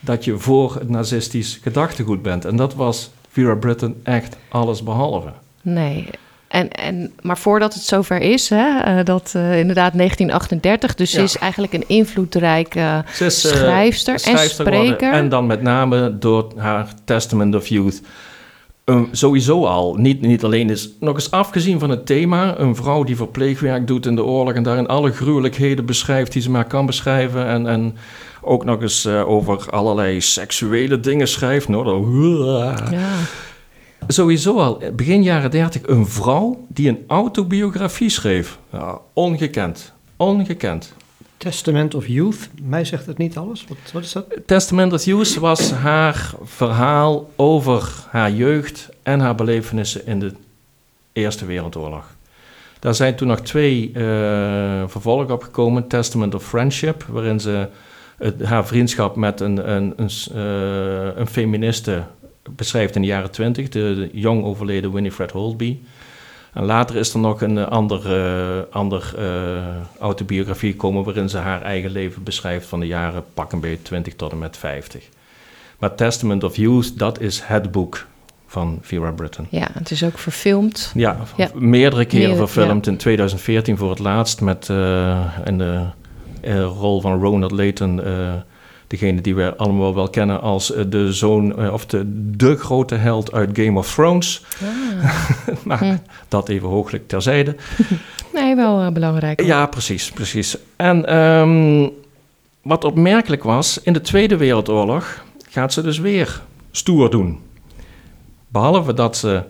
dat 0.00 0.24
je 0.24 0.38
voor 0.38 0.74
het 0.74 0.88
nazistisch 0.88 1.58
gedachtegoed 1.62 2.22
bent. 2.22 2.44
En 2.44 2.56
dat 2.56 2.74
was 2.74 3.10
Vera 3.30 3.54
Britton 3.54 4.00
echt 4.02 4.36
alles 4.48 4.82
behalve. 4.82 5.32
Nee, 5.62 6.08
en, 6.48 6.70
en, 6.70 7.12
maar 7.22 7.38
voordat 7.38 7.74
het 7.74 7.82
zover 7.82 8.20
is, 8.20 8.48
hè, 8.48 8.98
uh, 8.98 9.04
dat 9.04 9.32
uh, 9.36 9.58
inderdaad 9.58 9.92
1938, 9.96 10.94
dus 10.94 11.10
ja. 11.10 11.18
ze 11.18 11.24
is 11.24 11.36
eigenlijk 11.36 11.72
een 11.72 11.84
invloedrijke 11.86 13.04
is, 13.18 13.20
uh, 13.20 13.52
schrijfster, 13.52 14.18
schrijfster, 14.18 14.66
en 14.66 14.72
spreker. 14.72 14.88
Worden. 14.88 15.12
En 15.12 15.28
dan 15.28 15.46
met 15.46 15.62
name 15.62 16.18
door 16.18 16.52
haar 16.56 16.88
Testament 17.04 17.54
of 17.54 17.66
Youth. 17.66 18.00
Um, 18.84 19.08
sowieso 19.12 19.64
al, 19.64 19.94
niet, 19.94 20.20
niet 20.20 20.44
alleen 20.44 20.70
is, 20.70 20.90
nog 21.00 21.14
eens 21.14 21.30
afgezien 21.30 21.78
van 21.78 21.90
het 21.90 22.06
thema, 22.06 22.58
een 22.58 22.76
vrouw 22.76 23.02
die 23.02 23.16
verpleegwerk 23.16 23.86
doet 23.86 24.06
in 24.06 24.14
de 24.14 24.24
oorlog 24.24 24.54
en 24.54 24.62
daarin 24.62 24.86
alle 24.86 25.12
gruwelijkheden 25.12 25.86
beschrijft 25.86 26.32
die 26.32 26.42
ze 26.42 26.50
maar 26.50 26.66
kan 26.66 26.86
beschrijven 26.86 27.46
en, 27.46 27.66
en 27.66 27.96
ook 28.42 28.64
nog 28.64 28.82
eens 28.82 29.06
over 29.06 29.70
allerlei 29.70 30.20
seksuele 30.20 31.00
dingen 31.00 31.28
schrijft. 31.28 31.68
Nou, 31.68 32.90
ja 32.90 33.16
sowieso 34.06 34.58
al 34.58 34.82
begin 34.94 35.22
jaren 35.22 35.50
30 35.50 35.82
een 35.86 36.06
vrouw 36.06 36.66
die 36.68 36.88
een 36.88 37.04
autobiografie 37.06 38.08
schreef. 38.08 38.58
Ja, 38.72 38.98
ongekend. 39.12 39.92
Ongekend. 40.16 40.92
Testament 41.36 41.94
of 41.94 42.06
Youth. 42.06 42.48
Mij 42.62 42.84
zegt 42.84 43.06
het 43.06 43.18
niet 43.18 43.36
alles. 43.36 43.64
Wat, 43.68 43.76
wat 43.92 44.02
is 44.02 44.12
dat? 44.12 44.26
Testament 44.46 44.92
of 44.92 45.04
Youth 45.04 45.34
was 45.34 45.70
haar 45.70 46.34
verhaal 46.42 47.30
over 47.36 47.92
haar 48.10 48.30
jeugd 48.30 48.88
en 49.02 49.20
haar 49.20 49.34
belevenissen 49.34 50.06
in 50.06 50.20
de 50.20 50.32
Eerste 51.12 51.46
Wereldoorlog. 51.46 52.16
Daar 52.78 52.94
zijn 52.94 53.16
toen 53.16 53.28
nog 53.28 53.40
twee 53.40 53.90
uh, 53.94 54.02
vervolgen 54.86 55.34
op 55.34 55.42
gekomen. 55.42 55.88
Testament 55.88 56.34
of 56.34 56.44
Friendship, 56.44 57.04
waarin 57.08 57.40
ze 57.40 57.68
het, 58.18 58.42
haar 58.42 58.66
vriendschap 58.66 59.16
met 59.16 59.40
een, 59.40 59.70
een, 59.70 59.92
een, 59.96 60.10
uh, 60.34 61.16
een 61.16 61.26
feministe 61.26 62.04
beschrijft 62.56 62.94
in 62.94 63.00
de 63.00 63.06
jaren 63.06 63.30
twintig. 63.30 63.68
De, 63.68 63.94
de, 63.94 64.18
jong 64.18 64.44
overleden 64.44 64.92
Winifred 64.92 65.30
Holtby. 65.30 65.78
En 66.52 66.64
later 66.64 66.96
is 66.96 67.12
er 67.12 67.18
nog 67.18 67.40
een 67.40 67.58
andere 67.58 68.56
uh, 68.68 68.74
ander, 68.74 69.14
autobiografie 70.00 70.70
gekomen... 70.70 71.04
waarin 71.04 71.28
ze 71.28 71.38
haar 71.38 71.62
eigen 71.62 71.90
leven 71.90 72.22
beschrijft 72.22 72.66
van 72.66 72.80
de 72.80 72.86
jaren 72.86 73.24
pak 73.34 73.52
een 73.52 73.60
beetje 73.60 73.82
20 73.82 74.14
tot 74.14 74.32
en 74.32 74.38
met 74.38 74.56
50. 74.56 75.08
Maar 75.78 75.94
Testament 75.94 76.44
of 76.44 76.56
Youth, 76.56 76.98
dat 76.98 77.20
is 77.20 77.40
het 77.44 77.70
boek 77.70 78.06
van 78.46 78.78
Vera 78.82 79.10
Britton. 79.10 79.46
Ja, 79.50 79.68
het 79.72 79.90
is 79.90 80.04
ook 80.04 80.18
verfilmd. 80.18 80.92
Ja, 80.94 81.16
ja. 81.36 81.50
meerdere 81.54 82.04
keren 82.04 82.36
verfilmd. 82.36 82.84
Ja. 82.84 82.92
In 82.92 82.98
2014 82.98 83.76
voor 83.76 83.90
het 83.90 83.98
laatst 83.98 84.40
met 84.40 84.68
uh, 84.70 85.24
in 85.44 85.58
de 85.58 85.84
uh, 86.42 86.62
rol 86.62 87.00
van 87.00 87.20
Ronald 87.20 87.52
Layton... 87.52 88.00
Degene 88.88 89.20
die 89.20 89.34
we 89.34 89.56
allemaal 89.56 89.94
wel 89.94 90.10
kennen 90.10 90.40
als 90.40 90.72
de 90.88 91.12
zoon 91.12 91.70
of 91.72 91.86
de, 91.86 92.02
de 92.36 92.56
grote 92.56 92.94
held 92.94 93.32
uit 93.32 93.50
Game 93.52 93.78
of 93.78 93.94
Thrones. 93.94 94.44
Ah. 94.62 95.28
maar 95.66 95.78
hm. 95.78 95.96
dat 96.28 96.48
even 96.48 96.68
hooglijk 96.68 97.08
terzijde. 97.08 97.56
nee, 98.34 98.54
wel 98.54 98.92
belangrijk. 98.92 99.40
Hoor. 99.40 99.48
Ja, 99.48 99.66
precies, 99.66 100.10
precies. 100.10 100.56
En 100.76 101.16
um, 101.16 101.90
wat 102.62 102.84
opmerkelijk 102.84 103.42
was, 103.42 103.80
in 103.82 103.92
de 103.92 104.00
Tweede 104.00 104.36
Wereldoorlog 104.36 105.24
gaat 105.50 105.72
ze 105.72 105.82
dus 105.82 105.98
weer 105.98 106.42
stoer 106.70 107.10
doen. 107.10 107.40
Behalve 108.48 108.94
dat 108.94 109.16
ze 109.16 109.42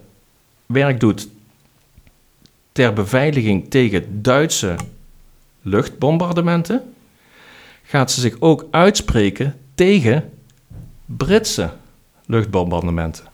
werk 0.66 1.01
doet 1.01 1.28
ter 2.72 2.93
beveiliging 2.93 3.70
tegen 3.70 4.22
Duitse 4.22 4.76
luchtbombardementen, 5.62 6.82
gaat 7.89 8.11
ze 8.11 8.20
zich 8.20 8.36
ook 8.39 8.66
uitspreken 8.70 9.55
tegen 9.74 10.30
Britse 11.07 11.70
luchtbombardementen. 12.26 13.24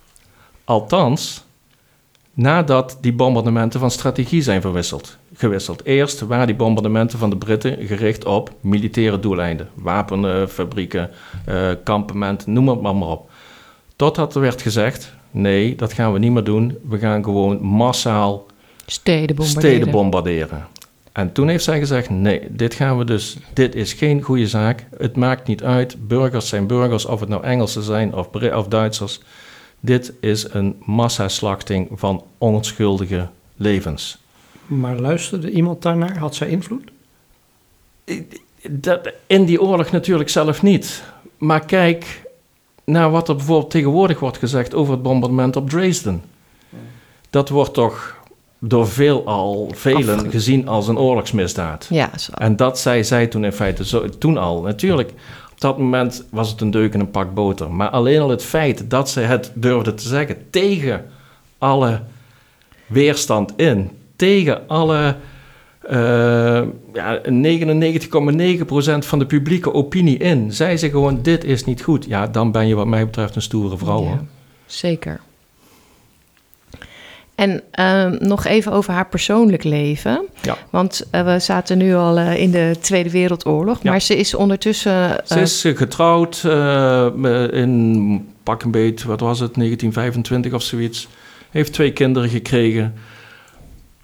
Althans, 0.64 1.44
nadat 2.34 2.98
die 3.00 3.12
bombardementen 3.12 3.80
van 3.80 3.90
strategie 3.90 4.42
zijn 4.42 4.60
verwisseld, 4.60 5.16
gewisseld. 5.34 5.84
Eerst 5.84 6.20
waren 6.20 6.46
die 6.46 6.56
bombardementen 6.56 7.18
van 7.18 7.30
de 7.30 7.36
Britten 7.36 7.86
gericht 7.86 8.24
op 8.24 8.52
militaire 8.60 9.20
doeleinden, 9.20 9.68
wapenfabrieken, 9.74 11.10
uh, 11.48 11.70
kampementen, 11.84 12.52
noem 12.52 12.68
het 12.68 12.80
maar, 12.80 12.96
maar 12.96 13.08
op. 13.08 13.30
Totdat 13.96 14.34
er 14.34 14.40
werd 14.40 14.62
gezegd: 14.62 15.14
nee, 15.30 15.74
dat 15.74 15.92
gaan 15.92 16.12
we 16.12 16.18
niet 16.18 16.32
meer 16.32 16.44
doen. 16.44 16.78
We 16.88 16.98
gaan 16.98 17.24
gewoon 17.24 17.62
massaal 17.62 18.46
steden 18.86 19.36
bombarderen. 19.36 19.70
Steden 19.70 19.90
bombarderen. 19.90 20.66
En 21.14 21.32
toen 21.32 21.48
heeft 21.48 21.64
zij 21.64 21.78
gezegd: 21.78 22.10
nee, 22.10 22.46
dit 22.50 22.74
gaan 22.74 22.98
we 22.98 23.04
dus, 23.04 23.36
dit 23.52 23.74
is 23.74 23.92
geen 23.92 24.22
goede 24.22 24.48
zaak. 24.48 24.86
Het 24.98 25.16
maakt 25.16 25.46
niet 25.46 25.62
uit. 25.62 26.08
Burgers 26.08 26.48
zijn 26.48 26.66
burgers, 26.66 27.04
of 27.04 27.20
het 27.20 27.28
nou 27.28 27.44
Engelsen 27.44 27.82
zijn 27.82 28.14
of, 28.14 28.28
of 28.54 28.68
Duitsers. 28.68 29.20
Dit 29.80 30.12
is 30.20 30.52
een 30.52 30.82
massaslachting 30.84 31.88
van 31.92 32.24
onschuldige 32.38 33.28
levens. 33.56 34.18
Maar 34.66 34.96
luisterde 34.96 35.50
iemand 35.50 35.82
daarnaar? 35.82 36.18
Had 36.18 36.34
zij 36.34 36.48
invloed? 36.48 36.90
In 39.26 39.44
die 39.44 39.62
oorlog 39.62 39.90
natuurlijk 39.90 40.30
zelf 40.30 40.62
niet. 40.62 41.02
Maar 41.38 41.64
kijk, 41.64 42.22
naar 42.84 43.10
wat 43.10 43.28
er 43.28 43.36
bijvoorbeeld 43.36 43.70
tegenwoordig 43.70 44.20
wordt 44.20 44.38
gezegd 44.38 44.74
over 44.74 44.92
het 44.92 45.02
bombardement 45.02 45.56
op 45.56 45.70
Dresden. 45.70 46.22
Dat 47.30 47.48
wordt 47.48 47.74
toch 47.74 48.22
door 48.68 48.88
veel 48.88 49.26
al, 49.26 49.70
velen 49.74 50.30
gezien 50.30 50.68
als 50.68 50.88
een 50.88 50.98
oorlogsmisdaad. 50.98 51.86
Ja, 51.90 52.18
zo. 52.18 52.32
En 52.32 52.56
dat 52.56 52.78
zei 52.78 53.04
zij 53.04 53.26
toen 53.26 53.44
in 53.44 53.52
feite 53.52 53.84
zo, 53.84 54.08
toen 54.08 54.38
al. 54.38 54.62
Natuurlijk, 54.62 55.10
op 55.52 55.60
dat 55.60 55.78
moment 55.78 56.24
was 56.30 56.50
het 56.50 56.60
een 56.60 56.70
deuk 56.70 56.94
in 56.94 57.00
een 57.00 57.10
pak 57.10 57.34
boter. 57.34 57.70
Maar 57.70 57.88
alleen 57.88 58.20
al 58.20 58.28
het 58.28 58.44
feit 58.44 58.90
dat 58.90 59.10
ze 59.10 59.20
het 59.20 59.52
durfde 59.54 59.94
te 59.94 60.08
zeggen 60.08 60.36
tegen 60.50 61.04
alle 61.58 62.00
weerstand 62.86 63.52
in, 63.56 63.90
tegen 64.16 64.68
alle 64.68 65.16
uh, 65.90 66.62
ja, 66.92 67.20
99,9% 67.22 67.28
van 68.98 69.18
de 69.18 69.26
publieke 69.26 69.72
opinie 69.74 70.18
in. 70.18 70.52
Zij 70.52 70.76
ze 70.76 70.90
gewoon, 70.90 71.22
dit 71.22 71.44
is 71.44 71.64
niet 71.64 71.82
goed. 71.82 72.04
Ja, 72.04 72.26
dan 72.26 72.52
ben 72.52 72.66
je 72.66 72.74
wat 72.74 72.86
mij 72.86 73.04
betreft 73.04 73.36
een 73.36 73.42
stoere 73.42 73.78
vrouw. 73.78 74.04
Ja, 74.04 74.24
zeker. 74.66 75.20
En 77.34 77.62
uh, 77.78 78.20
nog 78.20 78.44
even 78.44 78.72
over 78.72 78.92
haar 78.92 79.08
persoonlijk 79.08 79.64
leven. 79.64 80.26
Ja. 80.42 80.56
Want 80.70 81.06
uh, 81.12 81.24
we 81.24 81.38
zaten 81.38 81.78
nu 81.78 81.94
al 81.94 82.18
uh, 82.18 82.40
in 82.40 82.50
de 82.50 82.76
Tweede 82.80 83.10
Wereldoorlog. 83.10 83.82
Ja. 83.82 83.90
Maar 83.90 84.00
ze 84.00 84.16
is 84.16 84.34
ondertussen... 84.34 85.20
Ze 85.24 85.40
is 85.40 85.64
getrouwd 85.74 86.44
in 87.52 88.28
pak 88.42 88.62
een 88.62 88.70
beet, 88.70 89.02
wat 89.02 89.20
was 89.20 89.40
het, 89.40 89.54
1925 89.54 90.52
of 90.52 90.62
zoiets. 90.62 91.08
Heeft 91.50 91.72
twee 91.72 91.92
kinderen 91.92 92.28
gekregen. 92.28 92.94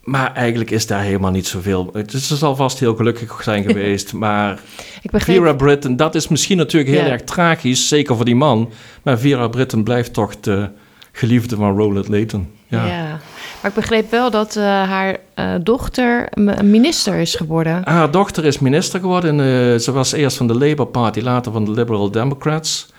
Maar 0.00 0.34
eigenlijk 0.34 0.70
is 0.70 0.86
daar 0.86 1.02
helemaal 1.02 1.30
niet 1.30 1.46
zoveel. 1.46 1.92
Ze 2.06 2.36
zal 2.36 2.56
vast 2.56 2.78
heel 2.78 2.96
gelukkig 2.96 3.42
zijn 3.42 3.64
geweest. 3.68 4.12
maar 4.12 4.60
ik 5.02 5.10
begreep... 5.10 5.36
Vera 5.36 5.52
Britton, 5.52 5.96
dat 5.96 6.14
is 6.14 6.28
misschien 6.28 6.56
natuurlijk 6.56 6.90
heel 6.90 7.10
erg 7.10 7.22
tragisch, 7.22 7.88
zeker 7.88 8.16
voor 8.16 8.24
die 8.24 8.34
man. 8.34 8.72
Maar 9.02 9.18
Vera 9.18 9.48
Britton 9.48 9.84
blijft 9.84 10.12
toch 10.12 10.40
de 10.40 10.68
geliefde 11.12 11.56
van 11.56 11.76
Roland 11.76 12.08
Layton. 12.08 12.48
Ja. 12.70 12.86
ja. 12.86 13.18
maar 13.60 13.70
ik 13.70 13.74
begreep 13.74 14.10
wel 14.10 14.30
dat 14.30 14.56
uh, 14.56 14.64
haar 14.64 15.16
uh, 15.36 15.54
dochter 15.62 16.28
minister 16.62 17.14
is 17.14 17.34
geworden. 17.34 17.80
Haar 17.84 18.10
dochter 18.10 18.44
is 18.44 18.58
minister 18.58 19.00
geworden. 19.00 19.38
Uh, 19.38 19.78
ze 19.78 19.92
was 19.92 20.12
eerst 20.12 20.36
van 20.36 20.46
de 20.46 20.58
Labour 20.58 20.90
Party, 20.90 21.20
later 21.20 21.52
van 21.52 21.64
de 21.64 21.70
Liberal 21.70 22.10
Democrats. 22.10 22.92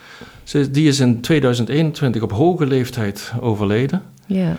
Ze, 0.43 0.72
die 0.72 0.88
is 0.88 0.99
in 0.99 1.22
2021 1.22 2.22
op 2.22 2.32
hoge 2.32 2.65
leeftijd 2.65 3.32
overleden. 3.39 4.01
Ja. 4.26 4.55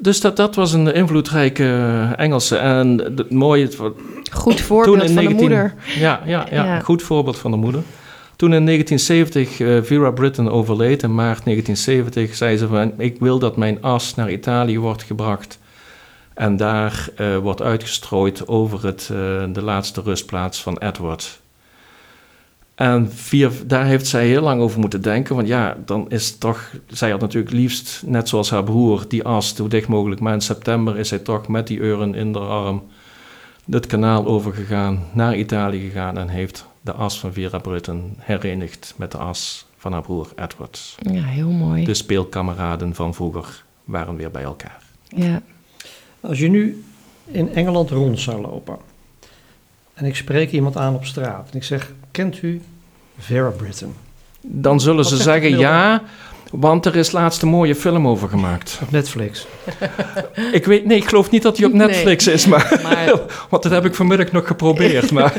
Dus 0.00 0.20
dat, 0.20 0.36
dat 0.36 0.54
was 0.54 0.72
een 0.72 0.94
invloedrijke 0.94 2.08
Engelse. 2.16 2.56
En 2.56 2.98
het 3.16 3.30
mooie... 3.30 3.68
Goed 4.30 4.60
voorbeeld 4.60 4.96
van 4.96 5.14
19, 5.14 5.36
de 5.36 5.42
moeder. 5.42 5.74
Ja, 5.98 6.20
ja, 6.24 6.46
ja, 6.50 6.64
ja, 6.64 6.80
goed 6.80 7.02
voorbeeld 7.02 7.38
van 7.38 7.50
de 7.50 7.56
moeder. 7.56 7.82
Toen 8.36 8.52
in 8.52 8.66
1970 8.66 9.58
uh, 9.58 9.82
Vera 9.82 10.10
Britton 10.10 10.50
overleed, 10.50 11.02
in 11.02 11.14
maart 11.14 11.44
1970, 11.44 12.34
zei 12.34 12.56
ze 12.56 12.68
van... 12.68 12.92
ik 12.96 13.18
wil 13.18 13.38
dat 13.38 13.56
mijn 13.56 13.82
as 13.82 14.14
naar 14.14 14.30
Italië 14.30 14.78
wordt 14.78 15.02
gebracht... 15.02 15.58
en 16.34 16.56
daar 16.56 17.08
uh, 17.20 17.36
wordt 17.36 17.62
uitgestrooid 17.62 18.48
over 18.48 18.86
het, 18.86 19.08
uh, 19.12 19.18
de 19.52 19.62
laatste 19.62 20.00
rustplaats 20.00 20.62
van 20.62 20.78
Edward... 20.78 21.42
En 22.74 23.10
daar 23.66 23.84
heeft 23.84 24.06
zij 24.06 24.26
heel 24.26 24.42
lang 24.42 24.60
over 24.60 24.80
moeten 24.80 25.02
denken. 25.02 25.34
Want 25.34 25.48
ja, 25.48 25.76
dan 25.84 26.10
is 26.10 26.38
toch. 26.38 26.70
Zij 26.86 27.10
had 27.10 27.20
natuurlijk 27.20 27.54
liefst, 27.54 28.02
net 28.06 28.28
zoals 28.28 28.50
haar 28.50 28.64
broer, 28.64 29.04
die 29.08 29.24
as 29.24 29.54
zo 29.54 29.68
dicht 29.68 29.88
mogelijk. 29.88 30.20
Maar 30.20 30.32
in 30.32 30.40
september 30.40 30.98
is 30.98 31.08
zij 31.08 31.18
toch 31.18 31.48
met 31.48 31.66
die 31.66 31.78
uren 31.78 32.14
in 32.14 32.32
de 32.32 32.38
arm 32.38 32.82
het 33.70 33.86
kanaal 33.86 34.26
overgegaan, 34.26 35.04
naar 35.12 35.36
Italië 35.36 35.80
gegaan. 35.80 36.18
En 36.18 36.28
heeft 36.28 36.66
de 36.84 36.92
as 36.92 37.20
van 37.20 37.32
Vera 37.32 37.58
Britton 37.58 38.16
herenigd 38.18 38.94
met 38.96 39.12
de 39.12 39.18
as 39.18 39.66
van 39.76 39.92
haar 39.92 40.02
broer 40.02 40.32
Edward. 40.36 40.96
Ja, 40.98 41.22
heel 41.22 41.50
mooi. 41.50 41.84
De 41.84 41.94
speelkameraden 41.94 42.94
van 42.94 43.14
vroeger 43.14 43.64
waren 43.84 44.16
weer 44.16 44.30
bij 44.30 44.42
elkaar. 44.42 44.82
Ja. 45.08 45.42
Als 46.20 46.38
je 46.38 46.48
nu 46.48 46.84
in 47.24 47.54
Engeland 47.54 47.90
rond 47.90 48.20
zou 48.20 48.40
lopen 48.40 48.76
en 49.94 50.04
ik 50.04 50.16
spreek 50.16 50.50
iemand 50.50 50.76
aan 50.76 50.94
op 50.94 51.04
straat 51.04 51.50
en 51.50 51.56
ik 51.56 51.64
zeg: 51.64 51.92
Kent 52.10 52.42
u 52.42 52.62
Vera 53.18 53.50
Britton? 53.50 53.94
Dan 54.40 54.80
zullen 54.80 55.04
ze 55.04 55.16
zeggen 55.16 55.58
ja, 55.58 56.02
want 56.56 56.86
er 56.86 56.96
is 56.96 57.12
laatst 57.12 57.42
een 57.42 57.48
mooie 57.48 57.74
film 57.74 58.08
over 58.08 58.28
gemaakt. 58.28 58.78
Op 58.82 58.90
Netflix. 58.90 59.46
ik 60.52 60.64
weet, 60.64 60.84
nee, 60.84 60.96
ik 60.96 61.08
geloof 61.08 61.30
niet 61.30 61.42
dat 61.42 61.56
hij 61.56 61.66
op 61.66 61.72
Netflix 61.72 62.26
is, 62.26 62.46
maar, 62.46 62.80
maar... 62.82 63.20
want 63.50 63.62
dat 63.62 63.72
heb 63.72 63.84
ik 63.84 63.94
vanmiddag 63.94 64.32
nog 64.32 64.46
geprobeerd. 64.46 65.10
maar 65.16 65.34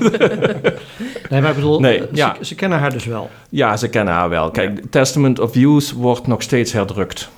nee, 1.30 1.41
maar 1.41 1.49
ik 1.49 1.55
bedoel, 1.55 1.80
nee, 1.80 1.97
ze, 1.97 2.07
ja. 2.11 2.36
ze, 2.41 2.55
kennen 2.55 2.80
haar 2.80 2.91
dus 2.91 3.05
wel. 3.05 3.30
Ja, 3.49 3.78
ze 3.78 3.88
kennen 3.88 4.13
haar 4.13 4.30
wel. 4.30 4.51
Kijk, 4.51 4.82
Testament 4.89 5.39
of 5.39 5.53
Youth 5.53 5.91
wordt 5.91 6.28
nog 6.28 6.41
steeds 6.41 6.72
herdrukt. 6.72 7.30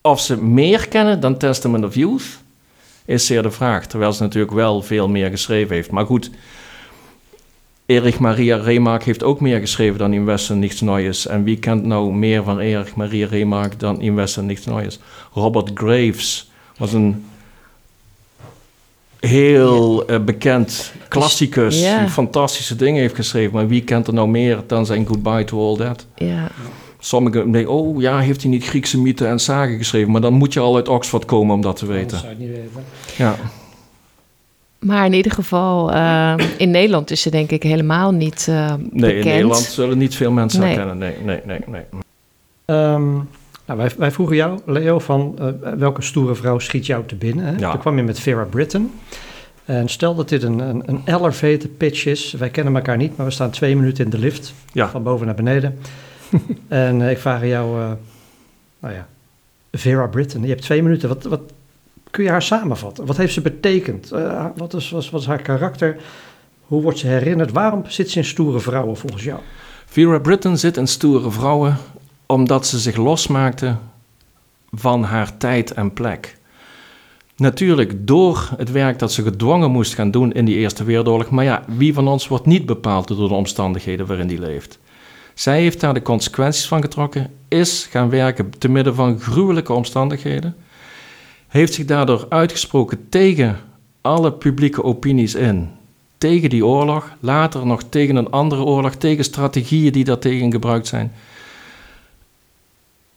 Of 0.00 0.20
ze 0.20 0.42
meer 0.42 0.88
kennen 0.88 1.20
dan 1.20 1.36
Testament 1.36 1.84
of 1.84 1.94
Youth, 1.94 2.38
is 3.04 3.26
zeer 3.26 3.42
de 3.42 3.50
vraag. 3.50 3.86
Terwijl 3.86 4.12
ze 4.12 4.22
natuurlijk 4.22 4.52
wel 4.52 4.82
veel 4.82 5.08
meer 5.08 5.30
geschreven 5.30 5.74
heeft. 5.74 5.90
Maar 5.90 6.06
goed, 6.06 6.30
Erich 7.90 8.18
Maria 8.18 8.56
Remark 8.56 9.02
heeft 9.04 9.22
ook 9.22 9.40
meer 9.40 9.58
geschreven 9.60 9.98
dan 9.98 10.12
In 10.12 10.24
Westen 10.24 10.58
Nichts 10.58 10.80
Neues. 10.80 11.26
En 11.26 11.44
wie 11.44 11.58
kent 11.58 11.84
nou 11.84 12.12
meer 12.12 12.42
van 12.42 12.58
Erich 12.58 12.94
Maria 12.94 13.26
Remark 13.26 13.78
dan 13.80 14.00
In 14.00 14.14
Westen 14.14 14.46
Nichts 14.46 14.66
Neues? 14.66 14.98
Robert 15.32 15.70
Graves 15.74 16.50
was 16.76 16.92
een 16.92 17.24
heel 19.20 20.06
eh, 20.06 20.18
bekend 20.24 20.92
klassicus, 21.08 21.80
Ja. 21.80 21.98
die 22.00 22.08
fantastische 22.08 22.76
dingen 22.76 23.00
heeft 23.00 23.14
geschreven. 23.14 23.52
Maar 23.54 23.68
wie 23.68 23.84
kent 23.84 24.06
er 24.06 24.14
nou 24.14 24.28
meer 24.28 24.62
dan 24.66 24.86
zijn 24.86 25.06
Goodbye 25.06 25.44
to 25.44 25.68
All 25.68 25.76
That? 25.76 26.06
Ja. 26.14 26.50
Sommigen 26.98 27.50
denken, 27.52 27.72
oh 27.72 28.00
ja, 28.00 28.18
heeft 28.18 28.42
hij 28.42 28.50
niet 28.50 28.64
Griekse 28.64 29.00
mythen 29.00 29.28
en 29.28 29.40
zagen 29.40 29.76
geschreven? 29.78 30.10
Maar 30.12 30.20
dan 30.20 30.32
moet 30.32 30.52
je 30.52 30.60
al 30.60 30.76
uit 30.76 30.88
Oxford 30.88 31.24
komen 31.24 31.54
om 31.54 31.60
dat 31.60 31.76
te 31.76 31.86
weten. 31.86 32.18
zou 32.18 32.22
je 32.22 32.28
het 32.28 32.38
niet 32.38 32.56
weten. 32.56 32.84
Ja, 33.16 33.36
Maar 34.80 35.04
in 35.06 35.12
ieder 35.12 35.32
geval, 35.32 35.92
eh, 35.92 36.34
in 36.56 36.70
Nederland 36.70 37.10
is 37.10 37.22
ze 37.22 37.30
denk 37.30 37.50
ik 37.50 37.62
helemaal 37.62 38.12
niet 38.12 38.46
eh, 38.48 38.74
nee, 38.74 38.88
bekend. 38.90 39.24
in 39.24 39.30
Nederland 39.30 39.58
zullen 39.58 39.98
niet 39.98 40.14
veel 40.14 40.30
mensen 40.30 40.60
Nee. 40.60 40.76
haar 40.76 40.86
kennen. 40.86 40.98
Nee, 40.98 41.16
nee, 41.24 41.40
nee, 41.46 41.60
nee. 41.66 41.82
Ehm, 42.64 43.12
nou, 43.66 43.78
wij, 43.78 43.90
wij 43.98 44.10
vroegen 44.10 44.36
jou, 44.36 44.60
Leo, 44.66 44.98
van 44.98 45.34
eh, 45.38 45.72
welke 45.72 46.02
stoere 46.02 46.34
vrouw 46.34 46.58
schiet 46.58 46.86
jou 46.86 47.06
te 47.06 47.14
binnen? 47.14 47.44
Hè? 47.44 47.56
Ja. 47.58 47.70
Toen 47.70 47.80
kwam 47.80 47.96
je 47.96 48.02
met 48.02 48.20
Vera 48.20 48.44
Britton. 48.44 48.90
En 49.64 49.88
stel 49.88 50.14
dat 50.14 50.28
dit 50.28 50.42
een, 50.42 50.58
een, 50.58 50.82
een 50.86 51.02
elevator 51.04 51.68
pitch 51.76 52.06
is. 52.06 52.32
Wij 52.32 52.50
kennen 52.50 52.74
elkaar 52.74 52.96
niet, 52.96 53.16
maar 53.16 53.26
we 53.26 53.32
staan 53.32 53.50
twee 53.50 53.76
minuten 53.76 54.04
in 54.04 54.10
de 54.10 54.18
lift. 54.18 54.54
Ja. 54.72 54.88
Van 54.88 55.02
boven 55.02 55.26
naar 55.26 55.34
beneden. 55.34 55.78
en 56.68 57.02
eh, 57.02 57.10
ik 57.10 57.18
vraag 57.18 57.40
aan 57.40 57.48
jou, 57.48 57.80
eh, 57.80 57.90
nou 58.80 58.94
ja, 58.94 59.08
Vera 59.72 60.06
Britton. 60.06 60.42
Je 60.42 60.48
hebt 60.48 60.62
twee 60.62 60.82
minuten. 60.82 61.08
Wat, 61.08 61.24
wat 61.24 61.40
kun 62.10 62.24
je 62.24 62.30
haar 62.30 62.42
samenvatten? 62.42 63.06
Wat 63.06 63.16
heeft 63.16 63.32
ze 63.32 63.40
betekend? 63.40 64.12
Eh, 64.12 64.46
wat, 64.56 64.74
is, 64.74 64.90
wat, 64.90 65.10
wat 65.10 65.20
is 65.20 65.26
haar 65.26 65.42
karakter? 65.42 65.96
Hoe 66.60 66.82
wordt 66.82 66.98
ze 66.98 67.06
herinnerd? 67.06 67.52
Waarom 67.52 67.82
zit 67.86 68.10
ze 68.10 68.18
in 68.18 68.24
stoere 68.24 68.60
vrouwen 68.60 68.96
volgens 68.96 69.24
jou? 69.24 69.40
Vera 69.86 70.18
Britton 70.18 70.56
zit 70.56 70.76
in 70.76 70.86
stoere 70.86 71.30
vrouwen 71.30 71.76
omdat 72.26 72.66
ze 72.66 72.78
zich 72.78 72.96
losmaakte 72.96 73.76
van 74.70 75.02
haar 75.02 75.36
tijd 75.36 75.72
en 75.72 75.92
plek. 75.92 76.38
Natuurlijk 77.36 78.06
door 78.06 78.50
het 78.56 78.70
werk 78.70 78.98
dat 78.98 79.12
ze 79.12 79.22
gedwongen 79.22 79.70
moest 79.70 79.94
gaan 79.94 80.10
doen 80.10 80.32
in 80.32 80.44
die 80.44 80.56
Eerste 80.56 80.84
Wereldoorlog. 80.84 81.30
Maar 81.30 81.44
ja, 81.44 81.62
wie 81.66 81.94
van 81.94 82.08
ons 82.08 82.28
wordt 82.28 82.46
niet 82.46 82.66
bepaald 82.66 83.08
door 83.08 83.28
de 83.28 83.34
omstandigheden 83.34 84.06
waarin 84.06 84.26
die 84.26 84.40
leeft? 84.40 84.78
Zij 85.34 85.60
heeft 85.60 85.80
daar 85.80 85.94
de 85.94 86.02
consequenties 86.02 86.66
van 86.66 86.80
getrokken, 86.80 87.30
is 87.48 87.86
gaan 87.90 88.10
werken 88.10 88.52
te 88.58 88.68
midden 88.68 88.94
van 88.94 89.20
gruwelijke 89.20 89.72
omstandigheden. 89.72 90.56
Heeft 91.50 91.74
zich 91.74 91.84
daardoor 91.84 92.26
uitgesproken 92.28 93.08
tegen 93.08 93.58
alle 94.00 94.32
publieke 94.32 94.84
opinies 94.84 95.34
in. 95.34 95.68
Tegen 96.18 96.50
die 96.50 96.66
oorlog, 96.66 97.16
later 97.20 97.66
nog 97.66 97.82
tegen 97.82 98.16
een 98.16 98.30
andere 98.30 98.62
oorlog, 98.62 98.94
tegen 98.94 99.24
strategieën 99.24 99.92
die 99.92 100.04
daartegen 100.04 100.52
gebruikt 100.52 100.86
zijn. 100.86 101.12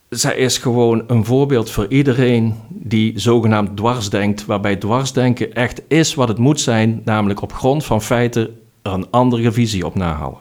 Zij 0.10 0.36
is 0.36 0.58
gewoon 0.58 1.04
een 1.08 1.26
voorbeeld 1.26 1.70
voor 1.70 1.88
iedereen 1.88 2.56
die 2.70 3.20
zogenaamd 3.20 3.78
dwarsdenkt, 3.78 4.46
waarbij 4.46 4.76
dwarsdenken 4.76 5.54
echt 5.54 5.82
is 5.88 6.14
wat 6.14 6.28
het 6.28 6.38
moet 6.38 6.60
zijn, 6.60 7.02
namelijk 7.06 7.42
op 7.42 7.54
grond 7.54 7.86
van 7.86 8.02
feiten 8.02 8.60
er 8.82 8.92
een 8.92 9.10
andere 9.10 9.52
visie 9.52 9.86
op 9.86 9.96
nahalen. 9.96 10.40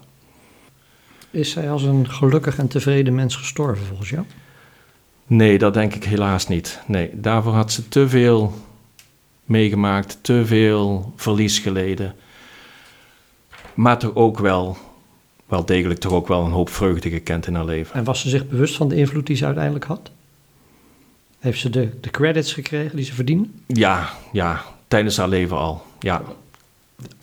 Is 1.31 1.51
zij 1.51 1.71
als 1.71 1.83
een 1.83 2.11
gelukkig 2.11 2.59
en 2.59 2.69
tevreden 2.69 3.15
mens 3.15 3.37
gestorven 3.37 3.87
volgens 3.87 4.11
jou? 4.11 4.25
Nee, 5.27 5.59
dat 5.59 5.75
denk 5.75 5.95
ik 5.95 6.05
helaas 6.05 6.49
niet. 6.49 6.81
Nee, 6.87 7.11
daarvoor 7.13 7.53
had 7.53 7.73
ze 7.73 7.89
te 7.89 8.09
veel 8.09 8.53
meegemaakt, 9.45 10.19
te 10.21 10.47
veel 10.47 11.13
verlies 11.17 11.59
geleden. 11.59 12.15
Maar 13.75 13.99
toch 13.99 14.15
ook 14.15 14.39
wel, 14.39 14.77
wel 15.47 15.65
degelijk 15.65 16.01
toch 16.01 16.13
ook 16.13 16.29
wel 16.29 16.45
een 16.45 16.51
hoop 16.51 16.71
vreugde 16.71 17.11
gekend 17.11 17.47
in 17.47 17.55
haar 17.55 17.65
leven. 17.65 17.95
En 17.95 18.05
was 18.05 18.21
ze 18.21 18.29
zich 18.29 18.49
bewust 18.49 18.77
van 18.77 18.89
de 18.89 18.97
invloed 18.97 19.27
die 19.27 19.37
ze 19.37 19.45
uiteindelijk 19.45 19.85
had? 19.85 20.11
Heeft 21.39 21.61
ze 21.61 21.71
de, 21.71 21.91
de 22.01 22.11
credits 22.11 22.53
gekregen 22.53 22.97
die 22.97 23.05
ze 23.05 23.15
verdiende? 23.15 23.49
Ja, 23.67 24.11
ja, 24.33 24.63
tijdens 24.89 25.17
haar 25.17 25.29
leven 25.29 25.57
al. 25.57 25.83
Ja. 26.01 26.23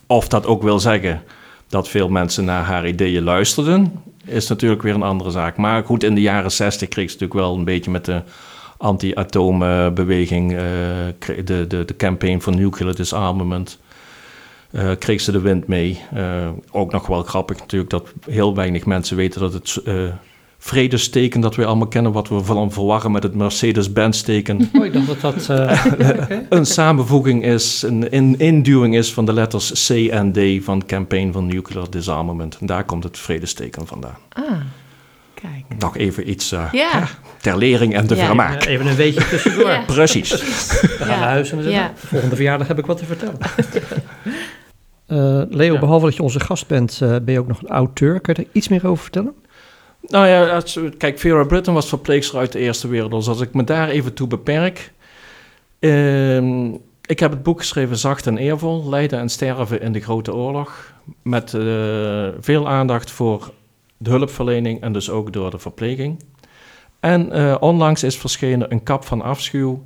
Of 0.06 0.28
dat 0.28 0.46
ook 0.46 0.62
wil 0.62 0.80
zeggen 0.80 1.22
dat 1.68 1.88
veel 1.88 2.08
mensen 2.08 2.44
naar 2.44 2.64
haar 2.64 2.88
ideeën 2.88 3.22
luisterden, 3.22 4.02
is 4.24 4.48
natuurlijk 4.48 4.82
weer 4.82 4.94
een 4.94 5.02
andere 5.02 5.30
zaak. 5.30 5.56
Maar 5.56 5.84
goed, 5.84 6.02
in 6.02 6.14
de 6.14 6.20
jaren 6.20 6.52
zestig 6.52 6.88
kreeg 6.88 7.10
ze 7.10 7.12
natuurlijk 7.12 7.40
wel 7.40 7.56
een 7.56 7.64
beetje 7.64 7.90
met 7.90 8.04
de 8.04 8.22
anti-atoombeweging, 8.76 10.52
eh, 10.52 10.58
de, 11.44 11.66
de, 11.66 11.84
de 11.84 11.96
campaign 11.96 12.40
for 12.40 12.54
nuclear 12.54 12.94
disarmament, 12.94 13.78
eh, 14.70 14.90
kreeg 14.98 15.20
ze 15.20 15.32
de 15.32 15.40
wind 15.40 15.66
mee. 15.66 16.04
Eh, 16.14 16.48
ook 16.70 16.92
nog 16.92 17.06
wel 17.06 17.22
grappig 17.22 17.58
natuurlijk 17.58 17.90
dat 17.90 18.12
heel 18.28 18.54
weinig 18.54 18.86
mensen 18.86 19.16
weten 19.16 19.40
dat 19.40 19.52
het 19.52 19.82
vredesteken 20.62 21.40
dat 21.40 21.54
we 21.56 21.64
allemaal 21.66 21.86
kennen, 21.88 22.12
wat 22.12 22.28
we 22.28 22.44
van 22.44 22.72
verwarren 22.72 23.10
met 23.12 23.22
het 23.22 23.34
Mercedes-Benz-teken, 23.34 24.70
Oh, 24.78 24.84
ik 24.84 24.92
dacht 24.92 25.06
dat 25.06 25.20
dat... 25.20 25.48
eh, 25.48 26.26
een 26.48 26.66
samenvoeging 26.66 27.44
is, 27.44 27.82
een 27.82 28.10
in, 28.10 28.38
induwing 28.38 28.96
is 28.96 29.12
van 29.12 29.24
de 29.24 29.32
letters 29.32 29.86
C 29.86 29.90
en 30.08 30.32
D 30.32 30.64
van 30.64 30.86
Campaign 30.86 31.32
for 31.32 31.42
Nuclear 31.42 31.90
Disarmament. 31.90 32.56
En 32.60 32.66
daar 32.66 32.84
komt 32.84 33.04
het 33.04 33.18
vredesteken 33.18 33.86
vandaan. 33.86 34.16
Ah, 34.32 34.44
kijk. 35.34 35.78
Nog 35.78 35.96
even 35.96 36.30
iets 36.30 36.52
eh, 36.52 36.64
Ja, 36.72 37.08
ter 37.40 37.58
lering 37.58 37.94
en 37.94 38.06
te 38.06 38.14
Ja. 38.16 38.26
vermaak. 38.26 38.64
Even 38.64 38.86
een 38.86 38.96
weetje 38.96 39.28
tussendoor. 39.28 39.68
Ja. 39.70 39.82
Precies. 39.86 40.30
We 40.30 40.88
gaan 40.98 41.08
naar 41.08 41.28
huis 41.28 41.50
en 41.52 41.62
dan 41.62 41.90
volgende 41.94 42.34
verjaardag 42.36 42.66
heb 42.68 42.78
ik 42.78 42.86
wat 42.86 42.98
te 42.98 43.04
vertellen. 43.04 43.38
Eh, 45.06 45.42
Leo, 45.48 45.72
Ja. 45.74 45.78
behalve 45.80 46.04
dat 46.04 46.16
je 46.16 46.22
onze 46.22 46.40
gast 46.40 46.66
bent, 46.66 46.98
eh, 47.02 47.08
ben 47.22 47.34
je 47.34 47.38
ook 47.40 47.46
nog 47.48 47.62
een 47.62 47.68
auteur. 47.68 48.20
Kun 48.20 48.34
je 48.36 48.42
er 48.42 48.48
iets 48.52 48.68
meer 48.68 48.86
over 48.86 49.02
vertellen? 49.02 49.32
Nou 50.10 50.26
ja, 50.26 50.62
kijk, 50.98 51.18
Vera 51.18 51.44
Britton 51.44 51.74
was 51.74 51.88
verpleegster 51.88 52.38
uit 52.38 52.52
de 52.52 52.58
Eerste 52.58 52.88
Wereldoorlog. 52.88 53.24
Dus 53.26 53.38
als 53.38 53.48
ik 53.48 53.54
me 53.54 53.64
daar 53.64 53.88
even 53.88 54.14
toe 54.14 54.26
beperk. 54.26 54.92
Ehm, 55.78 56.72
ik 57.06 57.20
heb 57.20 57.30
het 57.30 57.42
boek 57.42 57.58
geschreven 57.58 57.96
Zacht 57.96 58.26
en 58.26 58.38
Eervol, 58.38 58.88
Lijden 58.88 59.18
en 59.18 59.28
Sterven 59.28 59.80
in 59.80 59.92
de 59.92 60.00
Grote 60.00 60.34
Oorlog. 60.34 60.92
Met 61.22 61.54
eh, 61.54 62.28
veel 62.40 62.68
aandacht 62.68 63.10
voor 63.10 63.52
de 63.96 64.10
hulpverlening 64.10 64.80
en 64.80 64.92
dus 64.92 65.10
ook 65.10 65.32
door 65.32 65.50
de 65.50 65.58
verpleging. 65.58 66.22
En 67.00 67.32
eh, 67.32 67.56
onlangs 67.60 68.02
is 68.02 68.16
verschenen 68.16 68.72
Een 68.72 68.82
kap 68.82 69.04
van 69.04 69.22
afschuw. 69.22 69.82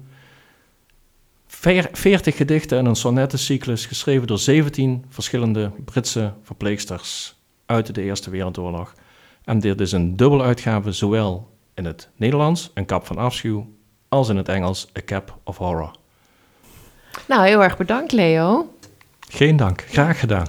Veer- 1.47 1.89
40 1.93 2.37
gedichten 2.37 2.79
en 2.79 2.87
een 2.87 2.97
sonnettencyclus 2.97 3.87
geschreven 3.87 4.27
door 4.27 4.39
17 4.39 5.05
verschillende 5.09 5.71
Britse 5.85 6.33
verpleegsters 6.43 7.37
uit 7.67 7.95
de 7.95 8.03
Eerste 8.03 8.31
Wereldoorlog. 8.31 8.95
En 9.45 9.59
dit 9.59 9.81
is 9.81 9.93
een 9.93 10.17
dubbeluitgave, 10.17 10.93
zowel 10.93 11.51
in 11.75 11.85
het 11.85 12.09
Nederlands, 12.17 12.71
een 12.75 12.87
kap 12.87 13.07
van 13.07 13.19
afschuw, 13.19 13.67
als 14.09 14.29
in 14.29 14.37
het 14.37 14.49
Engels, 14.49 14.89
a 14.99 15.01
cap 15.05 15.39
of 15.45 15.57
horror. 15.57 15.91
nou 17.29 17.47
heel 17.47 17.63
erg 17.63 17.77
bedankt 17.77 18.13
Leo. 18.13 18.75
Geen 19.29 19.57
dank, 19.57 19.85
graag 19.89 20.21
gedaan. 20.21 20.47